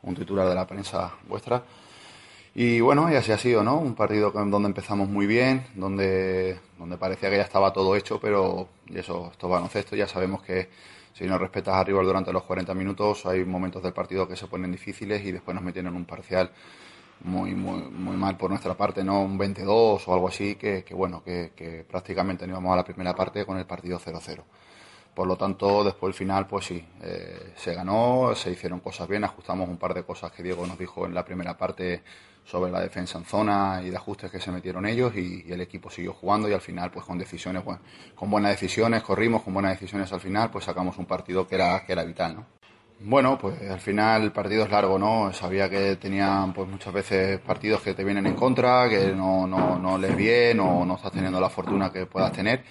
un 0.03 0.15
titular 0.15 0.49
de 0.49 0.55
la 0.55 0.67
prensa 0.67 1.13
vuestra. 1.29 1.63
Y 2.55 2.81
bueno, 2.81 3.11
y 3.11 3.15
así 3.15 3.31
ha 3.31 3.39
sido, 3.39 3.63
¿no? 3.63 3.79
Un 3.79 3.95
partido 3.95 4.31
donde 4.33 4.67
empezamos 4.69 5.09
muy 5.09 5.27
bien, 5.27 5.67
donde, 5.75 6.59
donde 6.79 6.97
parecía 6.97 7.31
que 7.31 7.37
ya 7.37 7.43
estaba 7.43 7.73
todo 7.73 7.95
hecho, 7.95 8.19
pero 8.21 8.69
eso, 8.93 9.29
esto 9.31 9.47
es 9.47 9.51
baloncesto, 9.51 9.95
ya 9.95 10.09
sabemos 10.09 10.43
que 10.43 10.69
si 11.13 11.25
no 11.25 11.39
respetas 11.39 11.75
a 11.75 11.85
rival 11.85 12.05
durante 12.05 12.33
los 12.33 12.43
40 12.45 12.75
minutos, 12.75 13.27
hay 13.27 13.45
momentos 13.45 13.83
del 13.83 13.93
partido 13.93 14.27
que 14.27 14.37
se 14.37 14.47
ponen 14.47 14.73
difíciles 14.73 15.25
y 15.25 15.33
después 15.33 15.55
nos 15.55 15.65
metieron 15.65 15.95
un 15.95 16.05
parcial 16.05 16.51
muy, 17.21 17.55
muy, 17.55 17.83
muy 17.83 18.17
mal 18.17 18.37
por 18.37 18.51
nuestra 18.51 18.75
parte, 18.75 19.03
¿no? 19.05 19.21
Un 19.23 19.39
22 19.39 20.09
o 20.09 20.15
algo 20.15 20.29
así, 20.29 20.55
que, 20.55 20.85
que 20.85 20.95
bueno, 20.95 21.23
que, 21.25 21.53
que 21.55 21.85
prácticamente 21.89 22.47
no 22.47 22.55
íbamos 22.55 22.73
a 22.73 22.77
la 22.77 22.85
primera 22.85 23.15
parte 23.15 23.45
con 23.45 23.59
el 23.59 23.67
partido 23.67 23.99
0-0. 23.99 24.43
Por 25.19 25.27
lo 25.27 25.35
tanto, 25.35 25.83
después 25.83 26.13
del 26.13 26.15
final, 26.17 26.47
pues 26.47 26.67
sí, 26.67 26.81
eh, 27.03 27.53
se 27.57 27.75
ganó, 27.75 28.37
se 28.37 28.53
hicieron 28.53 28.79
cosas 28.79 29.09
bien, 29.09 29.25
ajustamos 29.25 29.69
un 29.69 29.77
par 29.77 29.93
de 29.93 30.05
cosas 30.05 30.31
que 30.31 30.45
Diego 30.45 30.65
nos 30.65 30.79
dijo 30.79 31.07
en 31.07 31.13
la 31.13 31.25
primera 31.25 31.57
parte 31.57 32.05
sobre 32.45 32.71
la 32.71 32.81
defensa 32.81 33.19
en 33.19 33.25
zona 33.25 33.83
y 33.85 33.91
de 33.91 33.97
ajustes 33.97 34.31
que 34.31 34.39
se 34.39 34.53
metieron 34.53 34.87
ellos 34.87 35.13
y, 35.17 35.45
el 35.49 35.61
equipo 35.61 35.91
siguió 35.91 36.13
jugando 36.13 36.49
y 36.49 36.53
al 36.53 36.61
final, 36.61 36.93
pues 36.93 37.05
con 37.05 37.19
decisiones, 37.19 37.65
bueno, 37.65 37.81
con 38.15 38.31
buenas 38.31 38.53
decisiones, 38.53 39.03
corrimos 39.03 39.43
con 39.43 39.55
buenas 39.55 39.73
decisiones 39.73 40.13
al 40.13 40.21
final, 40.21 40.53
pues 40.53 40.67
sacamos 40.67 40.97
un 40.99 41.07
partido 41.07 41.49
que 41.49 41.57
era, 41.57 41.85
que 41.85 41.95
era 41.95 42.05
vital, 42.05 42.37
¿no? 42.37 42.47
Bueno, 43.01 43.37
pues 43.39 43.61
al 43.69 43.81
final 43.81 44.23
el 44.23 44.31
partido 44.31 44.67
es 44.67 44.71
largo, 44.71 45.01
¿no? 45.01 45.33
Sabía 45.33 45.69
que 45.69 45.97
tenían 45.97 46.53
pues 46.53 46.69
muchas 46.69 46.93
veces 46.93 47.41
partidos 47.41 47.83
que 47.83 47.93
te 47.93 48.05
vienen 48.05 48.29
en 48.29 48.35
contra, 48.35 48.89
que 48.89 49.13
no, 49.17 49.49
no, 49.49 49.81
no 49.81 49.99
les 49.99 50.15
bien 50.17 50.61
o 50.61 50.85
no 50.85 50.95
estás 50.95 51.11
teniendo 51.11 51.41
la 51.41 51.51
fortuna 51.51 51.91
que 51.91 52.07
puedas 52.07 52.31
tener. 52.31 52.63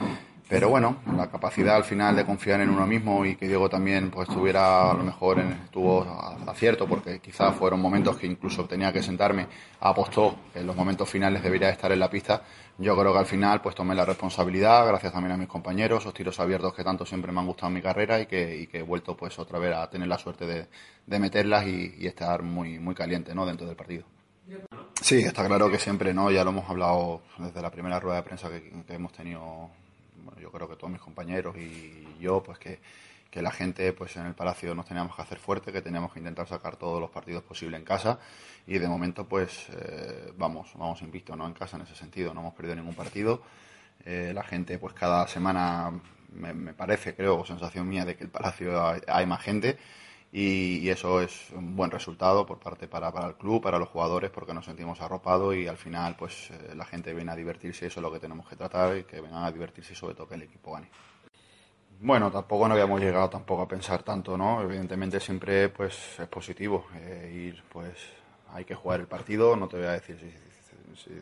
Pero 0.50 0.70
bueno, 0.70 0.98
la 1.16 1.30
capacidad 1.30 1.76
al 1.76 1.84
final 1.84 2.16
de 2.16 2.26
confiar 2.26 2.62
en 2.62 2.70
uno 2.70 2.88
mismo 2.88 3.26
y 3.26 3.36
que 3.36 3.48
Diego 3.48 3.70
también 3.70 4.10
pues 4.10 4.30
tuviera 4.30 4.92
a 4.92 4.94
lo 4.94 5.04
mejor 5.04 5.40
en, 5.40 5.68
tuvo 5.72 6.06
acierto 6.48 6.88
porque 6.88 7.20
quizás 7.20 7.54
fueron 7.54 7.82
momentos 7.82 8.16
que 8.18 8.28
incluso 8.28 8.66
tenía 8.66 8.94
que 8.94 9.04
sentarme, 9.04 9.48
apostó 9.82 10.38
que 10.54 10.60
en 10.60 10.68
los 10.68 10.76
momentos 10.76 11.10
finales 11.10 11.44
debería 11.44 11.70
estar 11.70 11.92
en 11.92 12.00
la 12.00 12.10
pista. 12.10 12.44
Yo 12.78 12.96
creo 12.98 13.12
que 13.12 13.20
al 13.20 13.26
final 13.26 13.62
pues 13.62 13.76
tomé 13.76 13.94
la 13.94 14.06
responsabilidad, 14.06 14.88
gracias 14.88 15.12
también 15.12 15.34
a 15.34 15.38
mis 15.38 15.48
compañeros, 15.48 16.04
esos 16.04 16.14
tiros 16.14 16.40
abiertos 16.40 16.74
que 16.74 16.84
tanto 16.84 17.06
siempre 17.06 17.32
me 17.32 17.42
han 17.42 17.48
gustado 17.48 17.68
en 17.68 17.74
mi 17.74 17.82
carrera 17.82 18.20
y 18.22 18.26
que, 18.26 18.56
y 18.56 18.68
que 18.68 18.80
he 18.80 18.84
vuelto 18.84 19.18
pues 19.18 19.38
otra 19.40 19.60
vez 19.60 19.76
a 19.76 19.90
tener 19.90 20.08
la 20.08 20.18
suerte 20.18 20.46
de, 20.46 20.68
de 21.06 21.20
meterlas 21.20 21.68
y, 21.68 21.96
y 21.98 22.08
estar 22.08 22.42
muy, 22.44 22.80
muy 22.80 22.96
caliente 22.96 23.36
¿no? 23.36 23.46
dentro 23.46 23.68
del 23.68 23.76
partido. 23.76 24.06
Sí, 25.02 25.18
está 25.20 25.46
claro 25.46 25.70
que 25.70 25.78
siempre, 25.78 26.14
¿no? 26.14 26.32
Ya 26.32 26.44
lo 26.44 26.52
hemos 26.52 26.70
hablado 26.70 27.22
desde 27.38 27.62
la 27.62 27.70
primera 27.70 28.00
rueda 28.00 28.18
de 28.18 28.24
prensa 28.24 28.50
que, 28.50 28.72
que 28.86 28.94
hemos 28.94 29.12
tenido, 29.12 29.70
bueno, 30.28 30.42
yo 30.42 30.52
creo 30.52 30.68
que 30.68 30.76
todos 30.76 30.92
mis 30.92 31.02
compañeros 31.02 31.56
y 31.58 32.06
yo, 32.20 32.44
pues 32.44 32.60
que, 32.60 32.80
que 33.32 33.42
la 33.42 33.52
gente, 33.52 33.94
pues 33.94 34.18
en 34.18 34.26
el 34.26 34.36
Palacio 34.36 34.76
nos 34.76 34.86
teníamos 34.86 35.16
que 35.16 35.22
hacer 35.22 35.40
fuerte, 35.40 35.72
que 35.72 35.82
teníamos 35.82 36.12
que 36.12 36.20
intentar 36.20 36.48
sacar 36.48 36.76
todos 36.76 37.00
los 37.00 37.10
partidos 37.10 37.44
posibles 37.44 37.80
en 37.80 37.86
casa 37.86 38.20
y 38.66 38.78
de 38.78 38.88
momento, 38.90 39.26
pues 39.26 39.68
eh, 39.70 40.34
vamos, 40.38 40.72
vamos 40.76 41.02
invicto, 41.02 41.36
¿no? 41.38 41.48
En 41.48 41.54
casa 41.54 41.78
en 41.78 41.84
ese 41.84 41.96
sentido, 41.96 42.34
no 42.34 42.42
hemos 42.42 42.54
perdido 42.54 42.76
ningún 42.76 42.94
partido. 42.94 43.42
Eh, 44.04 44.34
la 44.36 44.44
gente, 44.44 44.78
pues 44.80 44.94
cada 44.94 45.26
semana 45.28 45.92
me, 46.34 46.74
parece, 46.74 47.16
creo, 47.16 47.46
sensación 47.46 47.88
mía 47.88 48.04
de 48.04 48.18
que 48.18 48.26
el 48.26 48.30
Palacio 48.30 48.84
hay 49.08 49.26
más 49.26 49.42
gente 49.42 49.78
y, 50.38 50.78
y 50.84 50.90
eso 50.92 51.20
es 51.20 51.50
un 51.50 51.76
buen 51.76 51.90
resultado 51.90 52.46
por 52.46 52.60
parte 52.60 52.88
para, 52.88 53.12
para 53.12 53.26
el 53.26 53.34
club, 53.38 53.60
para 53.60 53.80
los 53.80 53.90
jugadores, 53.90 54.30
porque 54.30 54.54
nos 54.54 54.66
sentimos 54.66 55.02
arropados 55.02 55.56
y 55.56 55.68
al 55.68 55.78
final 55.78 56.16
pues 56.16 56.52
eh, 56.52 56.76
la 56.76 56.86
gente 56.86 57.12
viene 57.12 57.32
a 57.32 57.36
divertirse 57.36 57.88
eso 57.88 58.00
es 58.00 58.04
lo 58.04 58.12
que 58.12 58.20
tenemos 58.20 58.48
que 58.48 58.56
tratar 58.56 58.96
y 58.98 59.04
que 59.06 59.20
vengan 59.20 59.46
a 59.46 59.52
divertirse 59.52 59.94
y 59.94 59.96
sobre 59.96 60.14
todo 60.14 60.28
que 60.28 60.36
el 60.36 60.44
equipo 60.44 60.74
gane. 60.74 60.90
Bueno, 62.00 62.30
tampoco 62.30 62.68
no 62.68 62.76
habíamos 62.76 63.02
llegado 63.02 63.28
tampoco 63.32 63.64
a 63.64 63.68
pensar 63.68 64.04
tanto, 64.04 64.38
¿no? 64.38 64.62
Evidentemente 64.62 65.20
siempre 65.20 65.70
pues 65.70 66.20
es 66.20 66.28
positivo 66.28 66.86
eh, 66.94 67.34
ir, 67.34 67.64
pues 67.68 67.98
hay 68.54 68.64
que 68.64 68.76
jugar 68.76 69.00
el 69.00 69.08
partido, 69.08 69.56
no 69.56 69.68
te 69.68 69.78
voy 69.78 69.88
a 69.88 69.94
decir 69.94 70.20
si, 71.04 71.14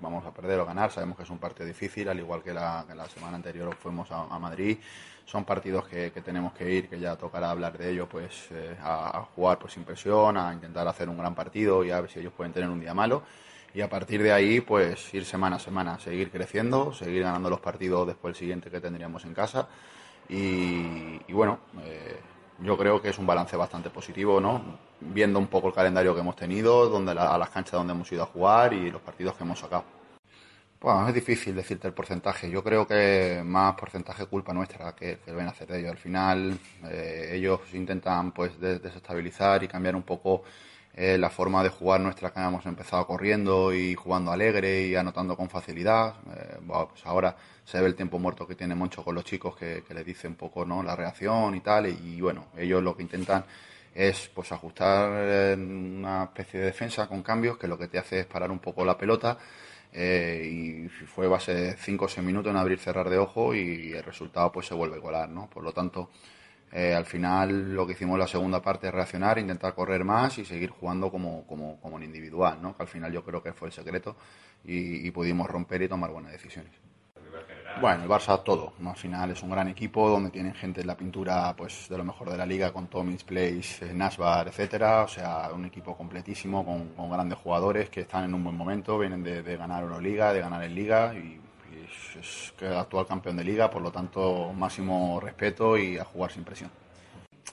vamos 0.00 0.24
a 0.24 0.32
perder 0.32 0.60
o 0.60 0.64
ganar, 0.64 0.90
sabemos 0.90 1.18
que 1.18 1.24
es 1.24 1.30
un 1.30 1.36
partido 1.36 1.66
difícil, 1.66 2.08
al 2.08 2.18
igual 2.18 2.42
que 2.42 2.54
la, 2.54 2.86
semana 3.12 3.36
anterior 3.36 3.76
fuimos 3.76 4.10
a 4.10 4.38
Madrid, 4.38 4.78
son 5.30 5.44
partidos 5.44 5.86
que, 5.86 6.10
que 6.12 6.20
tenemos 6.22 6.52
que 6.54 6.68
ir, 6.72 6.88
que 6.88 6.98
ya 6.98 7.14
tocará 7.16 7.50
hablar 7.50 7.78
de 7.78 7.90
ello, 7.92 8.08
pues 8.08 8.48
eh, 8.50 8.76
a, 8.82 9.22
jugar 9.36 9.58
pues 9.60 9.74
sin 9.74 9.84
presión, 9.84 10.36
a 10.36 10.52
intentar 10.52 10.88
hacer 10.88 11.08
un 11.08 11.16
gran 11.18 11.34
partido 11.34 11.84
y 11.84 11.90
a 11.92 12.00
ver 12.00 12.10
si 12.10 12.18
ellos 12.18 12.32
pueden 12.36 12.52
tener 12.52 12.68
un 12.68 12.80
día 12.80 12.94
malo 12.94 13.22
y 13.72 13.80
a 13.80 13.88
partir 13.88 14.22
de 14.22 14.32
ahí 14.32 14.60
pues 14.60 15.14
ir 15.14 15.24
semana 15.24 15.56
a 15.56 15.58
semana, 15.60 15.98
seguir 16.00 16.30
creciendo, 16.32 16.92
seguir 16.92 17.22
ganando 17.22 17.48
los 17.48 17.60
partidos 17.60 18.06
después 18.08 18.32
el 18.32 18.38
siguiente 18.38 18.70
que 18.70 18.80
tendríamos 18.80 19.24
en 19.24 19.34
casa 19.34 19.68
y, 20.28 21.20
y 21.28 21.32
bueno, 21.32 21.60
eh, 21.84 22.18
yo 22.60 22.76
creo 22.76 23.00
que 23.00 23.10
es 23.10 23.18
un 23.18 23.26
balance 23.26 23.56
bastante 23.56 23.90
positivo, 23.90 24.40
¿no? 24.40 24.60
Viendo 25.00 25.38
un 25.38 25.46
poco 25.46 25.68
el 25.68 25.74
calendario 25.74 26.14
que 26.14 26.20
hemos 26.20 26.36
tenido, 26.36 26.88
donde 26.88 27.14
la- 27.14 27.34
a 27.34 27.38
las 27.38 27.50
canchas 27.50 27.72
donde 27.72 27.92
hemos 27.94 28.10
ido 28.12 28.22
a 28.24 28.26
jugar 28.26 28.72
y 28.74 28.90
los 28.90 29.00
partidos 29.00 29.34
que 29.36 29.44
hemos 29.44 29.58
sacado. 29.60 29.84
Bueno, 30.80 31.06
es 31.08 31.14
difícil 31.14 31.54
decirte 31.54 31.88
el 31.88 31.92
porcentaje. 31.94 32.50
Yo 32.50 32.64
creo 32.64 32.86
que 32.86 33.42
más 33.44 33.74
porcentaje 33.74 34.24
culpa 34.26 34.54
nuestra 34.54 34.94
que, 34.96 35.18
que 35.18 35.30
a 35.32 35.48
hacer 35.48 35.68
de 35.68 35.78
ellos. 35.80 35.90
Al 35.92 35.98
final, 35.98 36.58
eh, 36.84 37.32
ellos 37.34 37.60
intentan 37.74 38.32
pues 38.32 38.58
de- 38.58 38.78
desestabilizar 38.78 39.62
y 39.62 39.68
cambiar 39.68 39.94
un 39.94 40.02
poco 40.04 40.42
eh, 40.94 41.18
la 41.18 41.28
forma 41.28 41.62
de 41.62 41.68
jugar 41.68 42.00
nuestra 42.00 42.32
que 42.32 42.40
hemos 42.40 42.64
empezado 42.64 43.06
corriendo 43.06 43.74
y 43.74 43.94
jugando 43.94 44.32
alegre 44.32 44.86
y 44.86 44.96
anotando 44.96 45.36
con 45.36 45.50
facilidad. 45.50 46.14
Eh, 46.34 46.58
pues 46.66 47.04
ahora 47.04 47.36
se 47.64 47.78
ve 47.80 47.86
el 47.86 47.94
tiempo 47.94 48.18
muerto 48.18 48.46
que 48.46 48.54
tiene 48.54 48.74
Moncho 48.74 49.04
con 49.04 49.14
los 49.14 49.24
chicos 49.24 49.54
que, 49.56 49.84
que 49.86 49.92
le 49.94 50.02
dice 50.02 50.28
un 50.28 50.34
poco 50.34 50.64
no 50.64 50.82
la 50.82 50.96
reacción 50.96 51.54
y 51.54 51.60
tal 51.60 51.86
y, 51.88 52.20
bueno 52.20 52.46
ellos 52.56 52.82
lo 52.82 52.96
que 52.96 53.02
intentan 53.02 53.44
es 53.94 54.28
pues 54.34 54.50
ajustar 54.52 55.10
una 55.58 56.24
especie 56.24 56.58
de 56.60 56.66
defensa 56.66 57.06
con 57.08 57.22
cambios 57.22 57.58
que 57.58 57.68
lo 57.68 57.76
que 57.78 57.88
te 57.88 57.98
hace 57.98 58.20
es 58.20 58.26
parar 58.26 58.50
un 58.50 58.58
poco 58.60 58.84
la 58.84 58.96
pelota 58.98 59.38
eh, 59.92 60.48
y 60.50 60.88
fue 60.88 61.26
base 61.26 61.54
de 61.54 61.76
5 61.76 62.04
o 62.04 62.08
6 62.08 62.24
minutos 62.24 62.50
en 62.50 62.56
abrir 62.56 62.78
cerrar 62.78 63.08
de 63.08 63.18
ojo 63.18 63.54
y 63.54 63.92
el 63.92 64.02
resultado 64.02 64.52
pues 64.52 64.66
se 64.66 64.74
vuelve 64.74 64.98
a 64.98 65.00
colar 65.00 65.28
¿no? 65.28 65.50
por 65.50 65.62
lo 65.62 65.72
tanto 65.72 66.10
eh, 66.72 66.94
al 66.94 67.04
final 67.04 67.74
lo 67.74 67.86
que 67.86 67.94
hicimos 67.94 68.14
en 68.14 68.20
la 68.20 68.28
segunda 68.28 68.62
parte 68.62 68.86
es 68.86 68.94
reaccionar, 68.94 69.38
intentar 69.38 69.74
correr 69.74 70.04
más 70.04 70.38
y 70.38 70.44
seguir 70.44 70.70
jugando 70.70 71.10
como, 71.10 71.44
como, 71.46 71.80
como 71.80 71.96
en 71.96 72.04
individual, 72.04 72.62
¿no? 72.62 72.76
que 72.76 72.82
al 72.82 72.88
final 72.88 73.12
yo 73.12 73.24
creo 73.24 73.42
que 73.42 73.52
fue 73.52 73.68
el 73.68 73.72
secreto 73.72 74.16
y 74.62 75.10
pudimos 75.10 75.48
romper 75.48 75.82
y 75.82 75.88
tomar 75.88 76.10
buenas 76.10 76.32
decisiones. 76.32 76.89
Bueno, 77.78 78.02
el 78.02 78.10
Barça 78.10 78.42
todo, 78.42 78.74
al 78.84 78.96
final 78.96 79.30
es 79.30 79.42
un 79.42 79.50
gran 79.50 79.68
equipo 79.68 80.10
donde 80.10 80.30
tienen 80.30 80.52
gente 80.54 80.82
en 80.82 80.86
la 80.86 80.96
pintura 80.96 81.54
pues 81.56 81.88
de 81.88 81.96
lo 81.96 82.04
mejor 82.04 82.28
de 82.28 82.36
la 82.36 82.44
liga 82.44 82.72
con 82.72 82.88
Tomic, 82.88 83.24
Place, 83.24 83.86
eh, 83.86 83.94
Nasbar, 83.94 84.48
etcétera, 84.48 85.04
o 85.04 85.08
sea, 85.08 85.50
un 85.54 85.64
equipo 85.64 85.96
completísimo 85.96 86.62
con, 86.64 86.88
con 86.88 87.10
grandes 87.10 87.38
jugadores 87.38 87.88
que 87.88 88.02
están 88.02 88.24
en 88.24 88.34
un 88.34 88.44
buen 88.44 88.56
momento, 88.56 88.98
vienen 88.98 89.22
de, 89.22 89.42
de 89.42 89.56
ganar 89.56 89.82
Euroliga, 89.82 90.32
de 90.32 90.40
ganar 90.40 90.62
en 90.62 90.74
Liga 90.74 91.14
y, 91.14 91.40
y 91.72 92.18
es, 92.18 92.52
es 92.60 92.70
actual 92.76 93.06
campeón 93.06 93.36
de 93.36 93.44
Liga, 93.44 93.70
por 93.70 93.80
lo 93.80 93.90
tanto 93.90 94.52
máximo 94.52 95.18
respeto 95.18 95.78
y 95.78 95.96
a 95.96 96.04
jugar 96.04 96.32
sin 96.32 96.44
presión. 96.44 96.70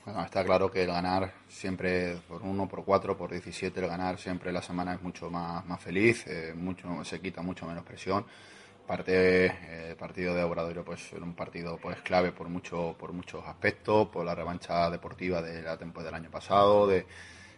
Bueno, 0.03 0.23
está 0.23 0.43
claro 0.43 0.69
que 0.69 0.81
el 0.81 0.87
ganar 0.87 1.31
siempre 1.47 2.17
por 2.27 2.41
uno, 2.41 2.67
por 2.67 2.83
cuatro, 2.83 3.15
por 3.15 3.31
17, 3.31 3.79
el 3.79 3.87
ganar 3.87 4.17
siempre 4.17 4.51
la 4.51 4.61
semana 4.61 4.93
es 4.93 5.01
mucho 5.01 5.29
más, 5.29 5.65
más 5.65 5.79
feliz, 5.79 6.25
eh, 6.27 6.53
mucho, 6.53 7.03
se 7.05 7.21
quita 7.21 7.41
mucho 7.41 7.65
menos 7.65 7.83
presión 7.85 8.25
parte 8.87 9.45
eh, 9.47 9.89
el 9.89 9.95
partido 9.97 10.33
de 10.33 10.41
Obradoiro 10.43 10.83
pues 10.83 11.11
era 11.13 11.23
un 11.23 11.33
partido 11.33 11.77
pues 11.77 12.01
clave 12.01 12.31
por 12.31 12.47
mucho 12.47 12.95
por 12.97 13.11
muchos 13.11 13.45
aspectos 13.45 14.07
por 14.07 14.25
la 14.25 14.33
revancha 14.33 14.89
deportiva 14.89 15.41
de 15.41 15.61
la 15.61 15.77
temporada 15.77 16.11
del 16.11 16.21
año 16.21 16.31
pasado 16.31 16.87
de, 16.87 17.05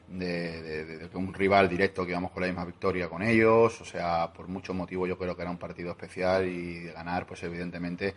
de, 0.07 0.61
de, 0.61 0.86
de, 0.86 1.07
de 1.07 1.17
un 1.17 1.34
rival 1.34 1.69
directo 1.69 2.03
que 2.03 2.11
íbamos 2.11 2.32
con 2.32 2.41
la 2.41 2.47
misma 2.47 2.65
victoria 2.65 3.07
con 3.07 3.21
ellos 3.21 3.80
o 3.80 3.86
sea 3.86 4.34
por 4.34 4.47
muchos 4.47 4.75
motivos 4.75 5.07
yo 5.07 5.17
creo 5.17 5.36
que 5.36 5.43
era 5.43 5.51
un 5.51 5.59
partido 5.59 5.91
especial 5.91 6.47
y 6.47 6.80
de 6.80 6.91
ganar 6.91 7.27
pues 7.27 7.43
evidentemente 7.43 8.15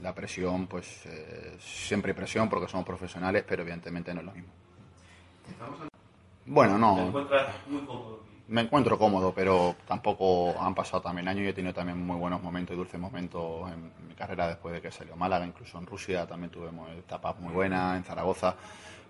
la 0.00 0.14
presión 0.14 0.66
pues 0.66 1.04
eh, 1.06 1.56
siempre 1.60 2.12
hay 2.12 2.16
presión 2.16 2.48
porque 2.48 2.66
somos 2.66 2.86
profesionales 2.86 3.44
pero 3.46 3.62
evidentemente 3.62 4.14
no 4.14 4.20
es 4.20 4.26
lo 4.26 4.32
mismo 4.32 4.52
bueno 6.46 6.78
no 6.78 6.96
¿Te 6.96 7.02
encuentras 7.02 7.54
muy 7.68 7.84
cómodo? 7.84 8.23
Me 8.48 8.60
encuentro 8.60 8.98
cómodo, 8.98 9.32
pero 9.34 9.74
tampoco 9.86 10.54
han 10.60 10.74
pasado 10.74 11.02
también 11.02 11.28
años 11.28 11.44
y 11.44 11.48
he 11.48 11.52
tenido 11.54 11.72
también 11.72 12.04
muy 12.04 12.16
buenos 12.16 12.42
momentos 12.42 12.74
y 12.74 12.76
dulces 12.76 13.00
momentos 13.00 13.70
en 13.72 13.90
mi 14.08 14.14
carrera 14.14 14.48
después 14.48 14.74
de 14.74 14.82
que 14.82 14.90
salió 14.92 15.16
Málaga, 15.16 15.46
incluso 15.46 15.78
en 15.78 15.86
Rusia 15.86 16.26
también 16.26 16.50
tuvimos 16.50 16.90
etapas 16.90 17.38
muy 17.40 17.52
buenas, 17.54 17.96
en 17.96 18.04
Zaragoza. 18.04 18.54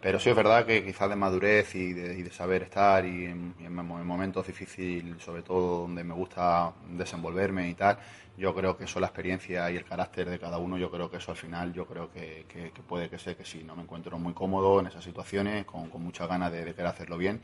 Pero 0.00 0.20
sí 0.20 0.28
es 0.30 0.36
verdad 0.36 0.66
que 0.66 0.84
quizás 0.84 1.08
de 1.08 1.16
madurez 1.16 1.74
y 1.74 1.94
de, 1.94 2.30
saber 2.30 2.62
estar 2.62 3.04
y 3.06 3.24
en, 3.24 3.54
y 3.58 3.64
en 3.64 3.74
mom- 3.74 4.00
en 4.00 4.06
momentos 4.06 4.46
difíciles, 4.46 5.22
sobre 5.22 5.42
todo 5.42 5.82
donde 5.82 6.04
me 6.04 6.12
gusta 6.14 6.72
desenvolverme 6.90 7.70
y 7.70 7.74
tal, 7.74 7.98
yo 8.36 8.54
creo 8.54 8.76
que 8.76 8.84
eso 8.84 9.00
la 9.00 9.06
experiencia 9.06 9.70
y 9.70 9.76
el 9.76 9.84
carácter 9.84 10.28
de 10.28 10.38
cada 10.38 10.58
uno, 10.58 10.76
yo 10.76 10.90
creo 10.90 11.10
que 11.10 11.16
eso 11.16 11.30
al 11.30 11.38
final, 11.38 11.72
yo 11.72 11.86
creo 11.86 12.10
que, 12.12 12.44
puede 12.86 13.08
que 13.08 13.18
sea 13.18 13.34
que 13.34 13.44
sí, 13.46 13.64
no 13.64 13.74
me 13.76 13.82
encuentro 13.82 14.18
muy 14.18 14.34
cómodo 14.34 14.78
en 14.80 14.86
esas 14.88 15.04
situaciones, 15.04 15.64
con, 15.64 15.88
con 15.88 16.02
muchas 16.02 16.28
ganas 16.28 16.52
de, 16.52 16.64
de 16.64 16.72
querer 16.74 16.86
hacerlo 16.88 17.16
bien 17.16 17.40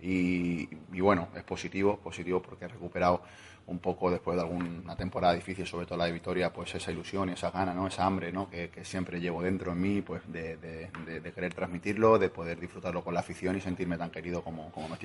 y, 0.00 0.68
bueno, 1.00 1.28
es 1.34 1.42
positivo, 1.42 1.98
positivo 1.98 2.40
porque 2.42 2.66
he 2.66 2.68
recuperado 2.68 3.22
un 3.66 3.78
poco 3.80 4.10
después 4.10 4.36
de 4.36 4.42
alguna 4.42 4.94
temporada 4.96 5.34
difícil, 5.34 5.66
sobre 5.66 5.86
todo 5.86 5.98
la 5.98 6.04
de 6.04 6.12
Vitoria, 6.12 6.52
pues 6.52 6.74
esa 6.74 6.92
ilusión 6.92 7.30
y 7.30 7.32
esa 7.32 7.50
gana, 7.50 7.74
¿no? 7.74 7.88
esa 7.88 8.06
hambre 8.06 8.30
¿no? 8.30 8.48
que, 8.48 8.70
siempre 8.84 9.20
llevo 9.20 9.42
dentro 9.42 9.72
en 9.72 9.80
mí, 9.80 10.02
pues 10.02 10.22
de, 10.30 10.90
querer 11.34 11.52
transmitirlo, 11.52 12.18
de 12.18 12.28
poder 12.28 12.60
disfrutarlo 12.60 13.02
con 13.02 13.14
la 13.14 13.20
afición 13.20 13.56
y 13.56 13.60
sentirme 13.60 13.98
tan 13.98 14.10
querido 14.10 14.42
como, 14.42 14.70
como 14.70 14.88
me 14.88 14.96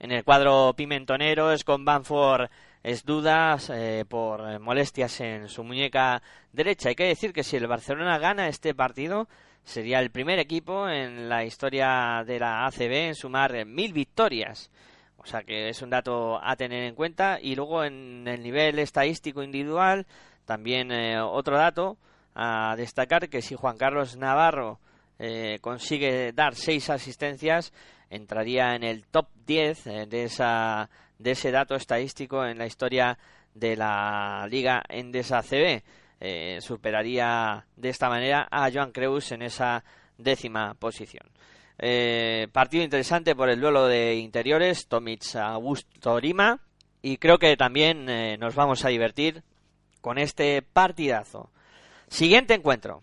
En 0.00 0.10
el 0.10 0.24
cuadro 0.24 0.74
pimentonero 0.74 1.52
es 1.52 1.62
con 1.62 1.84
Banford 1.84 2.48
es 2.84 3.04
dudas 3.06 3.70
eh, 3.70 4.04
por 4.06 4.60
molestias 4.60 5.18
en 5.22 5.48
su 5.48 5.64
muñeca 5.64 6.22
derecha. 6.52 6.90
Hay 6.90 6.94
que 6.94 7.06
decir 7.06 7.32
que 7.32 7.42
si 7.42 7.56
el 7.56 7.66
Barcelona 7.66 8.18
gana 8.18 8.46
este 8.46 8.74
partido 8.74 9.26
sería 9.64 10.00
el 10.00 10.10
primer 10.10 10.38
equipo 10.38 10.88
en 10.88 11.28
la 11.28 11.44
historia 11.44 12.22
de 12.26 12.38
la 12.38 12.66
ACB 12.66 12.92
en 13.08 13.14
sumar 13.14 13.64
mil 13.64 13.92
victorias. 13.92 14.70
O 15.16 15.26
sea 15.26 15.42
que 15.42 15.70
es 15.70 15.80
un 15.80 15.90
dato 15.90 16.38
a 16.42 16.54
tener 16.54 16.84
en 16.84 16.94
cuenta. 16.94 17.38
Y 17.40 17.56
luego 17.56 17.82
en 17.82 18.28
el 18.28 18.42
nivel 18.42 18.78
estadístico 18.78 19.42
individual, 19.42 20.06
también 20.44 20.92
eh, 20.92 21.20
otro 21.20 21.56
dato 21.56 21.96
a 22.34 22.74
destacar 22.76 23.28
que 23.28 23.40
si 23.40 23.54
Juan 23.54 23.78
Carlos 23.78 24.16
Navarro 24.16 24.80
eh, 25.18 25.58
consigue 25.60 26.32
dar 26.32 26.54
seis 26.54 26.90
asistencias, 26.90 27.72
entraría 28.10 28.74
en 28.74 28.82
el 28.82 29.06
top 29.06 29.28
10 29.46 29.86
eh, 29.86 30.06
de, 30.06 30.24
esa, 30.24 30.90
de 31.18 31.30
ese 31.30 31.50
dato 31.50 31.74
estadístico 31.74 32.44
en 32.44 32.58
la 32.58 32.66
historia 32.66 33.16
de 33.54 33.76
la 33.76 34.46
Liga 34.50 34.82
Endesa 34.88 35.42
CB. 35.42 35.82
Eh, 36.20 36.58
superaría 36.60 37.66
de 37.76 37.88
esta 37.88 38.08
manera 38.08 38.48
a 38.50 38.70
Joan 38.72 38.92
Creus 38.92 39.32
en 39.32 39.42
esa 39.42 39.84
décima 40.16 40.74
posición. 40.74 41.26
Eh, 41.78 42.48
partido 42.52 42.84
interesante 42.84 43.34
por 43.34 43.48
el 43.48 43.60
duelo 43.60 43.86
de 43.86 44.14
interiores, 44.16 44.86
Tomic 44.86 45.34
Augusto 45.36 46.20
Rima. 46.20 46.60
Y 47.02 47.18
creo 47.18 47.38
que 47.38 47.56
también 47.56 48.08
eh, 48.08 48.38
nos 48.38 48.54
vamos 48.54 48.84
a 48.84 48.88
divertir 48.88 49.42
con 50.00 50.18
este 50.18 50.62
partidazo. 50.62 51.50
Siguiente 52.08 52.54
encuentro. 52.54 53.02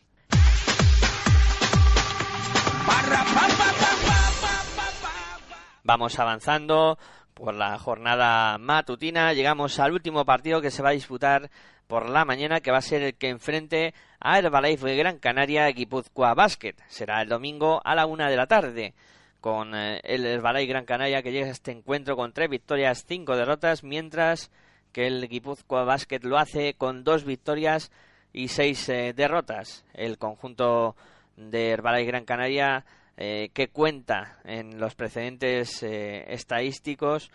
Vamos 5.84 6.18
avanzando 6.20 6.98
por 7.34 7.54
la 7.54 7.78
jornada 7.78 8.58
matutina. 8.58 9.34
Llegamos 9.34 9.80
al 9.80 9.94
último 9.94 10.26
partido 10.26 10.62
que 10.62 10.72
se 10.72 10.84
va 10.84 10.90
a 10.90 10.94
disputar 10.94 11.50
por 11.92 12.10
la 12.10 12.24
mañana, 12.24 12.62
que 12.62 12.72
va 12.72 12.78
a 12.78 12.82
ser 12.82 13.02
el 13.02 13.16
que 13.16 13.28
enfrente 13.28 13.94
a 14.22 14.40
Herbalife 14.40 14.88
de 14.88 14.96
Gran 14.96 15.18
Canaria 15.20 15.68
Guipúzcoa 15.68 16.34
Basket. 16.34 16.76
Será 16.88 17.22
el 17.22 17.28
domingo 17.28 17.82
a 17.84 17.96
la 17.96 18.06
una 18.06 18.30
de 18.30 18.38
la 18.38 18.48
tarde, 18.48 18.94
con 19.42 19.76
eh, 19.76 20.00
el 20.06 20.26
Herbalife 20.26 20.68
Gran 20.68 20.86
Canaria 20.86 21.22
que 21.22 21.34
llega 21.34 21.48
a 21.48 21.52
este 21.52 21.74
encuentro 21.74 22.16
con 22.16 22.32
tres 22.32 22.50
victorias, 22.50 23.04
cinco 23.06 23.36
derrotas, 23.36 23.84
mientras 23.84 24.52
que 24.94 25.06
el 25.06 25.28
Guipúzcoa 25.28 25.84
Basket 25.84 26.22
lo 26.22 26.38
hace 26.38 26.76
con 26.76 27.04
dos 27.04 27.26
victorias 27.26 27.92
y 28.32 28.48
seis 28.48 28.88
eh, 28.88 29.12
derrotas. 29.14 29.84
El 29.94 30.18
conjunto 30.18 30.96
de 31.36 31.72
Herbalife 31.72 32.08
Gran 32.08 32.24
Canaria 32.24 32.86
eh, 33.18 33.50
que 33.54 33.68
cuenta 33.68 34.40
en 34.46 34.80
los 34.80 34.96
precedentes 34.96 35.84
estadísticos 35.84 37.30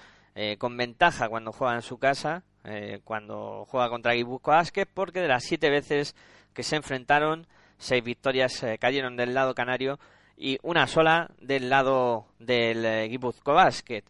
con 0.59 0.77
ventaja 0.77 1.31
cuando 1.31 1.51
juega 1.51 1.77
en 1.77 1.83
su 1.83 1.97
casa, 1.97 2.43
eh, 2.69 3.01
cuando 3.05 3.65
juega 3.69 3.89
contra 3.89 4.15
Guipúzcoa 4.15 4.57
Basket, 4.57 4.87
porque 4.93 5.21
de 5.21 5.29
las 5.29 5.45
siete 5.45 5.71
veces 5.71 6.17
que 6.53 6.65
se 6.65 6.75
enfrentaron, 6.75 7.47
seis 7.79 8.03
victorias 8.03 8.61
eh, 8.65 8.77
cayeron 8.79 9.17
del 9.17 9.35
lado 9.35 9.55
canario 9.55 10.01
y 10.37 10.59
una 10.63 10.89
sola 10.89 11.31
del 11.41 11.71
lado 11.71 12.27
del 12.41 12.85
eh, 12.85 13.09
Guipúzcoa 13.09 13.55
Basket. 13.55 14.03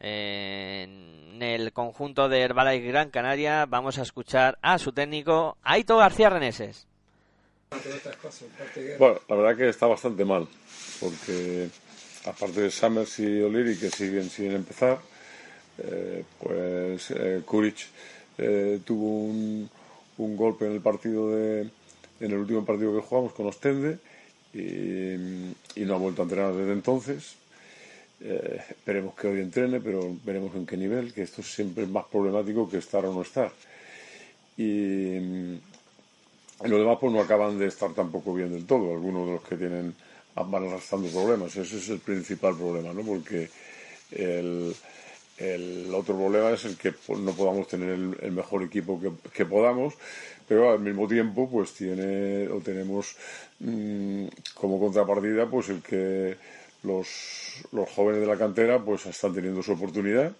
En 0.00 1.42
el 1.42 1.72
conjunto 1.72 2.28
de 2.28 2.40
Herbalife 2.40 2.86
Gran 2.86 3.10
Canaria 3.10 3.66
vamos 3.66 3.98
a 3.98 4.02
escuchar 4.02 4.56
a 4.62 4.78
su 4.78 4.92
técnico 4.92 5.58
Aito 5.62 5.96
García 5.96 6.30
Reneses. 6.30 6.86
Bueno, 8.98 9.20
la 9.28 9.36
verdad 9.36 9.56
que 9.56 9.68
está 9.68 9.86
bastante 9.86 10.24
mal, 10.24 10.46
porque 11.00 11.68
aparte 12.24 12.62
de 12.62 12.70
Summers 12.70 13.18
y 13.18 13.42
O'Leary 13.42 13.76
que 13.76 13.90
siguen 13.90 14.30
sin 14.30 14.52
empezar, 14.52 14.98
eh, 15.78 16.24
pues 16.40 17.10
eh, 17.10 17.42
eh, 18.38 18.80
tuvo 18.84 19.24
un, 19.24 19.70
un 20.18 20.36
golpe 20.36 20.66
en 20.66 20.72
el 20.72 20.80
partido 20.80 21.30
de, 21.30 21.60
en 22.20 22.30
el 22.30 22.38
último 22.38 22.64
partido 22.64 22.94
que 22.94 23.06
jugamos 23.06 23.32
con 23.32 23.46
Ostende 23.46 23.98
y, 24.54 25.84
no 25.84 25.94
ha 25.94 25.98
vuelto 25.98 26.22
a 26.22 26.24
entrenar 26.24 26.52
desde 26.54 26.72
entonces. 26.72 27.36
Eh, 28.20 28.60
esperemos 28.70 29.14
que 29.14 29.28
hoy 29.28 29.40
entrene, 29.40 29.80
pero 29.80 30.16
veremos 30.24 30.54
en 30.56 30.66
qué 30.66 30.76
nivel, 30.76 31.12
que 31.12 31.22
esto 31.22 31.42
siempre 31.42 31.84
es 31.84 31.90
más 31.90 32.06
problemático 32.06 32.68
que 32.68 32.78
estar 32.78 33.04
o 33.06 33.12
no 33.12 33.22
estar. 33.22 33.52
Y, 34.56 35.14
y 35.14 35.60
los 36.64 36.80
demás 36.80 36.98
pues 37.00 37.12
no 37.12 37.20
acaban 37.20 37.58
de 37.58 37.66
estar 37.66 37.94
tampoco 37.94 38.34
bien 38.34 38.52
del 38.52 38.66
todo. 38.66 38.92
Algunos 38.92 39.26
de 39.26 39.32
los 39.34 39.44
que 39.44 39.56
tienen 39.56 39.94
van 40.34 40.66
arrastrando 40.66 41.08
problemas. 41.08 41.56
Ese 41.56 41.78
es 41.78 41.88
el 41.88 42.00
principal 42.00 42.56
problema, 42.56 42.92
¿no? 42.92 43.02
Porque 43.02 43.48
el, 44.10 44.74
el 45.38 45.92
otro 45.94 46.16
problema 46.16 46.50
es 46.50 46.64
el 46.64 46.76
que 46.76 46.92
no 47.20 47.32
podamos 47.32 47.68
tener 47.68 47.90
el, 47.90 48.32
mejor 48.32 48.62
equipo 48.64 49.00
que, 49.00 49.10
que 49.32 49.46
podamos, 49.46 49.94
pero 50.46 50.70
al 50.72 50.80
mismo 50.80 51.06
tiempo 51.06 51.48
pues 51.48 51.72
tiene 51.74 52.48
o 52.48 52.58
tenemos 52.60 53.16
mm, 53.60 54.26
como 54.54 54.80
contrapartida 54.80 55.48
pues 55.48 55.68
el 55.68 55.82
que 55.82 56.36
los, 56.82 57.08
los 57.72 57.88
jóvenes 57.90 58.20
de 58.22 58.26
la 58.26 58.36
cantera 58.38 58.82
pues 58.84 59.06
están 59.06 59.34
teniendo 59.34 59.62
su 59.62 59.72
oportunidad. 59.72 60.32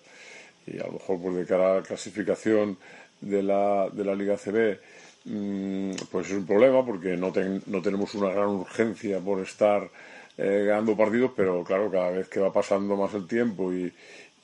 Y 0.67 0.79
a 0.79 0.87
lo 0.87 0.93
mejor 0.93 1.19
pues 1.21 1.37
de 1.37 1.47
cara 1.47 1.73
a 1.73 1.77
la 1.77 1.83
clasificación 1.83 2.77
de 3.21 3.43
la, 3.43 3.89
de 3.91 4.05
la 4.05 4.15
Liga 4.15 4.37
CB 4.37 4.79
mm, 5.25 5.93
pues 6.11 6.27
es 6.29 6.35
un 6.35 6.47
problema 6.47 6.85
porque 6.85 7.17
no, 7.17 7.33
ten- 7.33 7.63
no 7.67 7.81
tenemos 7.83 8.15
una 8.15 8.31
gran 8.31 8.49
urgencia 8.49 9.19
por 9.21 9.41
estar 9.41 9.89
eh, 10.37 10.65
ganando 10.69 10.97
partidos, 10.97 11.33
pero 11.37 11.65
claro, 11.65 11.91
cada 11.91 12.11
vez 12.11 12.29
que 12.29 12.41
va 12.41 12.53
pasando 12.53 12.97
más 12.97 13.13
el 13.15 13.27
tiempo 13.27 13.73
y, 13.73 13.93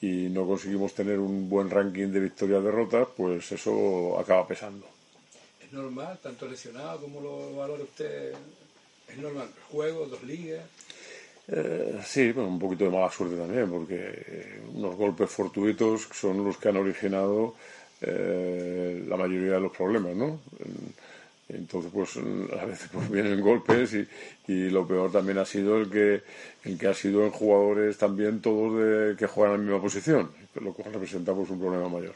y 0.04 0.28
no 0.28 0.46
conseguimos 0.46 0.92
tener 0.94 1.18
un 1.18 1.48
buen 1.48 1.70
ranking 1.70 2.08
de 2.08 2.20
victorias-derrotas, 2.20 3.08
pues 3.16 3.50
eso 3.52 4.18
acaba 4.18 4.46
pesando. 4.46 4.86
¿Es 5.64 5.72
normal, 5.72 6.18
tanto 6.22 6.46
lesionado 6.46 7.00
como 7.00 7.20
lo 7.20 7.56
valora 7.56 7.82
usted? 7.84 8.34
¿Es 9.08 9.16
normal? 9.18 9.48
¿Juego, 9.70 10.06
dos 10.06 10.22
ligas? 10.24 10.62
Eh, 11.48 12.00
sí, 12.04 12.32
bueno, 12.32 12.48
un 12.50 12.58
poquito 12.58 12.84
de 12.84 12.90
mala 12.90 13.10
suerte 13.10 13.36
también, 13.36 13.70
porque 13.70 13.96
eh, 13.98 14.60
unos 14.74 14.94
golpes 14.96 15.30
fortuitos 15.30 16.08
son 16.12 16.44
los 16.44 16.56
que 16.58 16.68
han 16.68 16.76
originado 16.76 17.54
eh, 18.00 19.04
la 19.06 19.16
mayoría 19.16 19.52
de 19.54 19.60
los 19.60 19.72
problemas, 19.76 20.14
¿no? 20.14 20.40
En- 20.58 20.94
Entonces, 21.48 21.90
pues 21.92 22.16
a 22.16 22.64
veces 22.64 22.88
pues, 22.92 23.10
vienen 23.10 23.40
golpes 23.40 23.92
y, 23.94 24.08
y 24.50 24.70
lo 24.70 24.86
peor 24.88 25.12
también 25.12 25.38
ha 25.38 25.44
sido 25.44 25.78
el 25.78 25.90
que 25.90 26.22
el 26.64 26.78
que 26.78 26.86
ha 26.86 26.94
sido 26.94 27.24
en 27.24 27.30
jugadores 27.30 27.98
también 27.98 28.40
todos 28.40 28.78
de, 28.78 29.16
que 29.16 29.26
juegan 29.26 29.56
en 29.56 29.60
la 29.60 29.64
misma 29.72 29.82
posición, 29.82 30.30
lo 30.54 30.72
cual 30.72 30.94
representa 30.94 31.34
pues, 31.34 31.50
un 31.50 31.60
problema 31.60 31.88
mayor. 31.88 32.14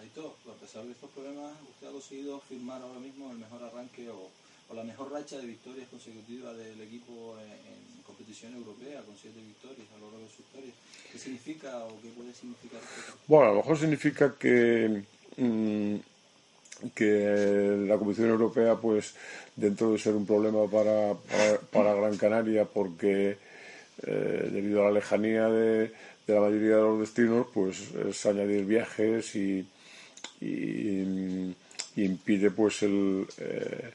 Aito, 0.00 0.36
a 0.48 0.54
pesar 0.60 0.84
de 0.84 0.92
estos 0.92 1.10
problemas, 1.10 1.52
usted 1.68 1.88
ha 1.88 1.90
conseguido 1.90 2.40
firmar 2.48 2.80
ahora 2.80 3.00
mismo 3.00 3.30
el 3.32 3.38
mejor 3.38 3.62
arranque 3.64 4.08
o, 4.08 4.30
o 4.68 4.74
la 4.74 4.84
mejor 4.84 5.10
racha 5.10 5.36
de 5.38 5.46
victorias 5.46 5.88
consecutivas 5.88 6.56
del 6.56 6.80
equipo 6.80 7.36
en, 7.42 7.50
en 7.50 8.02
competición 8.06 8.54
europea, 8.54 9.02
con 9.02 9.16
siete 9.20 9.40
victorias 9.40 9.88
a 9.96 9.98
lo 9.98 10.06
largo 10.12 10.26
de 10.26 10.30
su 10.30 10.42
historia. 10.42 10.72
¿Qué 11.10 11.18
significa 11.18 11.78
o 11.84 12.00
qué 12.00 12.08
puede 12.10 12.32
significar 12.32 12.80
esto? 12.80 13.14
Bueno, 13.26 13.46
a 13.46 13.50
lo 13.50 13.56
mejor 13.56 13.78
significa 13.78 14.34
que, 14.38 15.02
mm, 15.36 15.96
que 16.94 17.76
la 17.86 17.96
Comisión 17.96 18.28
Europea, 18.30 18.76
pues 18.76 19.14
dentro 19.56 19.92
de 19.92 19.98
ser 19.98 20.14
un 20.14 20.26
problema 20.26 20.66
para, 20.70 21.14
para, 21.70 21.94
Gran 21.94 22.16
Canaria, 22.16 22.64
porque 22.64 23.36
eh, 24.06 24.48
debido 24.52 24.82
a 24.82 24.86
la 24.86 24.92
lejanía 24.92 25.48
de, 25.48 25.92
de 26.26 26.34
la 26.34 26.40
mayoría 26.40 26.76
de 26.76 26.82
los 26.82 27.00
destinos, 27.00 27.46
pues 27.52 27.90
es 28.08 28.26
añadir 28.26 28.64
viajes 28.64 29.34
y, 29.36 29.66
impide 31.96 32.50
pues 32.50 32.82
el, 32.82 33.24
eh, 33.38 33.90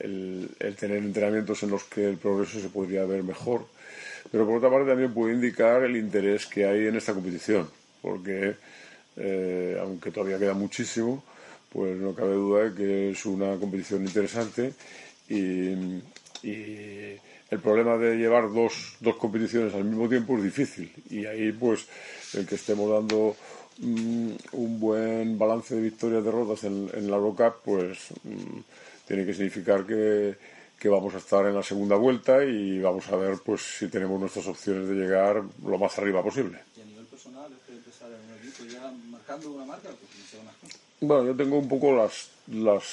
el, 0.00 0.50
el 0.60 0.76
tener 0.76 0.98
entrenamientos 0.98 1.62
en 1.62 1.70
los 1.70 1.84
que 1.84 2.08
el 2.08 2.18
progreso 2.18 2.60
se 2.60 2.68
podría 2.68 3.04
ver 3.04 3.22
mejor. 3.22 3.66
Pero 4.30 4.46
por 4.46 4.58
otra 4.58 4.70
parte 4.70 4.90
también 4.90 5.12
puede 5.12 5.34
indicar 5.34 5.82
el 5.82 5.96
interés 5.96 6.46
que 6.46 6.66
hay 6.66 6.86
en 6.86 6.96
esta 6.96 7.14
competición, 7.14 7.68
porque 8.00 8.54
eh, 9.16 9.76
aunque 9.80 10.10
todavía 10.10 10.38
queda 10.38 10.54
muchísimo, 10.54 11.22
pues 11.72 11.96
no 11.96 12.14
cabe 12.14 12.34
duda 12.34 12.64
de 12.64 12.74
que 12.74 13.10
es 13.10 13.24
una 13.26 13.56
competición 13.56 14.04
interesante 14.04 14.74
y, 15.28 15.72
y 16.42 17.16
el 17.50 17.60
problema 17.60 17.96
de 17.96 18.16
llevar 18.16 18.52
dos, 18.52 18.96
dos 19.00 19.16
competiciones 19.16 19.74
al 19.74 19.84
mismo 19.84 20.08
tiempo 20.08 20.36
es 20.36 20.44
difícil 20.44 20.92
y 21.10 21.24
ahí 21.26 21.52
pues 21.52 21.86
el 22.34 22.46
que 22.46 22.56
estemos 22.56 22.90
dando 22.90 23.36
mm, 23.78 24.30
un 24.52 24.80
buen 24.80 25.38
balance 25.38 25.74
de 25.74 25.80
victorias 25.80 26.22
y 26.22 26.24
derrotas 26.24 26.64
en, 26.64 26.90
en 26.92 27.10
la 27.10 27.16
Eurocup 27.16 27.62
pues 27.64 27.98
mm, 28.24 28.60
tiene 29.06 29.24
que 29.24 29.34
significar 29.34 29.86
que, 29.86 30.36
que 30.78 30.88
vamos 30.88 31.14
a 31.14 31.18
estar 31.18 31.46
en 31.46 31.54
la 31.54 31.62
segunda 31.62 31.96
vuelta 31.96 32.44
y 32.44 32.80
vamos 32.80 33.08
a 33.08 33.16
ver 33.16 33.38
pues 33.44 33.62
si 33.78 33.88
tenemos 33.88 34.20
nuestras 34.20 34.46
opciones 34.46 34.88
de 34.88 34.94
llegar 34.94 35.42
lo 35.64 35.78
más 35.78 35.98
arriba 35.98 36.22
posible. 36.22 36.58
Y 36.76 36.80
a 36.80 36.84
nivel 36.84 37.06
personal, 37.06 37.52
empezar 37.68 38.10
en 38.10 38.18
un 38.30 38.38
equipo 38.38 38.64
ya 38.64 38.92
marcando 39.10 39.52
una 39.52 39.64
marca, 39.64 39.88
pues 39.90 40.91
Bueno, 41.02 41.24
yo 41.24 41.34
tengo 41.34 41.58
un 41.58 41.68
poco 41.68 41.96
las, 41.96 42.30
las 42.46 42.84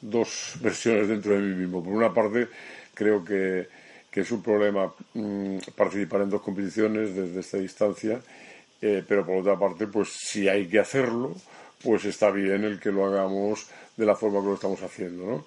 dos 0.00 0.54
versiones 0.62 1.06
dentro 1.06 1.34
de 1.34 1.40
mí 1.40 1.54
mismo. 1.54 1.84
Por 1.84 1.92
una 1.92 2.14
parte, 2.14 2.48
creo 2.94 3.22
que, 3.22 3.68
que 4.10 4.20
es 4.20 4.32
un 4.32 4.42
problema 4.42 4.90
mm, 5.12 5.58
participar 5.76 6.22
en 6.22 6.30
dos 6.30 6.40
competiciones 6.40 7.14
desde 7.14 7.40
esta 7.40 7.58
distancia, 7.58 8.22
eh, 8.80 9.04
pero 9.06 9.26
por 9.26 9.36
otra 9.36 9.58
parte, 9.58 9.86
pues 9.86 10.08
si 10.08 10.48
hay 10.48 10.66
que 10.66 10.78
hacerlo, 10.78 11.34
pues 11.84 12.06
está 12.06 12.30
bien 12.30 12.64
el 12.64 12.80
que 12.80 12.90
lo 12.90 13.04
hagamos 13.04 13.66
de 13.98 14.06
la 14.06 14.16
forma 14.16 14.40
que 14.40 14.46
lo 14.46 14.54
estamos 14.54 14.82
haciendo, 14.82 15.26
¿no? 15.26 15.44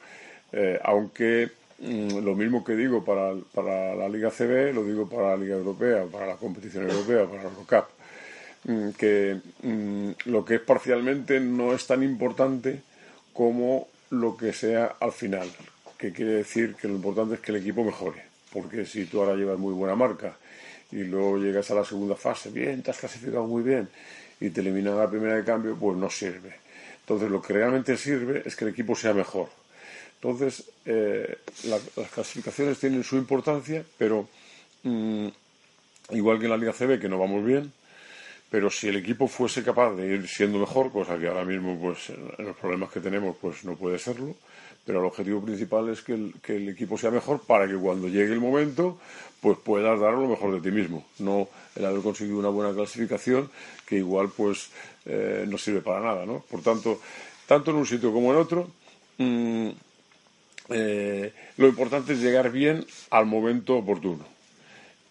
Eh, 0.51 0.79
aunque 0.83 1.49
mm, 1.79 2.19
lo 2.19 2.35
mismo 2.35 2.63
que 2.63 2.75
digo 2.75 3.03
para, 3.03 3.33
para 3.51 3.95
la 3.95 4.07
Liga 4.07 4.29
CB, 4.29 4.75
lo 4.75 4.83
digo 4.83 5.09
para 5.09 5.29
la 5.29 5.37
Liga 5.37 5.55
Europea, 5.55 6.05
para 6.05 6.27
la 6.27 6.35
competición 6.35 6.87
europea, 6.87 7.25
para 7.25 7.41
la 7.41 7.49
Eurocup 7.49 8.00
que 8.97 9.39
mm, 9.63 10.11
lo 10.25 10.45
que 10.45 10.55
es 10.55 10.61
parcialmente 10.61 11.39
no 11.39 11.73
es 11.73 11.87
tan 11.87 12.03
importante 12.03 12.81
como 13.33 13.87
lo 14.11 14.37
que 14.37 14.53
sea 14.53 14.95
al 14.99 15.11
final, 15.11 15.49
que 15.97 16.11
quiere 16.11 16.31
decir 16.33 16.75
que 16.75 16.87
lo 16.87 16.95
importante 16.95 17.35
es 17.35 17.39
que 17.41 17.51
el 17.51 17.57
equipo 17.59 17.83
mejore, 17.83 18.23
porque 18.53 18.85
si 18.85 19.05
tú 19.05 19.21
ahora 19.21 19.35
llevas 19.35 19.57
muy 19.57 19.73
buena 19.73 19.95
marca 19.95 20.37
y 20.91 21.03
luego 21.03 21.37
llegas 21.37 21.71
a 21.71 21.75
la 21.75 21.85
segunda 21.85 22.15
fase, 22.15 22.49
bien, 22.49 22.83
te 22.83 22.91
has 22.91 22.97
clasificado 22.99 23.45
muy 23.45 23.63
bien 23.63 23.87
y 24.39 24.49
te 24.49 24.61
eliminan 24.61 24.93
a 24.95 25.03
la 25.03 25.09
primera 25.09 25.35
de 25.35 25.43
cambio, 25.43 25.75
pues 25.75 25.97
no 25.97 26.09
sirve. 26.09 26.53
Entonces 27.01 27.29
lo 27.29 27.41
que 27.41 27.53
realmente 27.53 27.97
sirve 27.97 28.43
es 28.45 28.55
que 28.55 28.65
el 28.65 28.71
equipo 28.71 28.95
sea 28.95 29.13
mejor. 29.13 29.49
Entonces 30.15 30.65
eh, 30.85 31.37
la- 31.63 31.79
las 31.95 32.11
clasificaciones 32.11 32.79
tienen 32.79 33.03
su 33.03 33.15
importancia, 33.17 33.83
pero 33.97 34.27
mm, 34.83 35.27
igual 36.11 36.37
que 36.39 36.45
en 36.45 36.51
la 36.51 36.57
Liga 36.57 36.73
CB, 36.73 36.99
que 36.99 37.09
no 37.09 37.17
vamos 37.17 37.43
bien, 37.45 37.71
pero 38.51 38.69
si 38.69 38.89
el 38.89 38.97
equipo 38.97 39.29
fuese 39.29 39.63
capaz 39.63 39.95
de 39.95 40.05
ir 40.05 40.27
siendo 40.27 40.59
mejor, 40.59 40.91
cosa 40.91 41.17
que 41.17 41.25
ahora 41.25 41.45
mismo 41.45 41.79
pues 41.79 42.09
en 42.09 42.45
los 42.45 42.57
problemas 42.57 42.91
que 42.91 42.99
tenemos 42.99 43.37
pues 43.39 43.63
no 43.63 43.77
puede 43.77 43.97
serlo, 43.97 44.35
pero 44.85 44.99
el 44.99 45.05
objetivo 45.05 45.41
principal 45.41 45.87
es 45.87 46.01
que 46.01 46.13
el, 46.13 46.69
equipo 46.69 46.97
sea 46.97 47.11
mejor 47.11 47.39
para 47.43 47.65
que 47.65 47.75
cuando 47.75 48.09
llegue 48.09 48.33
el 48.33 48.41
momento 48.41 48.99
pues 49.39 49.57
puedas 49.57 49.97
dar 49.97 50.15
lo 50.15 50.27
mejor 50.27 50.53
de 50.53 50.69
ti 50.69 50.75
mismo, 50.75 51.05
no 51.19 51.47
el 51.77 51.85
haber 51.85 52.01
conseguido 52.01 52.39
una 52.39 52.49
buena 52.49 52.75
clasificación 52.75 53.49
que 53.87 53.95
igual 53.95 54.29
pues 54.35 54.69
eh, 55.05 55.45
no 55.47 55.57
sirve 55.57 55.79
para 55.79 56.01
nada, 56.01 56.25
¿no? 56.25 56.43
Por 56.51 56.61
tanto, 56.61 56.99
tanto 57.47 57.71
en 57.71 57.77
un 57.77 57.85
sitio 57.85 58.11
como 58.11 58.33
en 58.33 58.37
otro, 58.37 58.69
mm, 59.17 59.69
eh, 60.71 61.33
lo 61.55 61.67
importante 61.69 62.13
es 62.13 62.19
llegar 62.19 62.51
bien 62.51 62.85
al 63.11 63.25
momento 63.25 63.77
oportuno 63.77 64.30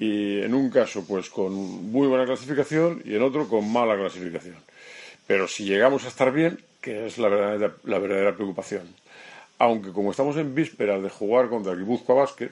y 0.01 0.41
en 0.43 0.55
un 0.55 0.71
caso 0.71 1.05
pues 1.07 1.31
con 1.31 1.55
muy 1.55 2.09
buena 2.09 2.27
clasificación 2.27 3.03
y 3.05 3.15
en 3.17 3.23
otro 3.23 3.49
con 3.49 3.71
mala 3.73 3.97
clasificación. 3.97 4.57
Pero 5.29 5.47
si 5.49 5.65
llegamos 5.65 6.05
a 6.05 6.09
estar 6.09 6.33
bien, 6.33 6.59
que 6.81 7.07
es 7.07 7.19
la 7.19 7.29
verdadera, 7.29 7.75
la 7.85 7.99
verdadera 8.01 8.35
preocupación, 8.35 8.83
aunque 9.59 9.93
como 9.93 10.11
estamos 10.13 10.37
en 10.39 10.55
vísperas 10.55 11.03
de 11.03 11.11
jugar 11.11 11.49
contra 11.51 11.73
el 11.73 11.81
Guipúzcoa 11.81 12.17
Basket, 12.17 12.51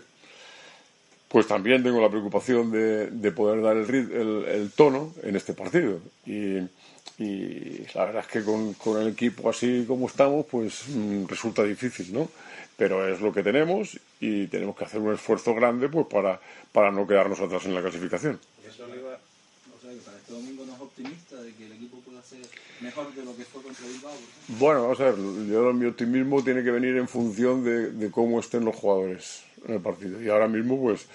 pues 1.29 1.47
también 1.47 1.83
tengo 1.83 2.01
la 2.01 2.09
preocupación 2.09 2.71
de, 2.71 3.09
de 3.09 3.33
poder 3.33 3.63
dar 3.63 3.77
el, 3.77 3.91
el- 3.95 4.45
el 4.49 4.71
tono 4.73 5.13
en 5.23 5.37
este 5.37 5.53
partido. 5.53 6.01
Y, 6.27 6.59
y 7.19 7.87
la 7.95 8.07
verdad 8.07 8.25
es 8.27 8.33
que 8.33 8.43
con, 8.45 8.75
con 8.75 9.03
el 9.03 9.09
equipo 9.09 9.51
así 9.51 9.85
como 9.87 10.07
estamos, 10.07 10.47
pues 10.51 10.89
mm, 10.89 11.27
resulta 11.27 11.65
difícil, 11.65 12.13
¿no? 12.15 12.29
Pero 12.79 13.07
es 13.13 13.21
lo 13.21 13.33
que 13.33 13.43
tenemos 13.43 13.99
y 14.21 14.47
tenemos 14.47 14.77
que 14.77 14.85
hacer 14.85 15.01
un 15.01 15.13
esfuerzo 15.13 15.53
grande 15.55 15.89
pues 15.91 16.07
para, 16.07 16.41
para 16.73 16.91
no 16.91 17.07
quedarnos 17.07 17.39
atrás 17.41 17.67
en 17.67 17.75
la 17.75 17.83
clasificación. 17.83 18.39
Eso 18.67 18.87
le 18.87 18.97
iba- 19.01 19.19
o 19.77 19.81
sea, 19.83 19.91
que 19.91 19.97
para 19.99 20.17
este 20.17 20.33
domingo 20.33 20.65
no 20.65 20.75
es 20.75 20.81
optimista 20.81 21.43
de 21.43 21.53
que 21.55 21.67
el 21.67 21.73
equipo 21.73 21.99
pueda 21.99 22.23
ser 22.23 22.39
mejor 22.81 23.13
de 23.15 23.25
lo 23.25 23.37
que 23.37 23.45
fue 23.45 23.63
contra 23.63 23.85
Bilbao. 23.87 24.13
por 24.13 24.21
ejemplo. 24.23 24.57
Bueno, 24.59 24.83
vamos 24.83 25.01
a 25.01 25.05
ver, 25.11 25.15
yo 25.51 25.73
mi 25.73 25.87
optimismo 25.87 26.43
tiene 26.45 26.63
que 26.63 26.71
venir 26.71 26.97
en 26.97 27.09
función 27.09 27.65
de, 27.65 27.91
de 27.91 28.11
cómo 28.13 28.39
estén 28.41 28.65
los 28.65 28.77
jugadores 28.77 29.43
en 29.67 29.75
el 29.75 29.81
partido. 29.81 30.23
Y 30.23 30.29
ahora 30.29 30.47
mismo, 30.47 30.81
pues, 30.81 31.07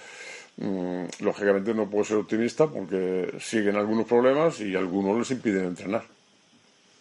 mm, 0.58 1.04
lógicamente 1.20 1.72
no 1.72 1.88
puedo 1.88 2.04
ser 2.04 2.18
optimista 2.18 2.66
porque 2.66 3.32
siguen 3.40 3.76
algunos 3.76 4.06
problemas 4.06 4.60
y 4.60 4.74
algunos 4.76 5.18
les 5.18 5.30
impiden 5.30 5.64
entrenar. 5.64 6.04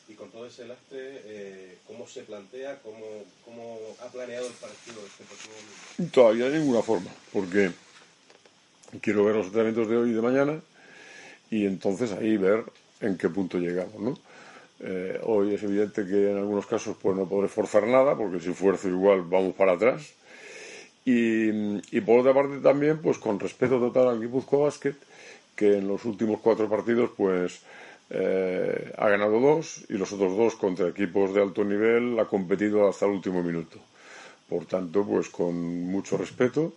Y 0.08 0.14
con 0.14 0.30
todo 0.32 0.46
ese 0.48 0.66
lastre, 0.66 1.22
eh, 1.26 1.73
¿cómo 1.94 2.08
se 2.08 2.22
plantea, 2.24 2.80
cómo, 2.84 3.78
ha 4.02 4.08
planeado 4.12 4.48
el 4.48 4.54
partido 4.54 4.98
este? 5.06 6.10
Todavía 6.10 6.50
de 6.50 6.60
ninguna 6.60 6.82
forma, 6.82 7.10
porque 7.32 7.72
quiero 9.02 9.24
ver 9.26 9.36
los 9.36 9.48
entrenamientos 9.48 9.88
de 9.88 9.98
hoy 9.98 10.10
y 10.10 10.14
de 10.14 10.22
mañana 10.22 10.62
y 11.52 11.66
entonces 11.66 12.12
ahí 12.12 12.38
ver 12.38 12.64
en 13.00 13.18
qué 13.18 13.30
punto 13.30 13.60
llegamos, 13.60 14.00
¿no? 14.00 14.18
Eh, 14.80 15.20
hoy 15.24 15.54
es 15.54 15.64
evidente 15.64 16.06
que 16.06 16.32
en 16.32 16.38
algunos 16.38 16.66
casos 16.66 16.98
pues 17.02 17.16
no 17.16 17.28
podré 17.28 17.48
forzar 17.48 17.86
nada, 17.88 18.18
porque 18.18 18.40
si 18.40 18.54
fuerzo 18.54 18.90
igual 18.90 19.22
vamos 19.22 19.54
para 19.56 19.74
atrás. 19.74 20.14
Y, 21.06 21.52
por 22.02 22.20
otra 22.20 22.34
parte 22.34 22.60
también, 22.60 22.98
pues 23.02 23.18
con 23.18 23.40
respeto 23.40 23.78
total 23.78 24.08
al 24.08 24.22
Guipúzcoa 24.22 24.66
Basket, 24.66 24.96
que 25.56 25.78
en 25.78 25.88
los 25.88 26.06
últimos 26.06 26.40
cuatro 26.40 26.70
partidos 26.70 27.12
pues 27.16 27.62
eh, 28.14 28.94
ha 28.98 29.10
ganado 29.10 29.40
dos 29.40 29.84
y 29.90 29.94
los 29.94 30.14
otros 30.14 30.38
dos 30.38 30.56
contra 30.56 30.88
equipos 30.88 31.34
de 31.34 31.42
alto 31.42 31.64
nivel 31.64 32.20
ha 32.20 32.26
competido 32.26 32.88
hasta 32.88 33.06
el 33.06 33.12
último 33.12 33.42
minuto. 33.42 33.80
Por 34.48 34.66
tanto, 34.66 35.04
pues 35.04 35.30
con 35.30 35.56
mucho 35.56 36.16
respeto 36.18 36.74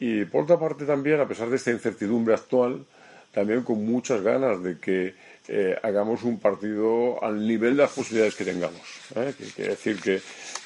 y 0.00 0.24
por 0.24 0.42
otra 0.42 0.58
parte 0.58 0.84
también, 0.84 1.20
a 1.20 1.28
pesar 1.28 1.48
de 1.48 1.56
esta 1.56 1.70
incertidumbre 1.70 2.34
actual, 2.34 2.84
también 3.30 3.62
con 3.62 3.86
muchas 3.86 4.20
ganas 4.20 4.60
de 4.60 4.78
que 4.78 5.14
eh, 5.46 5.76
hagamos 5.82 6.24
un 6.24 6.40
partido 6.40 7.22
al 7.22 7.46
nivel 7.46 7.76
de 7.76 7.84
las 7.84 7.92
posibilidades 7.92 8.34
que 8.34 8.44
tengamos. 8.44 8.82
¿eh? 9.14 9.32
Que, 9.56 9.62
decir 9.62 10.00
que, 10.00 10.20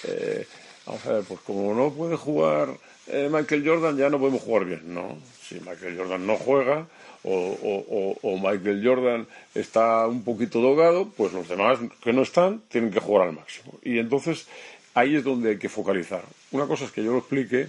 eh, 0.04 0.46
vamos 0.86 1.06
a 1.06 1.12
ver, 1.12 1.24
pues 1.24 1.40
como 1.40 1.74
no 1.74 1.92
puede 1.92 2.16
jugar 2.16 2.70
eh, 3.08 3.28
Michael 3.30 3.66
Jordan, 3.66 3.96
ya 3.96 4.10
no 4.10 4.18
podemos 4.18 4.42
jugar 4.42 4.64
bien, 4.64 4.94
¿no? 4.94 5.18
Si 5.42 5.56
Michael 5.56 5.96
Jordan 5.96 6.26
no 6.26 6.36
juega 6.36 6.86
o, 7.26 8.38
Michael 8.38 8.82
Jordan 8.84 9.26
está 9.54 10.06
un 10.06 10.22
poquito 10.22 10.60
dogado, 10.60 11.08
pues 11.16 11.32
los 11.32 11.48
demás 11.48 11.78
que 12.02 12.12
no 12.12 12.22
están 12.22 12.60
tienen 12.68 12.90
que 12.90 13.00
jugar 13.00 13.28
al 13.28 13.34
máximo. 13.34 13.78
Y 13.82 13.98
entonces 13.98 14.48
ahí 14.94 15.16
es 15.16 15.24
donde 15.24 15.50
hay 15.50 15.58
que 15.58 15.68
focalizar. 15.68 16.22
Una 16.52 16.66
cosa 16.66 16.84
es 16.84 16.92
que 16.92 17.04
yo 17.04 17.12
lo 17.12 17.18
explique 17.18 17.68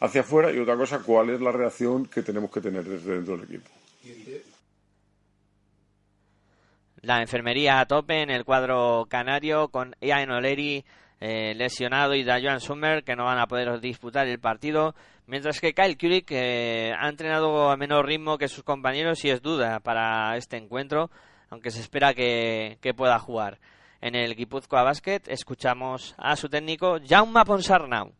hacia 0.00 0.22
afuera 0.22 0.52
y 0.52 0.58
otra 0.58 0.76
cosa 0.76 1.00
cuál 1.00 1.30
es 1.30 1.40
la 1.40 1.52
reacción 1.52 2.06
que 2.06 2.22
tenemos 2.22 2.50
que 2.50 2.60
tener 2.60 2.84
desde 2.84 3.14
dentro 3.14 3.36
del 3.36 3.46
equipo. 3.46 3.70
La 7.02 7.20
enfermería 7.20 7.78
a 7.78 7.86
tope 7.86 8.22
en 8.22 8.30
el 8.30 8.44
cuadro 8.44 9.06
canario 9.08 9.68
con 9.68 9.94
Ian 10.00 10.30
O'Leary 10.30 10.84
eh, 11.20 11.54
lesionado 11.54 12.14
y 12.14 12.24
Dajuan 12.24 12.60
Summer 12.60 13.04
que 13.04 13.16
no 13.16 13.24
van 13.24 13.38
a 13.38 13.46
poder 13.46 13.80
disputar 13.80 14.26
el 14.26 14.38
partido. 14.38 14.94
Mientras 15.26 15.60
que 15.60 15.74
Kyle 15.74 15.98
Kulik 15.98 16.30
eh, 16.30 16.92
ha 16.96 17.08
entrenado 17.08 17.70
a 17.70 17.76
menor 17.76 18.06
ritmo 18.06 18.38
que 18.38 18.48
sus 18.48 18.62
compañeros 18.62 19.24
y 19.24 19.30
es 19.30 19.42
duda 19.42 19.80
para 19.80 20.36
este 20.36 20.56
encuentro, 20.56 21.10
aunque 21.50 21.70
se 21.70 21.80
espera 21.80 22.14
que, 22.14 22.78
que 22.80 22.94
pueda 22.94 23.18
jugar. 23.18 23.58
En 24.00 24.14
el 24.14 24.36
Guipúzcoa 24.36 24.84
Basket 24.84 25.22
escuchamos 25.26 26.14
a 26.16 26.36
su 26.36 26.48
técnico 26.48 26.98
Jaume 27.04 27.44
Ponsarnau. 27.44 28.12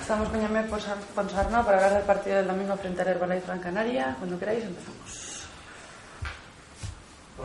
Estamos 0.00 0.28
con 0.28 0.40
Yamé 0.40 0.62
Ponsarno 0.64 1.64
para 1.64 1.76
hablar 1.76 1.94
del 1.94 2.02
partido 2.02 2.36
del 2.36 2.46
domingo 2.46 2.76
frente 2.76 3.02
al 3.02 3.08
Herbalife 3.08 3.46
Gran 3.46 3.60
Canaria. 3.60 4.16
Cuando 4.18 4.38
queráis 4.38 4.64
empezamos. 4.64 5.33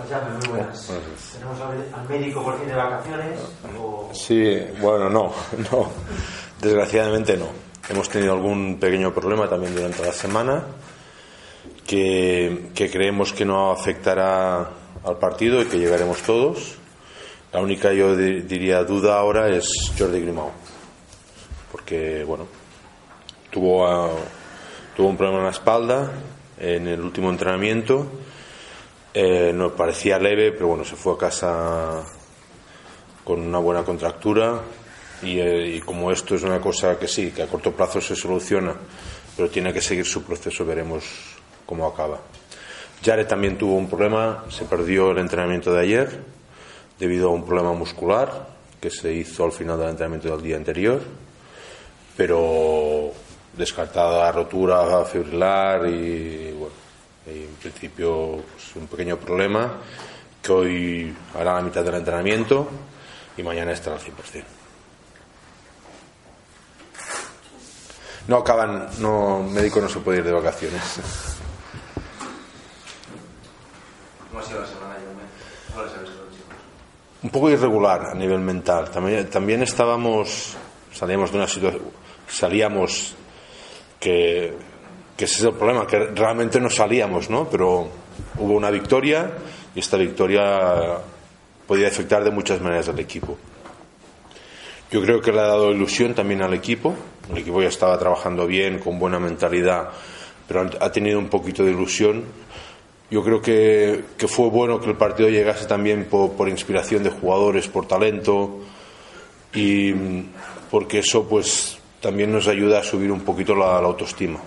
Muy 0.04 0.48
buenas. 0.50 0.92
¿Tenemos 1.34 1.60
al, 1.60 1.86
al 1.94 2.08
médico 2.10 2.44
por 2.44 2.58
fin 2.58 2.68
de 2.70 2.76
vacaciones? 2.76 3.40
O... 3.78 4.10
Sí, 4.14 4.58
bueno, 4.82 5.10
no, 5.10 5.34
no. 5.72 5.90
Desgraciadamente 6.62 7.36
no. 7.38 7.48
Hemos 7.90 8.08
tenido 8.10 8.34
algún 8.34 8.80
pequeño 8.80 9.14
problema 9.14 9.50
también 9.50 9.76
durante 9.76 10.04
la 10.06 10.12
semana 10.14 10.64
que, 11.86 12.70
que 12.74 12.90
creemos 12.90 13.34
que 13.34 13.46
no 13.46 13.72
afectará 13.72 14.70
al 15.04 15.18
partido 15.20 15.62
y 15.62 15.66
que 15.66 15.80
llegaremos 15.80 16.20
todos. 16.22 16.76
La 17.52 17.60
única, 17.62 17.92
yo 17.94 18.16
di- 18.16 18.42
diría, 18.42 18.84
duda 18.84 19.18
ahora 19.18 19.50
es 19.50 19.68
Jordi 19.98 20.22
Grimau. 20.22 20.52
Porque, 21.72 22.24
bueno, 22.24 22.46
tuvo, 23.52 23.88
ah, 23.88 24.10
tuvo 24.96 25.08
un 25.10 25.18
problema 25.18 25.40
en 25.40 25.46
la 25.46 25.52
espalda 25.52 26.12
en 26.58 26.88
el 26.88 27.02
último 27.02 27.30
entrenamiento. 27.30 28.06
Eh, 29.14 29.52
nos 29.54 29.72
parecía 29.72 30.20
leve, 30.20 30.52
pero 30.52 30.68
bueno, 30.68 30.86
se 30.86 30.96
fue 30.96 31.14
a 31.14 31.18
casa 31.18 32.04
con 33.24 33.42
una 33.42 33.58
buena 33.58 33.84
contractura 33.84 34.62
y, 35.24 35.40
eh, 35.40 35.76
y 35.76 35.80
como 35.82 36.12
esto 36.12 36.36
es 36.36 36.44
una 36.44 36.62
cosa 36.62 36.98
que 37.00 37.08
sí, 37.08 37.32
que 37.32 37.42
a 37.42 37.48
corto 37.48 37.72
plazo 37.72 38.00
se 38.00 38.16
soluciona, 38.16 38.76
pero 39.36 39.50
tiene 39.50 39.74
que 39.74 39.82
seguir 39.82 40.06
su 40.06 40.24
proceso, 40.24 40.64
veremos 40.64 41.04
cómo 41.66 41.88
acaba. 41.88 42.20
Jared 43.04 43.28
también 43.28 43.58
tuvo 43.58 43.76
un 43.76 43.90
problema, 43.90 44.46
se 44.50 44.66
perdió 44.66 45.12
el 45.12 45.20
entrenamiento 45.20 45.74
de 45.74 45.82
ayer 45.82 46.24
debido 47.00 47.30
a 47.30 47.32
un 47.32 47.46
problema 47.46 47.74
muscular 47.74 48.48
que 48.80 48.90
se 48.90 49.14
hizo 49.14 49.46
al 49.46 49.52
final 49.52 49.80
del 49.80 49.90
entrenamiento 49.90 50.30
del 50.32 50.42
día 50.42 50.58
anterior, 50.58 51.02
pero 52.16 53.12
descartada 53.56 54.32
rotura 54.32 55.04
fibrilar 55.06 55.88
y 55.88 56.52
bueno, 56.52 56.76
en 57.30 57.56
principio 57.62 58.44
pues, 58.54 58.76
un 58.76 58.88
pequeño 58.88 59.18
problema 59.18 59.78
que 60.42 60.52
hoy 60.52 61.16
hará 61.36 61.56
la 61.56 61.62
mitad 61.62 61.84
del 61.84 61.96
entrenamiento 61.96 62.68
y 63.38 63.44
mañana 63.44 63.72
estará 63.72 63.96
al 63.98 64.02
100%. 64.02 64.44
No 68.28 68.38
acaban, 68.38 68.90
no, 69.00 69.44
médico 69.44 69.82
no 69.82 69.90
se 69.90 70.00
puede 70.00 70.20
ir 70.20 70.24
de 70.24 70.32
vacaciones. 70.32 71.00
¿Cómo 74.30 74.40
ha 74.40 74.44
sido 74.44 74.62
la 74.62 74.68
semana. 74.68 74.90
Un 77.22 77.30
poco 77.32 77.50
irregular 77.50 78.06
a 78.06 78.14
nivel 78.14 78.40
mental. 78.40 78.90
También, 78.90 79.30
también 79.30 79.62
estábamos, 79.62 80.56
salíamos 80.94 81.32
de 81.32 81.38
una 81.38 81.48
situación, 81.48 81.84
salíamos 82.28 83.16
que, 84.00 84.56
que 85.20 85.26
ese 85.26 85.40
es 85.40 85.44
el 85.44 85.54
problema, 85.54 85.86
que 85.86 86.00
realmente 86.16 86.62
no 86.62 86.70
salíamos, 86.70 87.30
¿no? 87.30 87.50
Pero 87.50 87.90
hubo 88.38 88.54
una 88.54 88.72
victoria 88.72 89.30
y 89.76 89.80
esta 89.82 89.98
victoria 89.98 90.98
podía 91.68 91.90
afectar 91.90 92.24
de 92.24 92.32
muchas 92.32 92.62
maneras 92.62 92.88
al 92.88 93.00
equipo. 93.00 93.38
Yo 94.90 95.02
creo 95.02 95.20
que 95.20 95.34
le 95.34 95.42
ha 95.42 95.48
dado 95.48 95.72
ilusión 95.72 96.14
también 96.14 96.42
al 96.42 96.54
equipo. 96.54 96.96
El 97.30 97.40
equipo 97.40 97.62
ya 97.62 97.68
estaba 97.68 98.00
trabajando 98.00 98.48
bien, 98.48 98.80
con 98.80 98.98
buena 98.98 99.20
mentalidad, 99.20 99.90
pero 100.48 100.70
ha 100.80 100.90
tenido 100.90 101.20
un 101.20 101.28
poquito 101.28 101.66
de 101.66 101.72
ilusión. 101.72 102.24
Yo 103.12 103.22
creo 103.22 103.42
que, 103.42 104.06
que 104.18 104.28
fue 104.30 104.48
bueno 104.50 104.80
que 104.80 104.90
el 104.90 104.96
partido 104.96 105.28
llegase 105.28 105.66
también 105.66 106.06
por, 106.06 106.32
por 106.32 106.48
inspiración 106.48 107.04
de 107.04 107.10
jugadores, 107.10 107.68
por 107.68 107.90
talento, 107.90 108.60
y 109.54 109.92
mm, 109.92 110.30
porque 110.72 111.00
eso 111.00 111.28
pues 111.28 111.78
también 112.00 112.32
nos 112.32 112.48
ayuda 112.48 112.80
a 112.80 112.84
subir 112.84 113.12
un 113.12 113.20
poquito 113.20 113.54
la, 113.54 113.82
la 113.82 113.88
autoestima. 113.88 114.40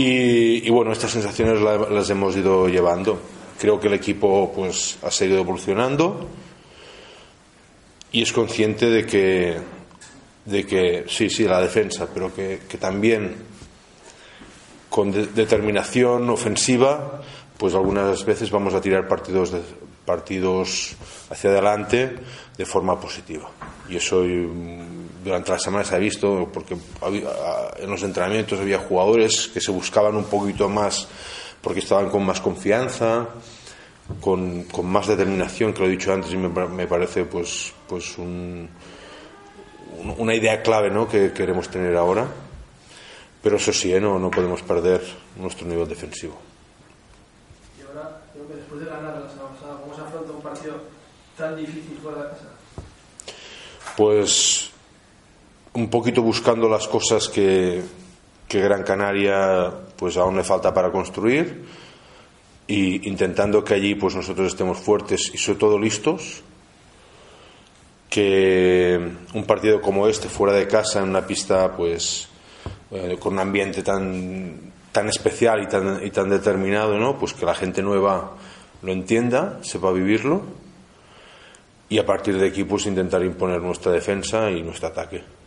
Y, 0.00 0.70
bueno, 0.70 0.92
estas 0.92 1.10
sensaciones 1.10 1.60
la- 1.60 1.76
las 1.90 2.08
hemos 2.10 2.36
ido 2.36 2.68
llevando. 2.68 3.18
Creo 3.58 3.80
que 3.80 3.88
el 3.88 3.94
equipo 3.94 4.52
pues 4.54 4.96
ha 5.02 5.10
seguido 5.10 5.40
evolucionando 5.40 6.28
y 8.12 8.22
es 8.22 8.32
consciente 8.32 8.86
de 8.88 9.04
que, 9.04 9.56
de 10.44 10.64
que 10.66 11.04
sí, 11.08 11.28
sí, 11.28 11.44
la 11.44 11.60
defensa, 11.60 12.06
pero 12.14 12.32
que, 12.32 12.60
que 12.68 12.78
también 12.78 13.34
con 14.88 15.10
de- 15.10 15.26
determinación 15.26 16.30
ofensiva, 16.30 17.20
pues 17.56 17.74
algunas 17.74 18.24
veces 18.24 18.50
vamos 18.52 18.74
a 18.74 18.80
tirar 18.80 19.08
partidos, 19.08 19.50
de- 19.50 19.62
partidos 20.04 20.94
hacia 21.28 21.50
adelante 21.50 22.12
de 22.56 22.64
forma 22.64 23.00
positiva. 23.00 23.50
Y 23.88 23.96
eso 23.96 24.22
durante 25.28 25.52
la 25.52 25.58
semana 25.58 25.84
se 25.84 25.94
ha 25.94 25.98
visto, 25.98 26.48
porque 26.52 26.74
en 26.74 27.90
los 27.90 28.02
entrenamientos 28.02 28.58
había 28.60 28.78
jugadores 28.78 29.48
que 29.48 29.60
se 29.60 29.70
buscaban 29.70 30.16
un 30.16 30.24
poquito 30.24 30.68
más 30.68 31.06
porque 31.62 31.80
estaban 31.80 32.08
con 32.08 32.24
más 32.24 32.40
confianza, 32.40 33.28
con, 34.20 34.64
con 34.64 34.86
más 34.86 35.06
determinación, 35.06 35.72
que 35.72 35.80
lo 35.80 35.86
he 35.86 35.90
dicho 35.90 36.12
antes 36.12 36.32
y 36.32 36.36
me, 36.36 36.48
pa- 36.50 36.66
me 36.66 36.86
parece 36.86 37.24
pues, 37.24 37.72
pues 37.88 38.16
un- 38.18 38.68
un- 40.00 40.14
una 40.18 40.34
idea 40.34 40.62
clave 40.62 40.90
¿no? 40.90 41.08
que 41.08 41.32
queremos 41.32 41.68
tener 41.68 41.96
ahora. 41.96 42.26
Pero 43.42 43.56
eso 43.56 43.72
sí, 43.72 43.92
¿eh? 43.92 44.00
no, 44.00 44.18
no 44.18 44.30
podemos 44.30 44.62
perder 44.62 45.00
nuestro 45.36 45.66
nivel 45.66 45.86
defensivo. 45.88 46.36
Y 47.78 47.82
ahora, 47.86 48.20
creo 48.32 48.48
que 48.48 48.54
después 48.54 48.80
de 48.80 48.86
ganar 48.86 49.20
la 49.20 49.28
semana 49.30 49.50
pasada, 49.50 49.80
¿cómo 49.80 49.94
se 49.94 50.00
afronta 50.00 50.32
un 50.32 50.42
partido 50.42 50.74
tan 51.36 51.56
difícil 51.56 51.98
fuera 52.02 52.22
de 52.24 52.28
casa? 52.30 52.44
Pues 53.96 54.67
un 55.78 55.88
poquito 55.88 56.22
buscando 56.22 56.68
las 56.68 56.88
cosas 56.88 57.28
que, 57.28 57.80
que 58.48 58.60
Gran 58.60 58.82
Canaria 58.82 59.72
pues 59.96 60.16
aún 60.16 60.36
le 60.36 60.42
falta 60.42 60.74
para 60.74 60.90
construir 60.90 61.64
y 62.66 63.08
intentando 63.08 63.62
que 63.62 63.74
allí 63.74 63.94
pues 63.94 64.16
nosotros 64.16 64.48
estemos 64.48 64.78
fuertes 64.78 65.30
y 65.32 65.38
sobre 65.38 65.58
todo 65.60 65.78
listos 65.78 66.42
que 68.10 68.98
un 69.34 69.44
partido 69.44 69.80
como 69.80 70.08
este 70.08 70.28
fuera 70.28 70.52
de 70.52 70.66
casa 70.66 70.98
en 70.98 71.10
una 71.10 71.24
pista 71.24 71.76
pues 71.76 72.28
eh, 72.90 73.16
con 73.20 73.34
un 73.34 73.38
ambiente 73.38 73.84
tan 73.84 74.72
tan 74.90 75.08
especial 75.08 75.62
y 75.62 75.68
tan, 75.68 76.04
y 76.04 76.10
tan 76.10 76.28
determinado 76.28 76.98
no 76.98 77.16
pues 77.18 77.34
que 77.34 77.46
la 77.46 77.54
gente 77.54 77.82
nueva 77.82 78.32
lo 78.82 78.92
entienda 78.92 79.60
sepa 79.62 79.92
vivirlo 79.92 80.42
y 81.88 81.98
a 81.98 82.04
partir 82.04 82.36
de 82.36 82.48
aquí 82.48 82.64
pues 82.64 82.86
intentar 82.86 83.22
imponer 83.22 83.62
nuestra 83.62 83.92
defensa 83.92 84.50
y 84.50 84.62
nuestro 84.62 84.88
ataque 84.88 85.38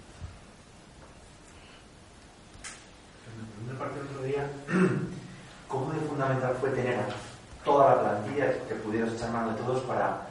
En 3.63 3.69
el 3.69 3.77
partido 3.77 4.03
del 4.03 4.13
otro 4.13 4.23
día, 4.23 4.51
¿cómo 5.67 5.91
de 5.93 5.99
fundamental 6.31 6.57
fue 6.59 6.69
tener 6.71 6.97
toda 7.63 7.95
la 7.95 8.01
plantilla 8.01 8.53
que 8.67 8.75
pudieras 8.75 9.13
echar 9.13 9.31
mano 9.31 9.51
de 9.51 9.61
todos 9.61 9.81
para 9.83 10.27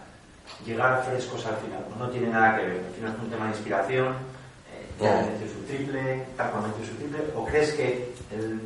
llegar 0.64 1.04
frescos 1.04 1.44
al 1.46 1.56
final? 1.56 1.84
No 1.98 2.08
tiene 2.08 2.28
nada 2.28 2.56
que 2.56 2.66
ver, 2.66 2.84
al 2.86 2.94
final 2.94 3.14
es 3.14 3.22
un 3.22 3.30
tema 3.30 3.44
de 3.46 3.50
inspiración, 3.50 4.06
eh, 4.08 5.02
ya 5.02 5.26
metió 5.30 5.48
su 5.48 5.62
triple, 5.64 6.26
Taco 6.36 6.60
metió 6.60 6.86
su 6.86 6.94
triple, 6.96 7.18
o 7.36 7.44
crees 7.44 7.72
que 7.74 8.12
el 8.32 8.60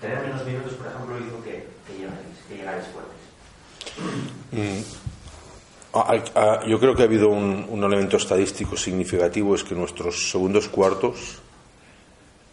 tener 0.00 0.20
menos 0.22 0.44
minutos, 0.44 0.74
por 0.74 0.86
ejemplo, 0.86 1.18
hizo 1.18 1.42
que, 1.42 1.68
que 1.86 1.98
llegarais, 1.98 2.26
que 2.48 2.56
llegarais 2.56 2.84
fuertes? 2.88 3.16
Mm. 4.52 5.06
Ah, 5.94 6.22
ah, 6.34 6.60
yo 6.66 6.78
creo 6.78 6.94
que 6.94 7.02
ha 7.02 7.06
habido 7.06 7.28
un, 7.30 7.66
un 7.70 7.84
elemento 7.84 8.18
estadístico 8.18 8.76
significativo, 8.76 9.54
es 9.54 9.64
que 9.64 9.74
nuestros 9.74 10.30
segundos 10.30 10.68
cuartos 10.68 11.40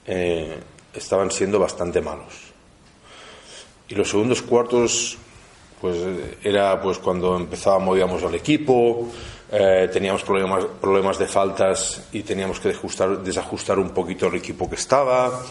eh, 0.06 0.62
estaban 0.94 1.30
siendo 1.30 1.60
bastante 1.60 2.00
malos. 2.00 2.53
Y 3.94 3.96
los 3.96 4.10
segundos 4.10 4.42
cuartos, 4.42 5.20
pues 5.80 5.98
era 6.44 6.82
pues 6.82 6.98
cuando 6.98 7.38
empezábamos, 7.38 7.90
movíamos 7.90 8.24
al 8.24 8.34
equipo, 8.34 9.08
eh, 9.52 9.88
teníamos 9.94 10.24
problemas, 10.24 10.66
problemas 10.82 11.20
de 11.20 11.28
faltas 11.28 12.08
y 12.12 12.24
teníamos 12.24 12.60
que 12.60 12.70
desajustar, 12.70 13.22
desajustar 13.22 13.78
un 13.78 13.92
poquito 13.92 14.26
el 14.26 14.34
equipo 14.34 14.68
que 14.68 14.78
estaba. 14.78 15.44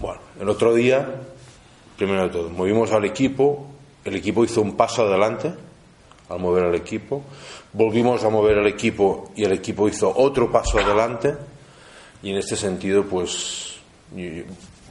Bueno, 0.00 0.20
el 0.40 0.48
otro 0.48 0.74
día, 0.74 1.08
primero 1.96 2.24
de 2.24 2.30
todo, 2.30 2.50
movimos 2.50 2.90
al 2.90 3.04
equipo, 3.04 3.64
el 4.04 4.16
equipo 4.16 4.42
hizo 4.42 4.60
un 4.60 4.76
paso 4.76 5.02
adelante 5.02 5.54
al 6.30 6.40
mover 6.40 6.64
al 6.64 6.74
equipo, 6.74 7.22
volvimos 7.74 8.24
a 8.24 8.28
mover 8.28 8.58
al 8.58 8.66
equipo 8.66 9.30
y 9.36 9.44
el 9.44 9.52
equipo 9.52 9.88
hizo 9.88 10.12
otro 10.16 10.50
paso 10.50 10.80
adelante 10.80 11.32
y 12.24 12.30
en 12.30 12.38
este 12.38 12.56
sentido 12.56 13.04
pues 13.04 13.76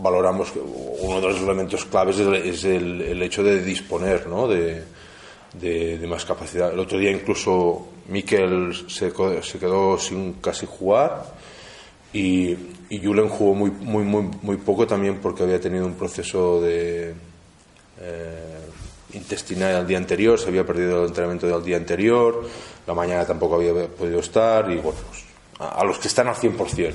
valoramos 0.02 0.52
que 0.52 0.60
uno 0.60 1.22
de 1.22 1.28
los 1.28 1.42
elementos 1.42 1.86
claves 1.86 2.20
es 2.20 2.64
el, 2.64 3.02
el 3.02 3.22
hecho 3.22 3.44
de 3.44 3.62
disponer 3.62 4.28
¿no? 4.28 4.48
de, 4.48 4.84
más 6.08 6.26
capacidad. 6.26 6.74
El 6.74 6.80
otro 6.80 6.98
día 6.98 7.12
incluso 7.12 7.88
Miquel 8.08 8.74
se, 8.88 9.12
se 9.12 9.60
quedó 9.60 9.98
sin 9.98 10.34
casi 10.34 10.66
jugar 10.66 11.26
y, 12.14 12.56
y 12.90 13.00
Julen 13.04 13.30
jugó 13.30 13.54
muy, 13.54 13.72
muy, 13.72 14.04
muy, 14.04 14.30
muy 14.42 14.58
poco 14.58 14.88
también 14.88 15.20
porque 15.22 15.44
había 15.44 15.60
tenido 15.60 15.86
un 15.86 15.94
proceso 15.94 16.62
de 16.62 17.14
eh, 18.02 18.60
intestinal 19.14 19.82
el 19.82 19.88
día 19.88 19.98
anterior, 19.98 20.40
se 20.40 20.48
había 20.48 20.66
perdido 20.66 21.02
el 21.02 21.10
entrenamiento 21.10 21.48
del 21.48 21.64
día 21.64 21.78
anterior, 21.78 22.48
la 22.88 22.94
mañana 22.94 23.26
tampoco 23.26 23.56
había 23.56 23.88
podido 23.88 24.20
estar 24.20 24.72
y 24.72 24.76
bueno, 24.76 25.00
pues, 25.08 25.24
a, 25.60 25.82
a, 25.82 25.84
los 25.86 26.00
que 26.00 26.08
están 26.08 26.28
al 26.28 26.36
100%. 26.36 26.94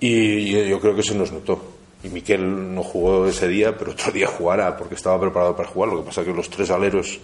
Y, 0.00 0.08
y 0.08 0.68
yo 0.68 0.80
creo 0.80 0.94
que 0.94 1.02
se 1.02 1.14
nos 1.14 1.32
notó 1.32 1.77
y 2.02 2.08
Miquel 2.08 2.74
no 2.74 2.82
jugó 2.82 3.26
ese 3.26 3.48
día, 3.48 3.76
pero 3.76 3.92
otro 3.92 4.12
día 4.12 4.28
jugará 4.28 4.76
porque 4.76 4.94
estaba 4.94 5.20
preparado 5.20 5.56
para 5.56 5.68
jugar. 5.68 5.90
Lo 5.90 6.00
que 6.00 6.06
pasa 6.06 6.20
es 6.20 6.28
que 6.28 6.34
los 6.34 6.48
tres 6.48 6.70
aleros 6.70 7.18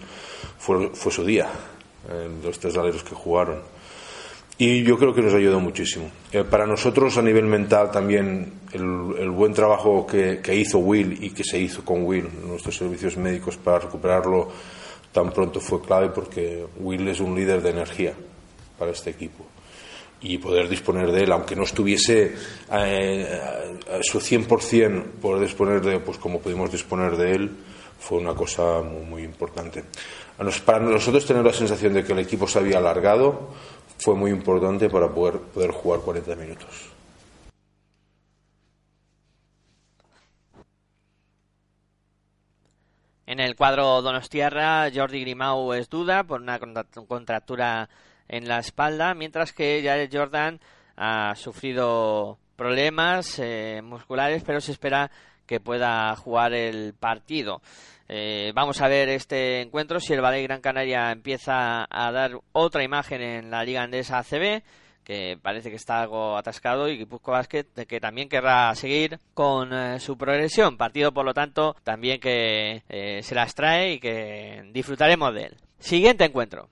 fue, 0.57 0.89
fue 0.93 1.11
su 1.11 1.23
día, 1.23 1.47
eh, 2.09 2.29
los 2.43 2.59
tres 2.59 2.77
aleros 2.77 3.03
que 3.03 3.15
jugaron. 3.15 3.61
Y 4.57 4.83
yo 4.83 4.97
creo 4.97 5.13
que 5.13 5.21
nos 5.21 5.33
ayudó 5.33 5.59
muchísimo. 5.59 6.09
Eh, 6.31 6.43
para 6.43 6.65
nosotros, 6.65 7.17
a 7.17 7.21
nivel 7.21 7.45
mental, 7.45 7.91
también 7.91 8.53
el, 8.71 9.29
buen 9.31 9.53
trabajo 9.53 10.07
que, 10.07 10.39
que, 10.41 10.55
hizo 10.55 10.79
Will 10.79 11.23
y 11.23 11.31
que 11.31 11.43
se 11.43 11.59
hizo 11.59 11.83
con 11.83 12.03
Will, 12.03 12.29
nuestros 12.45 12.77
servicios 12.77 13.17
médicos, 13.17 13.57
para 13.57 13.79
recuperarlo 13.79 14.49
tan 15.11 15.31
pronto 15.31 15.59
fue 15.61 15.81
clave 15.81 16.09
porque 16.09 16.65
Will 16.79 17.07
es 17.07 17.21
un 17.21 17.35
líder 17.35 17.61
de 17.61 17.69
energía 17.69 18.13
para 18.77 18.91
este 18.91 19.11
equipo 19.11 19.45
y 20.21 20.37
poder 20.37 20.67
disponer 20.67 21.11
de 21.11 21.23
él, 21.23 21.31
aunque 21.31 21.55
no 21.55 21.63
estuviese 21.63 22.35
eh, 22.71 23.39
a 23.91 24.03
su 24.03 24.19
100%, 24.19 25.03
poder 25.21 25.41
disponer 25.41 25.81
de, 25.81 25.99
pues 25.99 26.17
como 26.17 26.39
pudimos 26.39 26.71
disponer 26.71 27.15
de 27.17 27.35
él, 27.35 27.51
fue 27.99 28.17
una 28.17 28.33
cosa 28.33 28.81
muy, 28.81 29.05
muy 29.05 29.23
importante. 29.23 29.83
Para 30.65 30.79
nosotros 30.79 31.25
tener 31.25 31.43
la 31.43 31.53
sensación 31.53 31.93
de 31.93 32.03
que 32.03 32.13
el 32.13 32.19
equipo 32.19 32.47
se 32.47 32.59
había 32.59 32.77
alargado 32.77 33.49
fue 33.97 34.15
muy 34.15 34.31
importante 34.31 34.89
para 34.89 35.09
poder, 35.09 35.39
poder 35.39 35.71
jugar 35.71 36.01
40 36.01 36.35
minutos. 36.35 36.95
En 43.27 43.39
el 43.39 43.55
cuadro 43.55 44.01
Donostierra, 44.03 44.87
Jordi 44.93 45.21
Grimau 45.21 45.73
es 45.73 45.89
duda 45.89 46.25
por 46.25 46.41
una 46.41 46.59
contractura 46.59 47.89
en 48.27 48.47
la 48.47 48.59
espalda, 48.59 49.13
mientras 49.13 49.53
que 49.53 49.81
Jared 49.83 50.09
Jordan 50.11 50.59
ha 50.97 51.35
sufrido 51.35 52.37
problemas 52.55 53.39
eh, 53.39 53.81
musculares, 53.83 54.43
pero 54.43 54.61
se 54.61 54.71
espera 54.71 55.11
que 55.45 55.59
pueda 55.59 56.15
jugar 56.15 56.53
el 56.53 56.93
partido. 56.93 57.61
Eh, 58.07 58.51
vamos 58.55 58.81
a 58.81 58.87
ver 58.87 59.09
este 59.09 59.61
encuentro 59.61 59.99
si 59.99 60.13
el 60.13 60.21
Valle 60.21 60.43
Gran 60.43 60.61
Canaria 60.61 61.11
empieza 61.11 61.87
a 61.89 62.11
dar 62.11 62.39
otra 62.51 62.83
imagen 62.83 63.21
en 63.21 63.49
la 63.49 63.63
Liga 63.63 63.81
Andesa 63.81 64.19
ACB 64.19 64.61
que 65.03 65.37
parece 65.39 65.69
que 65.69 65.75
está 65.75 66.01
algo 66.01 66.35
atascado 66.35 66.89
y 66.89 66.97
Guipuzco 66.97 67.31
Basket 67.31 67.65
que 67.87 67.99
también 67.99 68.27
querrá 68.27 68.73
seguir 68.73 69.19
con 69.35 69.71
eh, 69.71 69.99
su 69.99 70.17
progresión. 70.17 70.77
Partido, 70.77 71.13
por 71.13 71.25
lo 71.25 71.33
tanto, 71.35 71.75
también 71.83 72.19
que 72.19 72.81
se 73.21 73.35
las 73.35 73.53
trae 73.53 73.93
y 73.93 73.99
que 73.99 74.67
disfrutaremos 74.71 75.31
de 75.35 75.43
él. 75.43 75.57
Siguiente 75.77 76.25
encuentro. 76.25 76.69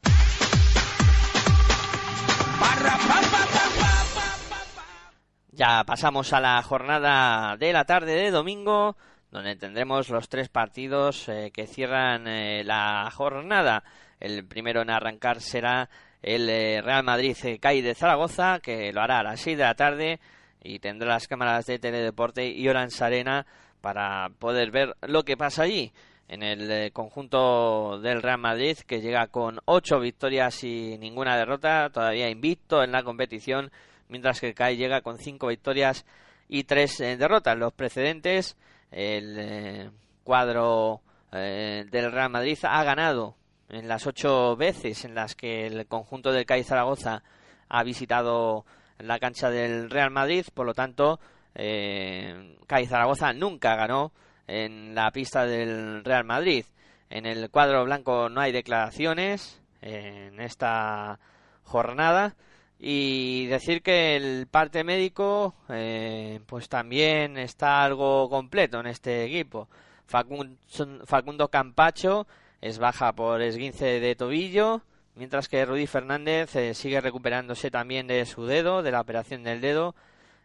Ya 5.52 5.84
pasamos 5.86 6.34
a 6.34 6.40
la 6.40 6.62
jornada 6.64 7.56
de 7.58 7.74
la 7.74 7.86
tarde 7.86 8.16
de 8.16 8.32
domingo, 8.32 8.98
donde 9.30 9.56
tendremos 9.56 10.10
los 10.10 10.28
tres 10.28 10.50
partidos 10.50 11.30
eh, 11.30 11.52
que 11.54 11.68
cierran 11.68 12.28
eh, 12.28 12.64
la 12.64 13.10
jornada. 13.14 13.84
El 14.20 14.46
primero 14.46 14.82
en 14.82 14.90
arrancar 14.90 15.42
será 15.42 15.90
el 16.24 16.50
eh, 16.50 16.82
Real 16.82 17.04
Madrid 17.04 17.38
CAI 17.62 17.82
de 17.82 17.94
Zaragoza, 17.94 18.60
que 18.62 18.92
lo 18.92 19.02
hará 19.02 19.20
a 19.20 19.24
las 19.24 19.42
6 19.42 19.58
de 19.58 19.64
la 19.64 19.76
tarde 19.76 20.20
y 20.64 20.80
tendrá 20.80 21.10
las 21.10 21.28
cámaras 21.28 21.66
de 21.68 21.78
Teledeporte 21.78 22.48
y 22.48 22.68
Orange 22.68 23.04
Arena 23.04 23.46
para 23.80 24.30
poder 24.40 24.72
ver 24.72 24.96
lo 25.02 25.24
que 25.24 25.38
pasa 25.38 25.64
allí 25.64 25.94
en 26.34 26.42
el 26.42 26.92
conjunto 26.92 28.00
del 28.00 28.24
Real 28.24 28.40
Madrid 28.40 28.78
que 28.88 29.02
llega 29.02 29.28
con 29.28 29.60
ocho 29.66 30.00
victorias 30.00 30.64
y 30.64 30.98
ninguna 30.98 31.38
derrota, 31.38 31.92
todavía 31.92 32.30
invicto 32.30 32.84
en 32.84 32.92
la 32.92 33.04
competición, 33.04 33.72
mientras 34.10 34.42
que 34.42 34.56
CAI 34.56 34.76
llega 34.76 35.02
con 35.02 35.20
cinco 35.20 35.48
victorias 35.48 36.06
y 36.50 36.64
tres 36.64 37.00
eh, 37.02 37.18
derrotas. 37.18 37.56
Los 37.56 37.74
precedentes, 37.74 38.58
el 38.92 39.36
eh, 39.38 39.90
cuadro 40.24 41.02
eh, 41.32 41.86
del 41.92 42.12
Real 42.12 42.32
Madrid 42.32 42.58
ha 42.64 42.84
ganado 42.84 43.36
en 43.70 43.88
las 43.88 44.08
ocho 44.08 44.56
veces 44.56 45.06
en 45.06 45.14
las 45.14 45.36
que 45.36 45.68
el 45.68 45.86
conjunto 45.86 46.32
del 46.32 46.48
CAI 46.48 46.64
Zaragoza 46.64 47.22
ha 47.70 47.84
visitado 47.84 48.66
la 48.98 49.20
cancha 49.20 49.52
del 49.52 49.92
Real 49.92 50.10
Madrid, 50.10 50.46
por 50.52 50.66
lo 50.66 50.74
tanto, 50.74 51.20
eh, 51.54 52.58
CAI 52.66 52.88
Zaragoza 52.88 53.34
nunca 53.34 53.76
ganó 53.76 54.12
en 54.48 54.96
la 54.96 55.12
pista 55.12 55.46
del 55.46 56.04
Real 56.04 56.24
Madrid. 56.24 56.66
En 57.10 57.26
el 57.26 57.50
cuadro 57.50 57.84
blanco 57.86 58.30
no 58.30 58.42
hay 58.42 58.52
declaraciones 58.52 59.62
en 59.82 60.40
esta 60.40 61.20
jornada 61.64 62.36
y 62.80 63.46
decir 63.46 63.82
que 63.82 64.16
el 64.16 64.48
parte 64.48 64.84
médico 64.84 65.56
eh, 65.70 66.42
pues 66.46 66.68
también 66.68 67.38
está 67.38 67.84
algo 67.84 68.30
completo 68.30 68.80
en 68.80 68.88
este 68.88 69.24
equipo. 69.26 69.70
Facundo, 70.06 71.48
Campacho 71.48 72.28
es 72.62 72.80
baja 72.80 73.14
por 73.14 73.42
esguince 73.42 74.00
de 74.00 74.16
tobillo, 74.16 74.82
mientras 75.16 75.48
que 75.48 75.66
Rudy 75.66 75.88
Fernández 75.88 76.56
eh, 76.56 76.74
sigue 76.74 77.02
recuperándose 77.02 77.72
también 77.72 78.08
de 78.08 78.26
su 78.26 78.46
dedo, 78.46 78.84
de 78.84 78.92
la 78.92 79.02
operación 79.02 79.44
del 79.44 79.62
dedo, 79.62 79.96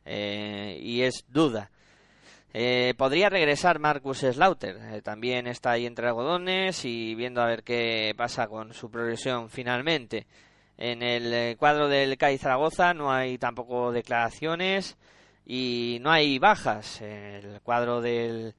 eh, 0.05 0.78
y 0.80 1.03
es 1.03 1.24
duda. 1.28 1.70
Eh, 2.55 2.94
podría 2.96 3.28
regresar 3.28 3.78
Marcus 3.78 4.20
Slaughter, 4.20 4.78
eh, 4.94 5.03
también 5.03 5.46
está 5.46 5.72
ahí 5.72 5.84
entre 5.84 6.09
algodones 6.09 6.84
y 6.84 7.14
viendo 7.14 7.42
a 7.42 7.46
ver 7.46 7.62
qué 7.62 8.14
pasa 8.16 8.49
con 8.49 8.72
su 8.72 8.90
progresión 8.90 9.51
finalmente. 9.51 10.26
En 10.78 11.03
el 11.03 11.34
eh, 11.34 11.57
cuadro 11.59 11.88
del 11.88 12.16
CAI 12.16 12.38
Zaragoza 12.38 12.94
no 12.94 13.12
hay 13.12 13.36
tampoco 13.36 13.92
declaraciones 13.92 14.96
y 15.44 15.99
no 16.01 16.11
hay 16.11 16.38
bajas. 16.38 17.01
El 17.03 17.61
cuadro 17.62 18.01
del, 18.01 18.55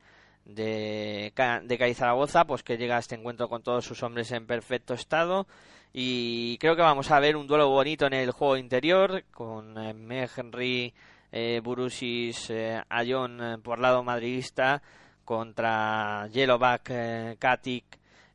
de, 0.46 1.34
de 1.64 1.94
Zaragoza, 1.94 2.46
pues 2.46 2.64
que 2.64 2.78
llega 2.78 2.98
a 2.98 3.00
este 3.00 3.16
encuentro 3.16 3.48
con 3.50 3.64
todos 3.64 3.86
sus 3.86 4.04
hombres 4.04 4.32
en 4.32 4.46
perfecto 4.48 4.94
estado. 4.94 5.48
Y 5.94 6.58
creo 6.60 6.76
que 6.76 6.82
vamos 6.82 7.10
a 7.12 7.20
ver 7.20 7.36
un 7.36 7.48
duelo 7.48 7.70
bonito 7.70 8.06
en 8.06 8.14
el 8.14 8.32
juego 8.32 8.58
interior 8.58 9.24
con 9.32 9.78
eh, 9.78 10.28
Henry 10.36 10.94
eh, 11.32 11.62
Burusis 11.64 12.50
eh, 12.50 12.82
eh, 12.90 13.58
por 13.64 13.80
lado 13.80 14.04
madridista 14.04 14.82
contra 15.26 16.28
Yellowback 16.28 16.90
eh, 16.90 17.36
Katic 17.40 17.86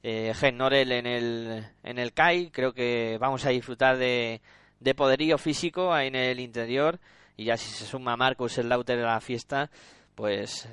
eh, 0.03 0.33
Gen 0.35 0.57
Norel 0.57 0.93
en 0.93 1.07
el, 1.07 1.67
en 1.83 1.99
el 1.99 2.13
CAI. 2.13 2.51
Creo 2.51 2.73
que 2.73 3.17
vamos 3.21 3.45
a 3.47 3.51
disfrutar 3.51 3.97
de, 3.97 4.41
de 4.81 4.95
poderío 4.95 5.39
físico 5.39 5.97
en 5.99 6.15
el 6.15 6.41
interior 6.41 7.01
y 7.37 7.45
ya 7.45 7.57
si 7.57 7.71
se 7.71 7.85
suma 7.85 8.17
Marcus 8.17 8.59
el 8.59 8.69
Lauter 8.69 9.01
a 9.01 9.15
la 9.15 9.21
fiesta, 9.21 9.71
pues 10.15 10.69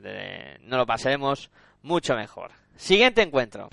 no 0.62 0.78
lo 0.78 0.86
pasaremos 0.86 1.50
mucho 1.82 2.16
mejor. 2.16 2.52
Siguiente 2.76 3.22
encuentro. 3.22 3.70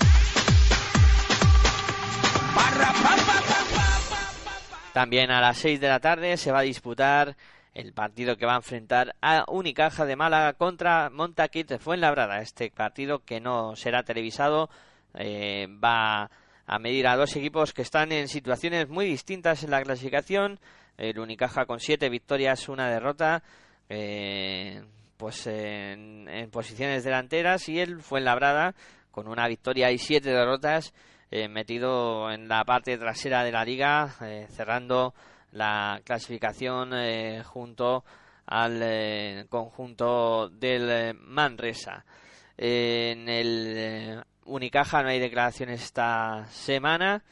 También 4.92 5.30
a 5.30 5.40
las 5.40 5.58
6 5.58 5.80
de 5.80 5.88
la 5.88 6.00
tarde 6.00 6.36
se 6.36 6.50
va 6.50 6.60
a 6.60 6.62
disputar 6.62 7.36
el 7.78 7.92
partido 7.92 8.36
que 8.36 8.44
va 8.44 8.54
a 8.54 8.56
enfrentar 8.56 9.14
a 9.22 9.44
Unicaja 9.46 10.04
de 10.04 10.16
Málaga 10.16 10.54
contra 10.54 11.10
Montaquit 11.10 11.68
de 11.68 11.78
Fuenlabrada. 11.78 12.40
Este 12.40 12.72
partido 12.72 13.20
que 13.20 13.40
no 13.40 13.76
será 13.76 14.02
televisado 14.02 14.68
eh, 15.14 15.68
va 15.82 16.28
a 16.66 16.78
medir 16.80 17.06
a 17.06 17.14
dos 17.16 17.36
equipos 17.36 17.72
que 17.72 17.82
están 17.82 18.10
en 18.10 18.26
situaciones 18.26 18.88
muy 18.88 19.06
distintas 19.06 19.62
en 19.62 19.70
la 19.70 19.80
clasificación. 19.80 20.58
El 20.96 21.20
Unicaja 21.20 21.66
con 21.66 21.78
siete 21.78 22.08
victorias, 22.08 22.68
una 22.68 22.90
derrota, 22.90 23.44
eh, 23.88 24.82
pues 25.16 25.46
en, 25.46 26.28
en, 26.28 26.50
posiciones 26.50 27.04
delanteras 27.04 27.68
y 27.68 27.78
el 27.78 28.00
Fuenlabrada 28.02 28.74
con 29.12 29.28
una 29.28 29.46
victoria 29.46 29.92
y 29.92 29.98
siete 29.98 30.30
derrotas 30.30 30.92
eh, 31.30 31.46
metido 31.46 32.32
en 32.32 32.48
la 32.48 32.64
parte 32.64 32.98
trasera 32.98 33.44
de 33.44 33.52
la 33.52 33.64
liga, 33.64 34.16
eh, 34.22 34.48
cerrando 34.50 35.14
la 35.58 36.00
clasificación 36.04 36.92
eh, 36.94 37.42
junto 37.44 38.04
al 38.46 38.80
eh, 38.80 39.46
conjunto 39.50 40.48
del 40.48 40.88
eh, 40.88 41.12
Manresa. 41.14 42.04
en 42.56 43.28
el 43.28 44.22
Unicaja 44.46 45.02
no 45.02 45.10
hay 45.10 45.18
declaraciones 45.18 45.82
esta 45.82 46.46
semana 46.50 47.22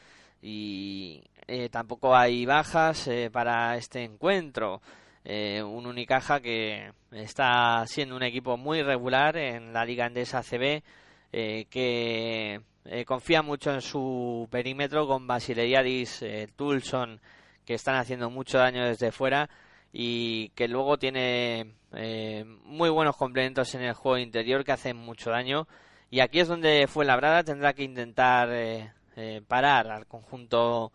y 0.41 1.23
tampoco 1.71 2.15
hay 2.15 2.45
bajas 2.45 3.09
para 3.31 3.75
este 3.77 4.03
encuentro. 4.03 4.81
un 5.25 5.85
Unicaja 5.87 6.39
que 6.39 6.91
está 7.11 7.83
siendo 7.87 8.15
un 8.15 8.23
equipo 8.23 8.55
muy 8.57 8.83
regular 8.83 9.35
en 9.37 9.73
la 9.73 9.83
Liga 9.83 10.05
Andesa 10.05 10.43
CB, 10.43 10.83
que 11.31 12.61
confía 13.05 13.41
mucho 13.41 13.73
en 13.73 13.81
su 13.81 14.47
perímetro 14.51 15.07
con 15.07 15.25
Basileiadis, 15.25 16.23
Tulson, 16.55 17.19
que 17.67 17.73
están 17.73 17.97
haciendo 17.97 18.29
mucho 18.29 18.57
daño 18.57 18.85
desde 18.85 19.11
fuera 19.11 19.49
y 19.91 20.49
que 20.55 20.69
luego 20.69 20.97
tiene 20.97 21.73
eh, 21.91 22.45
muy 22.63 22.89
buenos 22.89 23.17
complementos 23.17 23.75
en 23.75 23.81
el 23.81 23.93
juego 23.93 24.17
interior 24.17 24.63
que 24.63 24.71
hacen 24.71 24.95
mucho 24.95 25.31
daño. 25.31 25.67
Y 26.09 26.21
aquí 26.21 26.39
es 26.39 26.47
donde 26.47 26.87
fue 26.87 27.03
labrada, 27.03 27.43
tendrá 27.43 27.73
que 27.73 27.83
intentar 27.83 28.49
eh, 28.53 28.93
eh, 29.17 29.41
parar 29.45 29.89
al 29.89 30.07
conjunto 30.07 30.93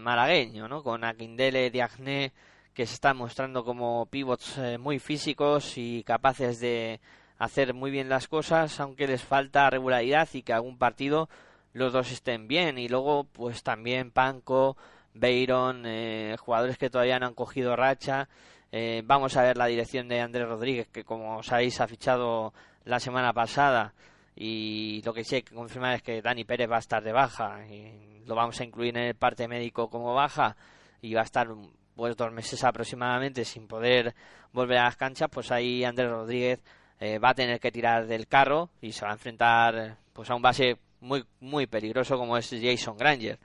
malagueño, 0.00 0.66
¿no? 0.66 0.82
Con 0.82 1.04
Aquindele, 1.04 1.70
Diagne, 1.70 2.32
que 2.72 2.86
se 2.86 2.94
están 2.94 3.16
mostrando 3.16 3.64
como 3.64 4.06
pivots 4.06 4.58
muy 4.80 4.98
físicos 4.98 5.78
y 5.78 6.02
capaces 6.02 6.58
de 6.58 6.98
hacer 7.38 7.72
muy 7.72 7.92
bien 7.92 8.08
las 8.08 8.26
cosas, 8.26 8.80
aunque 8.80 9.06
les 9.06 9.22
falta 9.22 9.70
regularidad 9.70 10.28
y 10.32 10.42
que 10.42 10.52
algún 10.52 10.76
partido 10.76 11.28
los 11.72 11.92
dos 11.92 12.10
estén 12.10 12.48
bien. 12.48 12.78
Y 12.78 12.88
luego, 12.88 13.24
pues 13.24 13.62
también 13.62 14.10
Panco, 14.10 14.76
Beiron, 15.14 15.84
eh, 15.86 16.36
jugadores 16.38 16.76
que 16.76 16.90
todavía 16.90 17.18
no 17.18 17.26
han 17.26 17.34
cogido 17.34 17.76
racha. 17.76 18.28
Eh, 18.72 19.02
vamos 19.04 19.36
a 19.36 19.42
ver 19.42 19.56
la 19.56 19.66
dirección 19.66 20.08
de 20.08 20.20
Andrés 20.20 20.48
Rodríguez, 20.48 20.88
que 20.88 21.04
como 21.04 21.42
sabéis 21.42 21.80
ha 21.80 21.86
fichado 21.86 22.52
la 22.84 23.00
semana 23.00 23.32
pasada. 23.32 23.94
Y 24.36 25.00
lo 25.04 25.14
que 25.14 25.24
sí 25.24 25.36
hay 25.36 25.42
que 25.42 25.54
confirmar 25.54 25.94
es 25.94 26.02
que 26.02 26.20
Dani 26.20 26.44
Pérez 26.44 26.70
va 26.70 26.76
a 26.76 26.80
estar 26.80 27.02
de 27.02 27.12
baja. 27.12 27.64
Y 27.68 28.24
lo 28.26 28.34
vamos 28.34 28.60
a 28.60 28.64
incluir 28.64 28.96
en 28.96 29.04
el 29.04 29.14
parte 29.14 29.46
médico 29.46 29.88
como 29.88 30.14
baja. 30.14 30.56
Y 31.00 31.14
va 31.14 31.20
a 31.20 31.24
estar 31.24 31.48
pues 31.94 32.16
dos 32.16 32.32
meses 32.32 32.64
aproximadamente 32.64 33.44
sin 33.44 33.68
poder 33.68 34.14
volver 34.52 34.78
a 34.78 34.84
las 34.84 34.96
canchas. 34.96 35.28
Pues 35.30 35.52
ahí 35.52 35.84
Andrés 35.84 36.10
Rodríguez 36.10 36.60
eh, 36.98 37.18
va 37.18 37.30
a 37.30 37.34
tener 37.34 37.60
que 37.60 37.70
tirar 37.70 38.06
del 38.06 38.26
carro 38.26 38.70
y 38.80 38.92
se 38.92 39.04
va 39.04 39.12
a 39.12 39.14
enfrentar 39.14 39.98
pues 40.12 40.30
a 40.30 40.34
un 40.34 40.42
base 40.42 40.78
muy 41.00 41.24
muy 41.40 41.66
peligroso 41.66 42.16
como 42.18 42.36
es 42.36 42.50
Jason 42.50 42.96
Granger. 42.96 43.38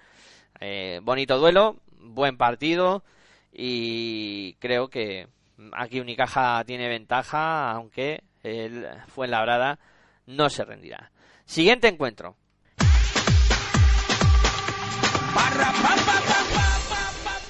Eh, 0.60 0.99
bonito 1.03 1.38
duelo, 1.38 1.78
buen 1.99 2.38
partido 2.38 3.03
y 3.51 4.53
creo 4.55 4.89
que 4.89 5.28
aquí 5.74 5.99
Unicaja 5.99 6.64
tiene 6.66 6.88
ventaja, 6.88 7.72
aunque 7.72 8.24
el 8.43 8.88
Fuenlabrada 9.07 9.80
no 10.26 10.49
se 10.49 10.66
rendirá. 10.66 11.12
Siguiente 11.45 11.88
encuentro. 11.88 12.36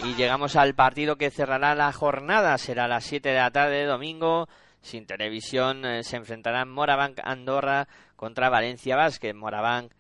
Y 0.06 0.16
llegamos 0.16 0.56
al 0.56 0.76
partido 0.76 1.18
que 1.18 1.30
cerrará 1.30 1.76
la 1.76 1.92
jornada. 1.92 2.58
Será 2.58 2.86
a 2.86 2.88
las 2.88 3.04
7 3.04 3.30
de 3.30 3.36
la 3.36 3.52
tarde, 3.52 3.86
domingo. 3.86 4.48
Sin 4.82 5.06
televisión 5.06 5.86
eh, 5.86 6.04
se 6.04 6.16
enfrentarán 6.16 6.70
Morabank 6.70 7.20
Andorra 7.22 7.88
contra 8.16 8.50
Valencia 8.50 8.96
Basket. 8.96 9.34
Morabank 9.34 9.92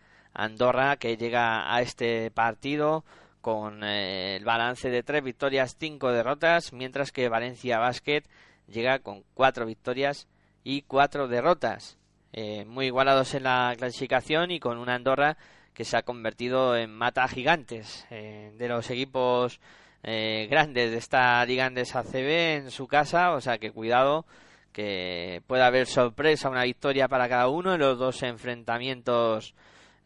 Andorra 0.43 0.97
que 0.97 1.17
llega 1.17 1.73
a 1.73 1.81
este 1.81 2.31
partido 2.31 3.03
con 3.41 3.83
eh, 3.83 4.35
el 4.35 4.45
balance 4.45 4.89
de 4.89 5.03
tres 5.03 5.23
victorias, 5.23 5.75
cinco 5.79 6.11
derrotas, 6.11 6.73
mientras 6.73 7.11
que 7.11 7.29
Valencia 7.29 7.79
Basket 7.79 8.23
llega 8.67 8.99
con 8.99 9.23
cuatro 9.33 9.65
victorias 9.65 10.27
y 10.63 10.83
cuatro 10.83 11.27
derrotas. 11.27 11.97
Eh, 12.31 12.65
muy 12.65 12.87
igualados 12.87 13.33
en 13.33 13.43
la 13.43 13.73
clasificación 13.77 14.51
y 14.51 14.59
con 14.59 14.77
una 14.77 14.95
Andorra 14.95 15.37
que 15.73 15.85
se 15.85 15.97
ha 15.97 16.03
convertido 16.03 16.75
en 16.77 16.91
mata 16.91 17.27
gigantes 17.27 18.05
eh, 18.11 18.53
de 18.57 18.67
los 18.67 18.89
equipos 18.89 19.59
grandes 20.01 20.91
de 20.91 20.97
esta 20.97 21.45
Liga 21.45 21.65
Andesa 21.65 21.99
ACB 21.99 22.55
en 22.55 22.71
su 22.71 22.87
casa, 22.87 23.33
o 23.33 23.41
sea 23.41 23.57
que 23.57 23.71
cuidado 23.71 24.25
que 24.71 25.41
pueda 25.45 25.67
haber 25.67 25.87
sorpresa, 25.87 26.49
una 26.49 26.63
victoria 26.63 27.09
para 27.09 27.27
cada 27.27 27.49
uno 27.49 27.73
en 27.73 27.81
los 27.81 27.97
dos 27.99 28.23
enfrentamientos 28.23 29.55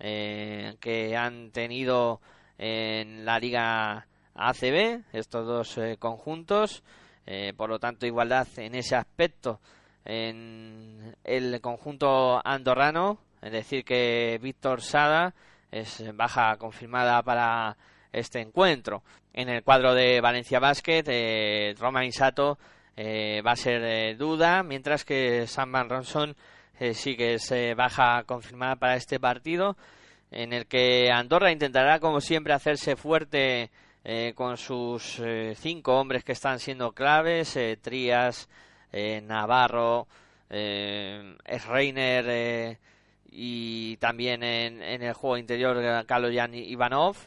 eh, 0.06 0.76
que 0.82 1.16
han 1.16 1.52
tenido 1.52 2.20
en 2.58 3.24
la 3.24 3.40
Liga 3.40 4.06
ACB, 4.36 5.02
estos 5.14 5.48
dos 5.48 5.78
eh, 5.78 5.96
conjuntos. 5.98 6.84
Eh, 7.26 7.54
por 7.56 7.70
lo 7.70 7.80
tanto, 7.80 8.06
igualdad 8.06 8.48
en 8.58 8.76
ese 8.76 8.98
aspecto 8.98 9.62
en 10.04 11.16
el 11.24 11.62
conjunto 11.62 12.46
andorrano. 12.46 13.20
Es 13.42 13.54
decir, 13.54 13.86
que 13.86 14.40
Víctor 14.42 14.82
Sada 14.82 15.34
es 15.72 16.04
baja 16.16 16.58
confirmada 16.58 17.24
para 17.24 17.78
este 18.12 18.42
encuentro. 18.42 19.04
En 19.34 19.48
el 19.48 19.64
cuadro 19.64 19.94
de 19.94 20.20
Valencia 20.20 20.60
Basket, 20.60 21.04
eh, 21.08 21.76
Roma 21.80 22.04
Insato 22.06 22.58
va 22.98 23.52
a 23.52 23.56
ser 23.56 24.16
duda, 24.18 24.62
mientras 24.62 25.04
que 25.04 25.48
Sam 25.48 25.72
Van 25.72 25.90
Ronson 25.90 26.36
eh, 26.80 26.94
sí 26.94 27.16
que 27.16 27.36
es 27.36 27.54
baja 27.76 28.24
confirmada 28.24 28.76
para 28.76 28.96
este 28.96 29.20
partido, 29.20 29.78
en 30.32 30.54
el 30.54 30.66
que 30.66 31.12
Andorra 31.12 31.52
intentará, 31.52 32.00
como 32.00 32.20
siempre, 32.20 32.54
hacerse 32.54 32.96
fuerte 32.96 33.70
eh, 34.04 34.34
con 34.36 34.58
sus 34.58 35.20
eh, 35.20 35.54
cinco 35.56 36.00
hombres 36.00 36.24
que 36.24 36.32
están 36.32 36.60
siendo 36.60 36.94
claves, 36.94 37.58
Trías, 37.82 38.50
Navarro, 39.24 40.08
Reiner 40.50 42.78
y 43.32 43.98
también 43.98 44.44
en, 44.44 44.82
el 44.82 45.14
juego 45.14 45.38
interior 45.38 46.06
Kaloyan 46.06 46.54
Ivanov. 46.54 47.18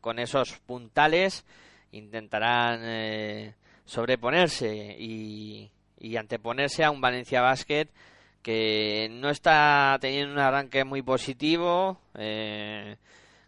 con 0.00 0.18
esos 0.18 0.58
puntales 0.60 1.44
intentarán 1.92 3.54
sobreponerse 3.84 4.96
y, 4.98 5.70
y 5.98 6.16
anteponerse 6.16 6.84
a 6.84 6.90
un 6.90 7.02
Valencia 7.02 7.42
Basket 7.42 7.88
que 8.44 9.08
no 9.10 9.30
está 9.30 9.96
teniendo 10.00 10.34
un 10.34 10.38
arranque 10.38 10.84
muy 10.84 11.00
positivo. 11.00 11.98
Eh, 12.14 12.96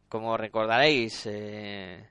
como 0.08 0.38
recordaréis, 0.38 1.28
eh, 1.30 2.02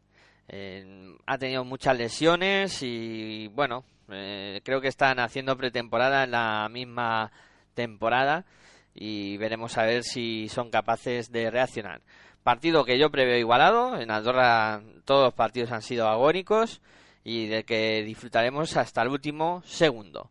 ha 1.25 1.37
tenido 1.39 1.65
muchas 1.65 1.97
lesiones 1.97 2.83
y 2.83 3.47
bueno, 3.47 3.83
eh, 4.11 4.61
creo 4.63 4.81
que 4.81 4.87
están 4.87 5.19
haciendo 5.19 5.57
pretemporada 5.57 6.25
en 6.25 6.31
la 6.31 6.69
misma 6.69 7.31
temporada 7.73 8.45
y 8.93 9.37
veremos 9.37 9.79
a 9.79 9.83
ver 9.83 10.03
si 10.03 10.47
son 10.47 10.69
capaces 10.69 11.31
de 11.31 11.49
reaccionar. 11.49 12.01
Partido 12.43 12.85
que 12.85 12.99
yo 12.99 13.09
preveo 13.09 13.39
igualado, 13.39 13.99
en 13.99 14.11
Andorra 14.11 14.83
todos 15.05 15.25
los 15.25 15.33
partidos 15.33 15.71
han 15.71 15.81
sido 15.81 16.07
agónicos 16.07 16.81
y 17.23 17.47
de 17.47 17.63
que 17.63 18.03
disfrutaremos 18.03 18.77
hasta 18.77 19.01
el 19.01 19.09
último 19.09 19.63
segundo. 19.65 20.29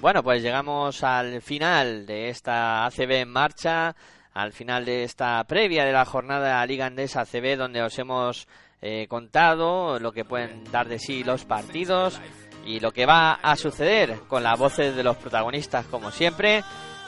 Bueno, 0.00 0.22
pues 0.22 0.42
llegamos 0.42 1.04
al 1.04 1.42
final 1.42 2.06
de 2.06 2.30
esta 2.30 2.86
ACB 2.86 3.10
en 3.20 3.28
marcha, 3.28 3.94
al 4.32 4.54
final 4.54 4.86
de 4.86 5.04
esta 5.04 5.44
previa 5.44 5.84
de 5.84 5.92
la 5.92 6.06
jornada 6.06 6.64
Liga 6.64 6.86
Andesa 6.86 7.20
ACB, 7.20 7.58
donde 7.58 7.82
os 7.82 7.98
hemos 7.98 8.48
eh, 8.80 9.06
contado 9.08 9.98
lo 9.98 10.12
que 10.12 10.24
pueden 10.24 10.64
dar 10.72 10.88
de 10.88 10.98
sí 10.98 11.22
los 11.22 11.44
partidos 11.44 12.18
y 12.64 12.80
lo 12.80 12.92
que 12.92 13.04
va 13.04 13.34
a 13.34 13.56
suceder 13.56 14.20
con 14.26 14.42
las 14.42 14.58
voces 14.58 14.96
de 14.96 15.02
los 15.02 15.18
protagonistas, 15.18 15.84
como 15.84 16.10
siempre, 16.10 16.64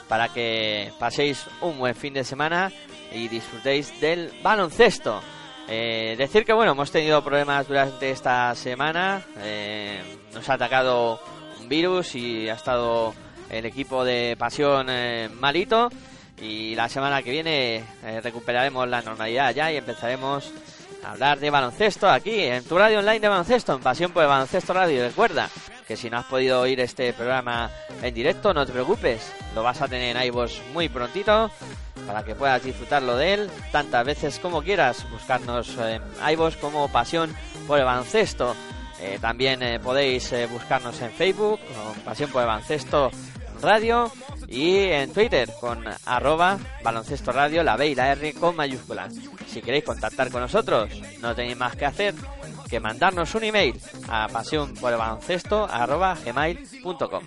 para 0.07 0.29
que 0.29 0.91
paséis 0.99 1.47
un 1.61 1.79
buen 1.79 1.95
fin 1.95 2.13
de 2.13 2.23
semana 2.23 2.71
y 3.11 3.27
disfrutéis 3.27 3.99
del 4.01 4.31
baloncesto. 4.43 5.19
Eh, 5.67 6.15
decir 6.17 6.45
que 6.45 6.53
bueno, 6.53 6.73
hemos 6.73 6.91
tenido 6.91 7.23
problemas 7.23 7.67
durante 7.67 8.11
esta 8.11 8.53
semana. 8.55 9.21
Eh, 9.39 10.01
nos 10.33 10.47
ha 10.49 10.53
atacado 10.53 11.19
un 11.61 11.69
virus 11.69 12.15
y 12.15 12.49
ha 12.49 12.55
estado 12.55 13.13
el 13.49 13.65
equipo 13.65 14.03
de 14.03 14.35
Pasión 14.37 14.87
eh, 14.89 15.29
malito. 15.33 15.89
Y 16.41 16.75
la 16.75 16.89
semana 16.89 17.21
que 17.21 17.31
viene 17.31 17.83
recuperaremos 18.21 18.87
la 18.89 19.01
normalidad 19.01 19.53
ya 19.53 19.71
y 19.71 19.77
empezaremos 19.77 20.51
a 21.05 21.11
hablar 21.11 21.39
de 21.39 21.49
baloncesto 21.49 22.09
aquí 22.09 22.41
en 22.41 22.63
tu 22.65 22.77
radio 22.77 22.99
online 22.99 23.21
de 23.21 23.27
baloncesto, 23.29 23.73
en 23.75 23.79
Pasión 23.79 24.11
por 24.11 24.23
el 24.23 24.29
Baloncesto 24.29 24.73
Radio. 24.73 25.07
Recuerda, 25.07 25.49
que 25.87 25.97
si 25.97 26.09
no 26.09 26.17
has 26.17 26.25
podido 26.25 26.61
oír 26.61 26.79
este 26.79 27.13
programa 27.13 27.69
en 28.01 28.13
directo, 28.13 28.53
no 28.53 28.65
te 28.65 28.71
preocupes, 28.71 29.31
lo 29.55 29.63
vas 29.63 29.81
a 29.81 29.87
tener 29.87 30.15
en 30.15 30.23
iVoox 30.23 30.61
muy 30.73 30.89
prontito 30.89 31.51
para 32.05 32.23
que 32.23 32.35
puedas 32.35 32.63
disfrutarlo 32.63 33.15
de 33.17 33.33
él 33.33 33.49
tantas 33.71 34.05
veces 34.05 34.39
como 34.39 34.61
quieras. 34.61 35.05
Buscarnos 35.11 35.77
en 35.77 36.01
iVoox 36.31 36.57
como 36.57 36.87
Pasión 36.89 37.33
por 37.67 37.79
el 37.79 37.85
Baloncesto. 37.85 38.55
Eh, 38.99 39.17
también 39.19 39.61
eh, 39.61 39.79
podéis 39.79 40.31
eh, 40.31 40.47
buscarnos 40.47 40.99
en 41.01 41.11
Facebook 41.11 41.59
con 41.59 42.03
Pasión 42.03 42.29
por 42.31 42.41
el 42.41 42.47
Baloncesto 42.47 43.11
Radio 43.61 44.11
y 44.47 44.77
en 44.77 45.11
Twitter 45.11 45.49
con 45.59 45.83
arroba 46.05 46.59
baloncesto 46.83 47.31
radio, 47.31 47.63
la 47.63 47.77
B 47.77 47.89
y 47.89 47.95
la 47.95 48.11
R 48.11 48.33
con 48.33 48.55
mayúsculas. 48.55 49.13
Si 49.47 49.61
queréis 49.61 49.83
contactar 49.85 50.29
con 50.29 50.41
nosotros, 50.41 50.89
no 51.21 51.33
tenéis 51.33 51.57
más 51.57 51.75
que 51.75 51.85
hacer 51.85 52.13
que 52.73 52.79
mandarnos 52.79 53.35
un 53.35 53.43
email 53.43 53.79
a 54.09 54.27
gmail.com. 56.25 57.23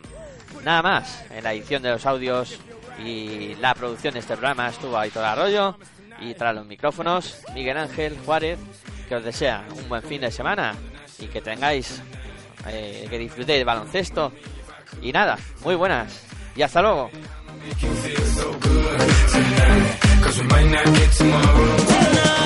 Nada 0.64 0.82
más, 0.82 1.24
en 1.30 1.44
la 1.44 1.52
edición 1.52 1.82
de 1.84 1.90
los 1.90 2.04
audios 2.04 2.58
y 2.98 3.54
la 3.60 3.72
producción 3.76 4.14
de 4.14 4.20
este 4.20 4.36
programa 4.36 4.68
estuvo 4.68 4.98
Aitor 4.98 5.24
Arroyo 5.24 5.78
y 6.20 6.34
tras 6.34 6.52
los 6.52 6.66
micrófonos 6.66 7.44
Miguel 7.54 7.78
Ángel 7.78 8.18
Juárez, 8.26 8.58
que 9.08 9.14
os 9.14 9.22
desea 9.22 9.64
un 9.70 9.88
buen 9.88 10.02
fin 10.02 10.20
de 10.20 10.32
semana 10.32 10.74
y 11.20 11.26
que 11.28 11.40
tengáis, 11.40 12.02
eh, 12.66 13.06
que 13.08 13.16
disfrutéis 13.16 13.58
del 13.58 13.66
baloncesto. 13.66 14.32
Y 15.00 15.12
nada, 15.12 15.38
muy 15.62 15.76
buenas 15.76 16.26
y 16.56 16.62
hasta 16.62 16.82
luego. 16.82 17.08
I'm 21.38 22.45